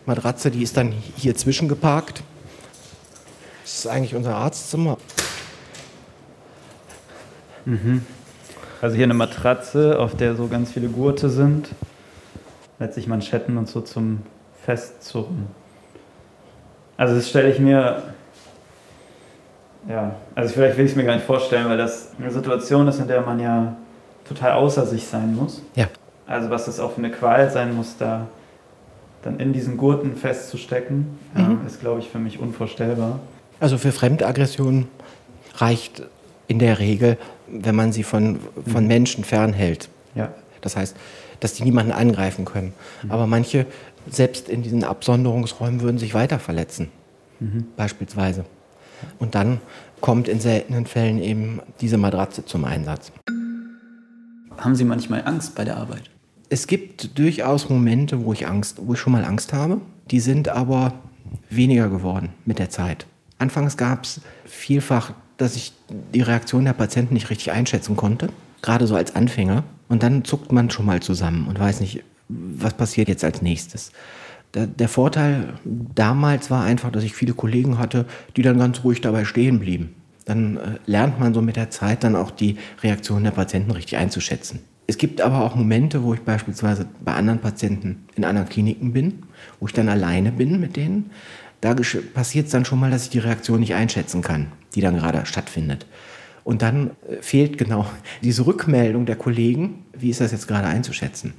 Matratze, 0.06 0.50
die 0.50 0.62
ist 0.62 0.76
dann 0.76 0.92
hier 1.16 1.34
zwischengeparkt. 1.34 2.22
Das 3.68 3.80
ist 3.80 3.86
eigentlich 3.86 4.14
unser 4.14 4.34
Arztzimmer. 4.34 4.96
Also 8.80 8.96
hier 8.96 9.04
eine 9.04 9.12
Matratze, 9.12 9.98
auf 9.98 10.16
der 10.16 10.36
so 10.36 10.48
ganz 10.48 10.72
viele 10.72 10.88
Gurte 10.88 11.28
sind. 11.28 11.68
Letztlich 12.78 13.06
Manschetten 13.08 13.58
und 13.58 13.68
so 13.68 13.82
zum 13.82 14.22
Festzurren. 14.64 15.48
Also 16.96 17.14
das 17.14 17.28
stelle 17.28 17.50
ich 17.50 17.58
mir, 17.58 18.04
ja, 19.86 20.16
also 20.34 20.54
vielleicht 20.54 20.78
will 20.78 20.86
ich 20.86 20.92
es 20.92 20.96
mir 20.96 21.04
gar 21.04 21.16
nicht 21.16 21.26
vorstellen, 21.26 21.68
weil 21.68 21.76
das 21.76 22.12
eine 22.18 22.30
Situation 22.30 22.88
ist, 22.88 23.00
in 23.00 23.06
der 23.06 23.20
man 23.20 23.38
ja 23.38 23.76
total 24.26 24.52
außer 24.52 24.86
sich 24.86 25.06
sein 25.06 25.36
muss. 25.36 25.62
Ja. 25.74 25.88
Also 26.26 26.48
was 26.48 26.64
das 26.64 26.80
auch 26.80 26.92
für 26.92 26.98
eine 26.98 27.10
Qual 27.10 27.50
sein 27.50 27.76
muss, 27.76 27.98
da 27.98 28.28
dann 29.20 29.38
in 29.38 29.52
diesen 29.52 29.76
Gurten 29.76 30.16
festzustecken, 30.16 31.18
ähm, 31.36 31.60
ist, 31.66 31.80
glaube 31.80 32.00
ich, 32.00 32.08
für 32.08 32.18
mich 32.18 32.38
unvorstellbar. 32.38 33.20
Also 33.60 33.78
für 33.78 33.92
Fremdaggressionen 33.92 34.88
reicht 35.54 36.02
in 36.46 36.58
der 36.58 36.78
Regel, 36.78 37.18
wenn 37.46 37.74
man 37.74 37.92
sie 37.92 38.02
von, 38.02 38.40
von 38.70 38.86
Menschen 38.86 39.24
fernhält. 39.24 39.88
Ja. 40.14 40.32
Das 40.60 40.76
heißt, 40.76 40.96
dass 41.40 41.54
die 41.54 41.64
niemanden 41.64 41.92
angreifen 41.92 42.44
können. 42.44 42.72
Aber 43.08 43.26
manche, 43.26 43.66
selbst 44.10 44.48
in 44.48 44.62
diesen 44.62 44.84
Absonderungsräumen, 44.84 45.80
würden 45.80 45.98
sich 45.98 46.14
weiter 46.14 46.38
verletzen. 46.38 46.88
Beispielsweise. 47.76 48.44
Und 49.18 49.34
dann 49.34 49.60
kommt 50.00 50.26
in 50.26 50.40
seltenen 50.40 50.86
Fällen 50.86 51.22
eben 51.22 51.60
diese 51.80 51.98
Matratze 51.98 52.44
zum 52.44 52.64
Einsatz. 52.64 53.12
Haben 54.56 54.74
Sie 54.74 54.84
manchmal 54.84 55.22
Angst 55.24 55.54
bei 55.54 55.64
der 55.64 55.76
Arbeit? 55.76 56.10
Es 56.48 56.66
gibt 56.66 57.16
durchaus 57.18 57.68
Momente, 57.68 58.24
wo 58.24 58.32
ich 58.32 58.48
Angst, 58.48 58.80
wo 58.84 58.94
ich 58.94 58.98
schon 58.98 59.12
mal 59.12 59.24
Angst 59.24 59.52
habe. 59.52 59.80
Die 60.10 60.18
sind 60.18 60.48
aber 60.48 60.94
weniger 61.50 61.88
geworden 61.88 62.30
mit 62.44 62.58
der 62.58 62.70
Zeit. 62.70 63.06
Anfangs 63.38 63.76
gab 63.76 64.04
es 64.04 64.20
vielfach, 64.44 65.12
dass 65.36 65.56
ich 65.56 65.72
die 66.14 66.22
Reaktion 66.22 66.64
der 66.64 66.72
Patienten 66.72 67.14
nicht 67.14 67.30
richtig 67.30 67.52
einschätzen 67.52 67.96
konnte, 67.96 68.28
gerade 68.62 68.86
so 68.86 68.96
als 68.96 69.14
Anfänger. 69.14 69.64
Und 69.88 70.02
dann 70.02 70.24
zuckt 70.24 70.52
man 70.52 70.70
schon 70.70 70.86
mal 70.86 71.00
zusammen 71.00 71.46
und 71.46 71.58
weiß 71.58 71.80
nicht, 71.80 72.02
was 72.28 72.74
passiert 72.74 73.08
jetzt 73.08 73.24
als 73.24 73.40
nächstes. 73.40 73.92
Der, 74.54 74.66
der 74.66 74.88
Vorteil 74.88 75.54
damals 75.64 76.50
war 76.50 76.64
einfach, 76.64 76.90
dass 76.90 77.04
ich 77.04 77.14
viele 77.14 77.34
Kollegen 77.34 77.78
hatte, 77.78 78.06
die 78.36 78.42
dann 78.42 78.58
ganz 78.58 78.82
ruhig 78.84 79.00
dabei 79.00 79.24
stehen 79.24 79.60
blieben. 79.60 79.94
Dann 80.24 80.56
äh, 80.56 80.60
lernt 80.86 81.20
man 81.20 81.32
so 81.32 81.40
mit 81.40 81.56
der 81.56 81.70
Zeit 81.70 82.04
dann 82.04 82.16
auch 82.16 82.30
die 82.30 82.56
Reaktion 82.82 83.24
der 83.24 83.30
Patienten 83.30 83.70
richtig 83.70 83.96
einzuschätzen. 83.96 84.60
Es 84.86 84.96
gibt 84.96 85.20
aber 85.20 85.42
auch 85.42 85.54
Momente, 85.54 86.02
wo 86.02 86.14
ich 86.14 86.20
beispielsweise 86.20 86.86
bei 87.04 87.12
anderen 87.12 87.40
Patienten 87.40 88.06
in 88.14 88.24
anderen 88.24 88.48
Kliniken 88.48 88.94
bin, 88.94 89.22
wo 89.60 89.66
ich 89.66 89.74
dann 89.74 89.90
alleine 89.90 90.32
bin 90.32 90.58
mit 90.60 90.76
denen. 90.76 91.10
Da 91.60 91.74
passiert 92.14 92.46
es 92.46 92.52
dann 92.52 92.64
schon 92.64 92.78
mal, 92.78 92.90
dass 92.90 93.04
ich 93.04 93.10
die 93.10 93.18
Reaktion 93.18 93.60
nicht 93.60 93.74
einschätzen 93.74 94.22
kann, 94.22 94.52
die 94.74 94.80
dann 94.80 94.96
gerade 94.96 95.26
stattfindet. 95.26 95.86
Und 96.44 96.62
dann 96.62 96.90
äh, 97.08 97.20
fehlt 97.20 97.58
genau 97.58 97.86
diese 98.22 98.46
Rückmeldung 98.46 99.06
der 99.06 99.16
Kollegen, 99.16 99.84
wie 99.92 100.10
ist 100.10 100.20
das 100.20 100.32
jetzt 100.32 100.48
gerade 100.48 100.68
einzuschätzen. 100.68 101.34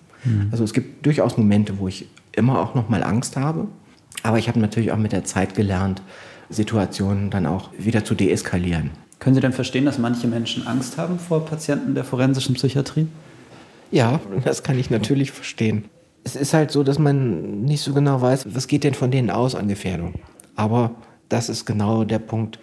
Also 0.52 0.64
es 0.64 0.74
gibt 0.74 1.06
durchaus 1.06 1.38
Momente, 1.38 1.80
wo 1.80 1.88
ich 1.88 2.10
immer 2.34 2.60
auch 2.60 2.76
noch 2.76 2.90
mal 2.90 3.04
Angst 3.04 3.38
habe, 3.38 3.68
aber 4.24 4.38
ich 4.38 4.50
habe 4.50 4.60
natürlich 4.60 4.92
auch 4.92 4.98
mit 4.98 5.12
der 5.12 5.24
Zeit 5.24 5.56
gelernt, 5.56 6.02
Situationen 6.50 7.30
dann 7.30 7.46
auch 7.46 7.70
wieder 7.78 8.04
zu 8.04 8.16
deeskalieren. 8.16 8.92
Können 9.20 9.36
Sie 9.36 9.42
denn 9.42 9.54
verstehen, 9.54 9.86
dass 9.86 9.98
manche 9.98 10.28
Menschen 10.28 10.68
Angst 10.68 10.98
haben 10.98 11.20
vor 11.20 11.46
Patienten 11.46 11.96
der 11.96 12.04
forensischen 12.04 12.56
Psychiatrie? 12.56 13.08
Ja, 13.92 14.20
das 14.44 14.64
kann 14.64 14.78
ich 14.80 14.90
natürlich 14.90 15.32
verstehen. 15.32 15.86
Es 16.24 16.36
ist 16.36 16.54
halt 16.54 16.72
so, 16.72 16.84
dass 16.84 17.00
man 17.00 17.62
nicht 17.62 17.82
so 17.82 17.94
genau 17.94 18.22
weiß, 18.22 18.54
was 18.54 18.68
geht 18.68 18.84
denn 18.84 18.94
von 18.94 19.12
denen 19.12 19.30
aus 19.30 19.56
an 19.56 19.68
Gefährdung. 19.68 20.16
Aber 20.56 20.92
das 21.30 21.50
ist 21.50 21.66
genau 21.66 22.04
der 22.04 22.20
Punkt, 22.20 22.60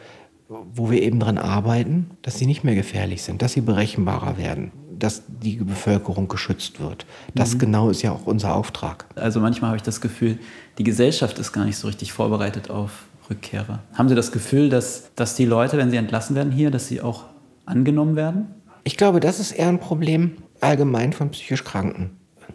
wo 0.49 0.91
wir 0.91 1.03
eben 1.03 1.19
dran 1.19 1.39
arbeiten, 1.39 2.11
dass 2.23 2.39
sie 2.39 2.47
nicht 2.47 2.63
mehr 2.63 2.75
gefährlich 2.75 3.23
sind, 3.23 3.43
dass 3.43 3.53
sie 3.53 3.61
berechenbarer 3.61 4.39
werden, 4.39 4.71
dass 4.97 5.23
die 5.27 5.57
Bevölkerung 5.57 6.29
geschützt 6.29 6.81
wird. 6.81 7.07
Das 7.35 7.59
genau 7.59 7.91
ist 7.91 8.03
ja 8.03 8.13
auch 8.13 8.27
unser 8.27 8.55
Auftrag. 8.55 9.07
Also 9.17 9.41
manchmal 9.41 9.71
habe 9.71 9.77
ich 9.77 9.83
das 9.83 10.01
Gefühl, 10.01 10.39
die 10.79 10.85
Gesellschaft 10.85 11.39
ist 11.39 11.53
gar 11.53 11.65
nicht 11.65 11.77
so 11.77 11.89
richtig 11.89 12.13
vorbereitet 12.13 12.71
auf 12.71 13.07
Rückkehrer. 13.29 13.81
Haben 13.95 14.09
Sie 14.09 14.15
das 14.15 14.31
Gefühl, 14.31 14.69
dass, 14.69 15.11
dass 15.17 15.35
die 15.35 15.47
Leute, 15.47 15.79
wenn 15.79 15.91
sie 15.91 15.97
entlassen 15.97 16.37
werden 16.37 16.53
hier, 16.53 16.71
dass 16.71 16.87
sie 16.87 17.01
auch 17.01 17.25
angenommen 17.65 18.15
werden? 18.15 18.55
Ich 18.85 18.97
glaube, 18.97 19.19
das 19.19 19.41
ist 19.41 19.51
eher 19.51 19.69
ein 19.69 19.81
Problem 19.81 20.37
allgemein 20.61 21.13
von 21.13 21.31
psychisch 21.31 21.65
Kranken, 21.65 22.11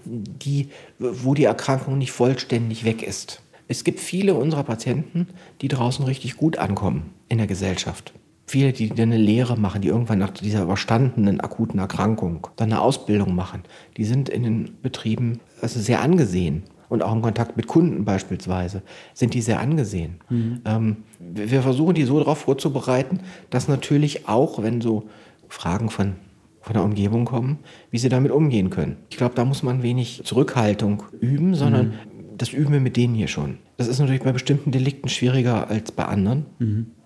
die, 0.06 0.69
wo 0.99 1.34
die 1.34 1.43
Erkrankung 1.43 1.97
nicht 1.97 2.12
vollständig 2.12 2.86
weg 2.86 3.04
ist. 3.04 3.41
Es 3.67 3.84
gibt 3.84 3.99
viele 3.99 4.34
unserer 4.34 4.63
Patienten, 4.63 5.27
die 5.62 5.69
draußen 5.69 6.04
richtig 6.04 6.36
gut 6.36 6.58
ankommen 6.58 7.12
in 7.30 7.38
der 7.38 7.47
Gesellschaft. 7.47 8.13
Viele, 8.45 8.73
die 8.73 8.89
dann 8.89 9.13
eine 9.13 9.17
Lehre 9.17 9.58
machen, 9.58 9.82
die 9.82 9.88
irgendwann 9.88 10.19
nach 10.19 10.32
dieser 10.32 10.63
überstandenen 10.63 11.39
akuten 11.39 11.80
Erkrankung 11.80 12.47
dann 12.58 12.71
eine 12.71 12.82
Ausbildung 12.82 13.34
machen, 13.34 13.63
die 13.95 14.04
sind 14.04 14.27
in 14.27 14.43
den 14.43 14.82
Betrieben 14.82 15.39
also 15.62 15.80
sehr 15.80 16.01
angesehen. 16.01 16.63
Und 16.89 17.01
auch 17.01 17.13
im 17.13 17.21
Kontakt 17.21 17.56
mit 17.56 17.67
Kunden 17.67 18.04
beispielsweise 18.04 18.82
sind 19.13 19.34
die 19.34 19.41
sehr 19.41 19.62
angesehen. 19.62 20.19
Ähm, 20.65 20.97
wir 21.19 21.49
wir 21.49 21.62
versuchen 21.62 21.95
die 21.95 22.04
so 22.04 22.19
darauf 22.19 22.39
vorzubereiten, 22.39 23.21
dass 23.49 23.69
natürlich 23.69 24.27
auch, 24.27 24.62
wenn 24.62 24.82
so 24.82 25.08
Fragen 25.47 25.89
von, 25.89 26.17
von 26.62 26.74
der 26.74 26.84
Umgebung 26.84 27.26
kommen, 27.26 27.60
wie 27.89 27.97
sie 27.97 28.10
damit 28.10 28.32
umgehen 28.32 28.69
können. 28.69 28.97
Ich 29.10 29.17
glaube, 29.17 29.36
da 29.36 29.45
muss 29.45 29.63
man 29.63 29.84
wenig 29.84 30.22
Zurückhaltung 30.24 31.03
üben, 31.20 31.55
sondern 31.55 31.93
das 32.38 32.53
üben 32.53 32.72
wir 32.72 32.80
mit 32.80 32.97
denen 32.97 33.16
hier 33.16 33.28
schon. 33.28 33.57
Das 33.78 33.88
ist 33.88 33.99
natürlich 33.99 34.22
bei 34.22 34.32
bestimmten 34.32 34.72
Delikten 34.72 35.09
schwieriger 35.09 35.70
als 35.70 35.91
bei 35.91 36.05
anderen. 36.05 36.45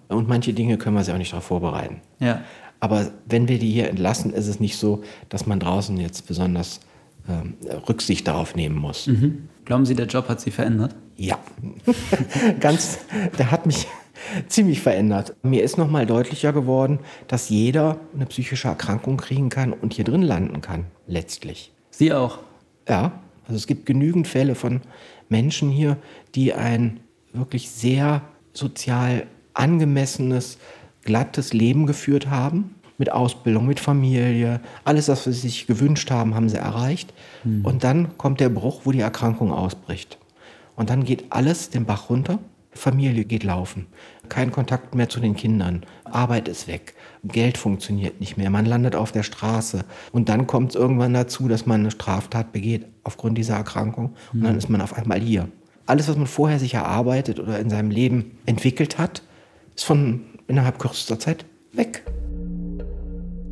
Und 0.07 0.27
manche 0.27 0.53
Dinge 0.53 0.77
können 0.77 0.95
wir 0.95 1.03
sie 1.03 1.13
auch 1.13 1.17
nicht 1.17 1.31
darauf 1.31 1.45
vorbereiten. 1.45 2.01
Ja. 2.19 2.41
Aber 2.79 3.11
wenn 3.25 3.47
wir 3.47 3.57
die 3.57 3.71
hier 3.71 3.89
entlassen, 3.89 4.31
ist 4.33 4.47
es 4.47 4.59
nicht 4.59 4.77
so, 4.77 5.01
dass 5.29 5.45
man 5.45 5.59
draußen 5.59 5.97
jetzt 5.97 6.27
besonders 6.27 6.81
ähm, 7.27 7.55
Rücksicht 7.87 8.27
darauf 8.27 8.55
nehmen 8.55 8.75
muss. 8.75 9.09
Glauben 9.65 9.85
Sie, 9.85 9.95
der 9.95 10.05
Job 10.05 10.29
hat 10.29 10.41
Sie 10.41 10.51
verändert? 10.51 10.95
Ja, 11.17 11.39
ganz, 12.59 12.99
der 13.37 13.51
hat 13.51 13.65
mich 13.65 13.87
ziemlich 14.47 14.81
verändert. 14.81 15.35
Mir 15.43 15.63
ist 15.63 15.77
nochmal 15.77 16.05
deutlicher 16.05 16.53
geworden, 16.53 16.99
dass 17.27 17.49
jeder 17.49 17.99
eine 18.13 18.25
psychische 18.25 18.67
Erkrankung 18.67 19.17
kriegen 19.17 19.49
kann 19.49 19.73
und 19.73 19.93
hier 19.93 20.05
drin 20.05 20.21
landen 20.21 20.61
kann, 20.61 20.85
letztlich. 21.07 21.71
Sie 21.91 22.13
auch. 22.13 22.39
Ja, 22.87 23.19
also 23.43 23.55
es 23.55 23.67
gibt 23.67 23.85
genügend 23.85 24.27
Fälle 24.27 24.55
von 24.55 24.81
Menschen 25.29 25.69
hier, 25.69 25.97
die 26.35 26.53
ein 26.53 26.99
wirklich 27.33 27.69
sehr 27.69 28.21
sozial 28.53 29.27
angemessenes, 29.53 30.57
glattes 31.03 31.53
Leben 31.53 31.85
geführt 31.85 32.29
haben. 32.29 32.75
Mit 32.97 33.11
Ausbildung, 33.11 33.65
mit 33.65 33.81
Familie, 33.81 34.61
alles, 34.85 35.09
was 35.09 35.25
sie 35.25 35.33
sich 35.33 35.67
gewünscht 35.67 36.11
haben, 36.11 36.33
haben 36.33 36.47
sie 36.47 36.57
erreicht. 36.57 37.13
Mhm. 37.43 37.65
Und 37.65 37.83
dann 37.83 38.17
kommt 38.17 38.39
der 38.39 38.47
Bruch, 38.47 38.81
wo 38.85 38.91
die 38.91 39.01
Erkrankung 39.01 39.51
ausbricht. 39.51 40.17
Und 40.77 40.89
dann 40.89 41.03
geht 41.03 41.25
alles 41.29 41.69
den 41.69 41.85
Bach 41.85 42.09
runter. 42.09 42.39
Familie 42.71 43.25
geht 43.25 43.43
laufen. 43.43 43.87
Kein 44.25 44.51
Kontakt 44.51 44.95
mehr 44.95 45.09
zu 45.09 45.19
den 45.19 45.35
Kindern. 45.35 45.83
Arbeit 46.03 46.47
ist 46.47 46.67
weg. 46.67 46.95
Geld 47.23 47.57
funktioniert 47.57 48.19
nicht 48.19 48.37
mehr. 48.37 48.49
Man 48.49 48.65
landet 48.65 48.95
auf 48.95 49.11
der 49.11 49.23
Straße. 49.23 49.85
Und 50.11 50.29
dann 50.29 50.47
kommt 50.47 50.69
es 50.69 50.75
irgendwann 50.75 51.13
dazu, 51.13 51.47
dass 51.47 51.65
man 51.65 51.81
eine 51.81 51.91
Straftat 51.91 52.51
begeht 52.51 52.85
aufgrund 53.03 53.37
dieser 53.37 53.55
Erkrankung. 53.55 54.15
Und 54.33 54.43
dann 54.43 54.53
mhm. 54.53 54.57
ist 54.57 54.69
man 54.69 54.81
auf 54.81 54.93
einmal 54.93 55.19
hier. 55.19 55.47
Alles, 55.85 56.07
was 56.07 56.17
man 56.17 56.27
vorher 56.27 56.59
sich 56.59 56.73
erarbeitet 56.73 57.39
oder 57.39 57.59
in 57.59 57.69
seinem 57.69 57.91
Leben 57.91 58.37
entwickelt 58.45 58.97
hat, 58.97 59.21
ist 59.75 59.85
von 59.85 60.21
innerhalb 60.47 60.79
kürzester 60.79 61.19
Zeit 61.19 61.45
weg. 61.73 62.03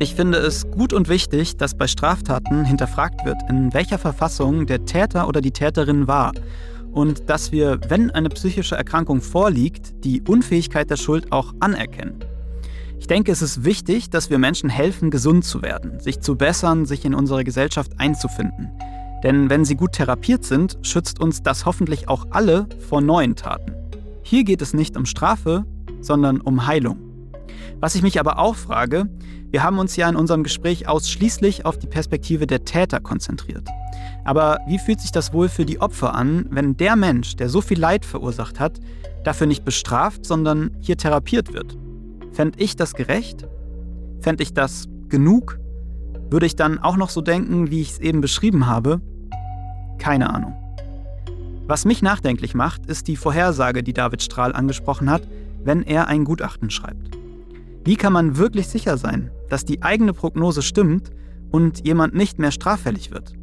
Ich 0.00 0.14
finde 0.16 0.38
es 0.38 0.68
gut 0.68 0.92
und 0.92 1.08
wichtig, 1.08 1.56
dass 1.56 1.76
bei 1.76 1.86
Straftaten 1.86 2.64
hinterfragt 2.64 3.24
wird, 3.24 3.36
in 3.48 3.72
welcher 3.72 3.98
Verfassung 3.98 4.66
der 4.66 4.84
Täter 4.84 5.28
oder 5.28 5.40
die 5.40 5.52
Täterin 5.52 6.08
war 6.08 6.32
und 6.94 7.28
dass 7.28 7.52
wir, 7.52 7.80
wenn 7.88 8.10
eine 8.12 8.28
psychische 8.30 8.76
Erkrankung 8.76 9.20
vorliegt, 9.20 10.04
die 10.04 10.22
Unfähigkeit 10.22 10.88
der 10.88 10.96
Schuld 10.96 11.32
auch 11.32 11.52
anerkennen. 11.60 12.20
Ich 12.98 13.08
denke, 13.08 13.32
es 13.32 13.42
ist 13.42 13.64
wichtig, 13.64 14.08
dass 14.08 14.30
wir 14.30 14.38
Menschen 14.38 14.70
helfen, 14.70 15.10
gesund 15.10 15.44
zu 15.44 15.60
werden, 15.60 16.00
sich 16.00 16.20
zu 16.20 16.36
bessern, 16.36 16.86
sich 16.86 17.04
in 17.04 17.14
unsere 17.14 17.44
Gesellschaft 17.44 17.92
einzufinden. 17.98 18.70
Denn 19.22 19.50
wenn 19.50 19.64
sie 19.64 19.74
gut 19.74 19.92
therapiert 19.92 20.44
sind, 20.44 20.78
schützt 20.82 21.20
uns 21.20 21.42
das 21.42 21.66
hoffentlich 21.66 22.08
auch 22.08 22.28
alle 22.30 22.66
vor 22.88 23.00
neuen 23.00 23.36
Taten. 23.36 23.74
Hier 24.22 24.44
geht 24.44 24.62
es 24.62 24.72
nicht 24.72 24.96
um 24.96 25.04
Strafe, 25.04 25.66
sondern 26.00 26.40
um 26.40 26.66
Heilung. 26.66 27.03
Was 27.80 27.94
ich 27.94 28.02
mich 28.02 28.18
aber 28.20 28.38
auch 28.38 28.56
frage, 28.56 29.08
wir 29.50 29.62
haben 29.62 29.78
uns 29.78 29.94
ja 29.94 30.08
in 30.08 30.16
unserem 30.16 30.42
Gespräch 30.42 30.88
ausschließlich 30.88 31.64
auf 31.64 31.78
die 31.78 31.86
Perspektive 31.86 32.46
der 32.46 32.64
Täter 32.64 32.98
konzentriert. 32.98 33.68
Aber 34.24 34.58
wie 34.66 34.78
fühlt 34.78 35.00
sich 35.00 35.12
das 35.12 35.32
wohl 35.32 35.48
für 35.48 35.64
die 35.64 35.80
Opfer 35.80 36.14
an, 36.14 36.46
wenn 36.50 36.76
der 36.76 36.96
Mensch, 36.96 37.36
der 37.36 37.48
so 37.48 37.60
viel 37.60 37.78
Leid 37.78 38.04
verursacht 38.04 38.58
hat, 38.58 38.80
dafür 39.22 39.46
nicht 39.46 39.64
bestraft, 39.64 40.26
sondern 40.26 40.76
hier 40.80 40.96
therapiert 40.96 41.52
wird? 41.52 41.76
Fände 42.32 42.58
ich 42.58 42.74
das 42.74 42.94
gerecht? 42.94 43.46
Fände 44.20 44.42
ich 44.42 44.54
das 44.54 44.88
genug? 45.08 45.60
Würde 46.30 46.46
ich 46.46 46.56
dann 46.56 46.78
auch 46.80 46.96
noch 46.96 47.10
so 47.10 47.20
denken, 47.20 47.70
wie 47.70 47.80
ich 47.80 47.92
es 47.92 47.98
eben 48.00 48.20
beschrieben 48.20 48.66
habe? 48.66 49.00
Keine 49.98 50.34
Ahnung. 50.34 50.54
Was 51.66 51.84
mich 51.84 52.02
nachdenklich 52.02 52.54
macht, 52.54 52.86
ist 52.86 53.06
die 53.08 53.16
Vorhersage, 53.16 53.82
die 53.82 53.92
David 53.92 54.22
Strahl 54.22 54.52
angesprochen 54.52 55.08
hat, 55.08 55.22
wenn 55.62 55.82
er 55.82 56.08
ein 56.08 56.24
Gutachten 56.24 56.70
schreibt. 56.70 57.16
Wie 57.84 57.96
kann 57.96 58.14
man 58.14 58.38
wirklich 58.38 58.68
sicher 58.68 58.96
sein, 58.96 59.30
dass 59.50 59.66
die 59.66 59.82
eigene 59.82 60.14
Prognose 60.14 60.62
stimmt 60.62 61.10
und 61.50 61.86
jemand 61.86 62.14
nicht 62.14 62.38
mehr 62.38 62.50
straffällig 62.50 63.10
wird? 63.10 63.34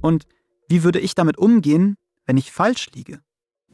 Und 0.00 0.26
wie 0.68 0.84
würde 0.84 1.00
ich 1.00 1.16
damit 1.16 1.38
umgehen, 1.38 1.96
wenn 2.24 2.36
ich 2.36 2.52
falsch 2.52 2.88
liege? 2.94 3.18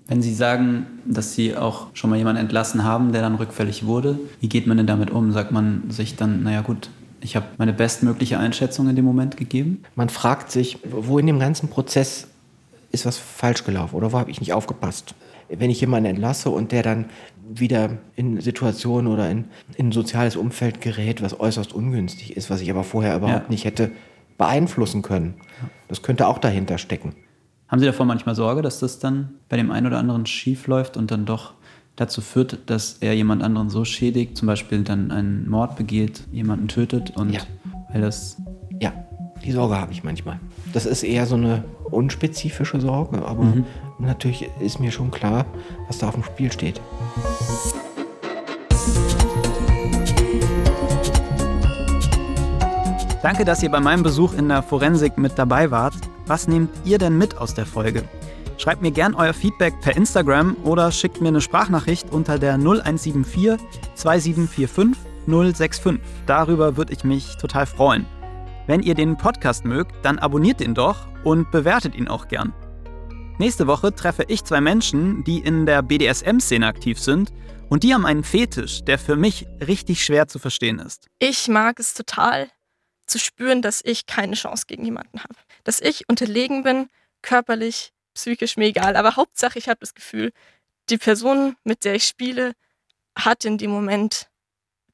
Wenn 0.07 0.23
Sie 0.23 0.35
sagen, 0.35 0.87
dass 1.05 1.35
Sie 1.35 1.55
auch 1.55 1.89
schon 1.93 2.09
mal 2.09 2.17
jemanden 2.17 2.41
entlassen 2.41 2.83
haben, 2.83 3.13
der 3.13 3.21
dann 3.21 3.35
rückfällig 3.35 3.85
wurde, 3.85 4.19
wie 4.41 4.49
geht 4.49 4.67
man 4.67 4.79
denn 4.79 4.87
damit 4.87 5.11
um? 5.11 5.33
Sagt 5.33 5.53
man 5.53 5.91
sich 5.91 6.17
dann, 6.17 6.45
naja 6.45 6.63
gut, 6.63 6.89
ich 7.21 7.37
habe 7.37 7.47
meine 7.59 7.75
bestmögliche 7.75 8.39
Einschätzung 8.39 8.89
in 8.89 8.97
dem 8.97 9.05
Moment 9.05 9.37
gegeben? 9.37 9.83
Man 9.97 10.09
fragt 10.09 10.51
sich, 10.51 10.79
wo 10.91 11.19
in 11.19 11.27
dem 11.27 11.39
ganzen 11.39 11.69
Prozess 11.69 12.29
ist 12.91 13.05
was 13.05 13.19
falsch 13.19 13.65
gelaufen 13.65 13.97
oder 13.97 14.13
wo 14.13 14.19
habe 14.19 14.31
ich 14.31 14.41
nicht 14.41 14.55
aufgepasst? 14.55 15.15
Wenn 15.51 15.71
ich 15.71 15.81
jemanden 15.81 16.09
entlasse 16.09 16.49
und 16.49 16.73
der 16.73 16.83
dann 16.83 17.05
wieder 17.49 17.99
in 18.15 18.41
Situationen 18.41 19.13
oder 19.13 19.31
in, 19.31 19.45
in 19.77 19.89
ein 19.89 19.93
soziales 19.93 20.37
Umfeld 20.37 20.81
gerät, 20.81 21.23
was 21.23 21.39
äußerst 21.39 21.73
ungünstig 21.73 22.37
ist, 22.37 22.51
was 22.51 22.61
ich 22.61 22.71
aber 22.71 22.85
vorher 22.85 23.17
überhaupt 23.17 23.45
ja. 23.45 23.51
nicht 23.51 23.65
hätte 23.65 23.91
beeinflussen 24.39 25.03
können. 25.03 25.35
Das 25.89 26.03
könnte 26.03 26.27
auch 26.27 26.39
dahinter 26.39 26.79
stecken. 26.79 27.15
Haben 27.69 27.81
Sie 27.81 27.87
davor 27.87 28.07
manchmal 28.07 28.35
Sorge, 28.35 28.63
dass 28.63 28.79
das 28.79 28.99
dann 28.99 29.35
bei 29.49 29.57
dem 29.57 29.71
einen 29.71 29.87
oder 29.87 29.99
anderen 29.99 30.27
schief 30.27 30.67
läuft 30.67 30.97
und 30.97 31.11
dann 31.11 31.25
doch 31.27 31.55
dazu 31.97 32.21
führt, 32.21 32.59
dass 32.67 32.99
er 33.01 33.15
jemand 33.15 33.43
anderen 33.43 33.71
so 33.71 33.85
schädigt, 33.85 34.37
zum 34.37 34.47
Beispiel 34.47 34.83
dann 34.83 35.11
einen 35.11 35.49
Mord 35.49 35.77
begeht, 35.77 36.23
jemanden 36.31 36.69
tötet 36.69 37.17
und 37.17 37.31
ja. 37.33 37.41
weil 37.93 38.03
das. 38.03 38.37
Ja, 38.81 38.93
die 39.45 39.53
Sorge 39.53 39.77
habe 39.77 39.93
ich 39.93 40.05
manchmal. 40.05 40.39
Das 40.73 40.87
ist 40.87 41.03
eher 41.03 41.27
so 41.27 41.37
eine 41.37 41.65
unspezifische 41.85 42.81
Sorge, 42.81 43.25
aber 43.25 43.45
mhm. 43.45 43.65
Natürlich 43.99 44.51
ist 44.61 44.81
mir 44.81 44.91
schon 44.91 45.11
klar, 45.11 45.45
was 45.87 45.99
da 45.99 46.09
auf 46.09 46.15
dem 46.15 46.25
Spiel 46.25 46.53
steht. 46.53 46.81
Danke, 53.23 53.45
dass 53.45 53.63
ihr 53.63 53.71
bei 53.71 53.81
meinem 53.81 54.03
Besuch 54.03 54.35
in 54.35 54.49
der 54.49 54.63
Forensik 54.63 55.19
mit 55.19 55.37
dabei 55.37 55.71
wart. 55.71 55.95
Was 56.27 56.47
nehmt 56.47 56.71
ihr 56.85 56.99
denn 56.99 57.19
mit 57.19 57.37
aus 57.39 57.55
der 57.55 57.67
Folge? 57.67 58.05
Schreibt 58.59 58.83
mir 58.83 58.91
gern 58.91 59.15
euer 59.15 59.35
Feedback 59.35 59.81
per 59.81 59.97
Instagram 59.97 60.57
oder 60.65 60.91
schickt 60.91 61.21
mir 61.21 61.29
eine 61.29 61.41
Sprachnachricht 61.41 62.13
unter 62.13 62.39
der 62.39 62.55
0174 62.55 63.57
2745 63.95 64.97
065. 65.27 66.01
Darüber 66.27 66.77
würde 66.77 66.93
ich 66.93 67.05
mich 67.05 67.37
total 67.37 67.67
freuen. 67.67 68.07
Wenn 68.67 68.83
ihr 68.83 68.95
den 68.95 69.17
Podcast 69.17 69.65
mögt, 69.65 69.93
dann 70.05 70.19
abonniert 70.19 70.61
ihn 70.61 70.75
doch 70.75 71.07
und 71.25 71.51
bewertet 71.51 71.95
ihn 71.95 72.09
auch 72.09 72.29
gern. 72.29 72.53
Nächste 73.39 73.67
Woche 73.67 73.95
treffe 73.95 74.25
ich 74.29 74.45
zwei 74.45 74.63
Menschen, 74.63 75.23
die 75.25 75.41
in 75.41 75.67
der 75.67 75.83
BDSM-Szene 75.83 76.67
aktiv 76.67 76.99
sind 76.99 77.35
und 77.69 77.83
die 77.83 77.93
haben 77.93 78.07
einen 78.07 78.25
Fetisch, 78.25 78.83
der 78.83 78.99
für 78.99 79.15
mich 79.15 79.47
richtig 79.61 80.03
schwer 80.03 80.27
zu 80.27 80.39
verstehen 80.39 80.79
ist. 80.79 81.09
Ich 81.19 81.47
mag 81.47 81.79
es 81.79 81.93
total 81.93 82.51
zu 83.07 83.19
spüren, 83.19 83.61
dass 83.61 83.83
ich 83.85 84.07
keine 84.07 84.37
Chance 84.37 84.65
gegen 84.67 84.87
jemanden 84.87 85.23
habe. 85.23 85.35
Dass 85.65 85.83
ich 85.83 86.09
unterlegen 86.09 86.63
bin, 86.63 86.89
körperlich, 87.21 87.93
psychisch 88.15 88.57
mir 88.57 88.69
egal. 88.69 88.97
Aber 88.97 89.17
Hauptsache, 89.17 89.59
ich 89.59 89.69
habe 89.69 89.81
das 89.81 89.93
Gefühl, 89.93 90.33
die 90.89 90.97
Person, 90.97 91.57
mit 91.63 91.85
der 91.85 91.97
ich 91.97 92.05
spiele, 92.05 92.53
hat 93.19 93.45
in 93.45 93.59
dem 93.59 93.71
Moment 93.71 94.31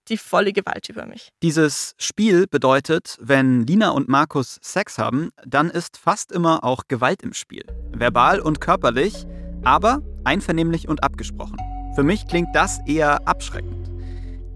die 0.09 0.16
volle 0.16 0.53
Gewalt 0.53 0.88
über 0.88 1.07
mich. 1.07 1.28
Dieses 1.42 1.94
Spiel 1.98 2.46
bedeutet, 2.46 3.18
wenn 3.20 3.66
Lina 3.66 3.90
und 3.90 4.09
Markus 4.09 4.59
Sex 4.62 4.98
haben, 4.98 5.30
dann 5.46 5.70
ist 5.70 5.96
fast 5.96 6.32
immer 6.32 6.64
auch 6.64 6.84
Gewalt 6.88 7.22
im 7.22 7.32
Spiel. 7.32 7.64
Verbal 7.92 8.40
und 8.40 8.61
körperlich, 8.61 9.26
aber 9.62 10.03
einvernehmlich 10.24 10.88
und 10.88 11.03
abgesprochen. 11.05 11.57
Für 11.94 12.03
mich 12.03 12.26
klingt 12.26 12.55
das 12.55 12.80
eher 12.86 13.26
abschreckend. 13.28 13.90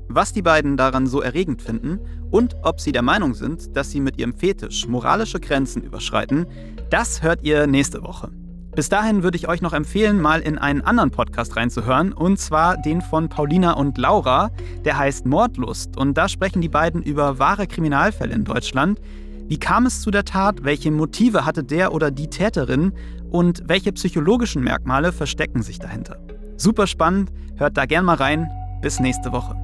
Was 0.09 0.32
die 0.32 0.42
beiden 0.42 0.76
daran 0.76 1.07
so 1.07 1.20
erregend 1.20 1.61
finden 1.62 2.01
und 2.30 2.57
ob 2.62 2.80
sie 2.80 2.92
der 2.92 3.03
Meinung 3.03 3.34
sind, 3.34 3.76
dass 3.76 3.90
sie 3.90 4.01
mit 4.01 4.18
ihrem 4.18 4.34
Fetisch 4.34 4.86
moralische 4.86 5.40
Grenzen 5.40 5.82
überschreiten, 5.82 6.47
das 6.90 7.22
hört 7.22 7.42
ihr 7.42 7.66
nächste 7.66 8.03
Woche. 8.03 8.30
Bis 8.77 8.91
dahin 8.91 9.22
würde 9.22 9.39
ich 9.39 9.49
euch 9.49 9.62
noch 9.62 9.72
empfehlen, 9.72 10.20
mal 10.20 10.43
in 10.43 10.59
einen 10.59 10.83
anderen 10.83 11.11
Podcast 11.11 11.57
reinzuhören, 11.57 12.12
und 12.12 12.39
zwar 12.39 12.77
den 12.77 13.01
von 13.01 13.31
Paulina 13.31 13.72
und 13.72 13.97
Laura, 13.97 14.51
der 14.85 14.99
heißt 14.99 15.24
Mordlust. 15.24 15.97
Und 15.97 16.12
da 16.18 16.29
sprechen 16.29 16.61
die 16.61 16.68
beiden 16.68 17.03
über 17.03 17.39
wahre 17.39 17.66
Kriminalfälle 17.66 18.35
in 18.35 18.45
Deutschland. 18.45 19.01
Wie 19.49 19.57
kam 19.59 19.87
es 19.87 20.03
zu 20.03 20.11
der 20.11 20.27
Tat? 20.27 20.62
Welche 20.62 20.91
Motive 20.91 21.47
hatte 21.47 21.64
der 21.64 21.95
oder 21.95 22.11
die 22.11 22.29
Täterin? 22.29 22.93
Und 23.31 23.62
welche 23.66 23.93
psychologischen 23.93 24.62
Merkmale 24.62 25.11
verstecken 25.11 25.62
sich 25.62 25.79
dahinter? 25.79 26.18
Super 26.59 26.87
spannend, 26.87 27.33
hört 27.57 27.79
da 27.79 27.87
gern 27.87 28.05
mal 28.05 28.16
rein. 28.16 28.51
Bis 28.83 29.01
nächste 29.01 29.33
Woche. 29.33 29.57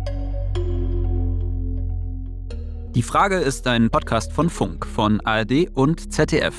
Die 2.94 3.02
Frage 3.02 3.36
ist 3.36 3.66
ein 3.66 3.90
Podcast 3.90 4.32
von 4.32 4.48
Funk, 4.48 4.86
von 4.86 5.20
ARD 5.20 5.68
und 5.74 6.14
ZDF. 6.14 6.54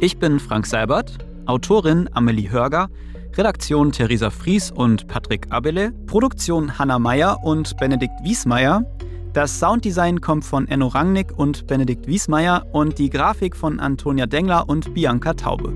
Ich 0.00 0.18
bin 0.18 0.40
Frank 0.40 0.64
Seibert 0.64 1.29
Autorin 1.46 2.08
Amelie 2.12 2.50
Hörger, 2.50 2.88
Redaktion 3.36 3.92
Theresa 3.92 4.30
Fries 4.30 4.70
und 4.70 5.06
Patrick 5.08 5.46
Abele, 5.50 5.92
Produktion 6.06 6.78
Hanna 6.78 6.98
Meyer 6.98 7.38
und 7.42 7.76
Benedikt 7.76 8.14
Wiesmeier. 8.22 8.84
Das 9.32 9.60
Sounddesign 9.60 10.20
kommt 10.20 10.44
von 10.44 10.66
Enno 10.68 10.88
Rangnick 10.88 11.38
und 11.38 11.66
Benedikt 11.66 12.06
Wiesmeier 12.06 12.66
und 12.72 12.98
die 12.98 13.10
Grafik 13.10 13.54
von 13.54 13.78
Antonia 13.78 14.26
Dengler 14.26 14.68
und 14.68 14.94
Bianca 14.94 15.34
Taube. 15.34 15.72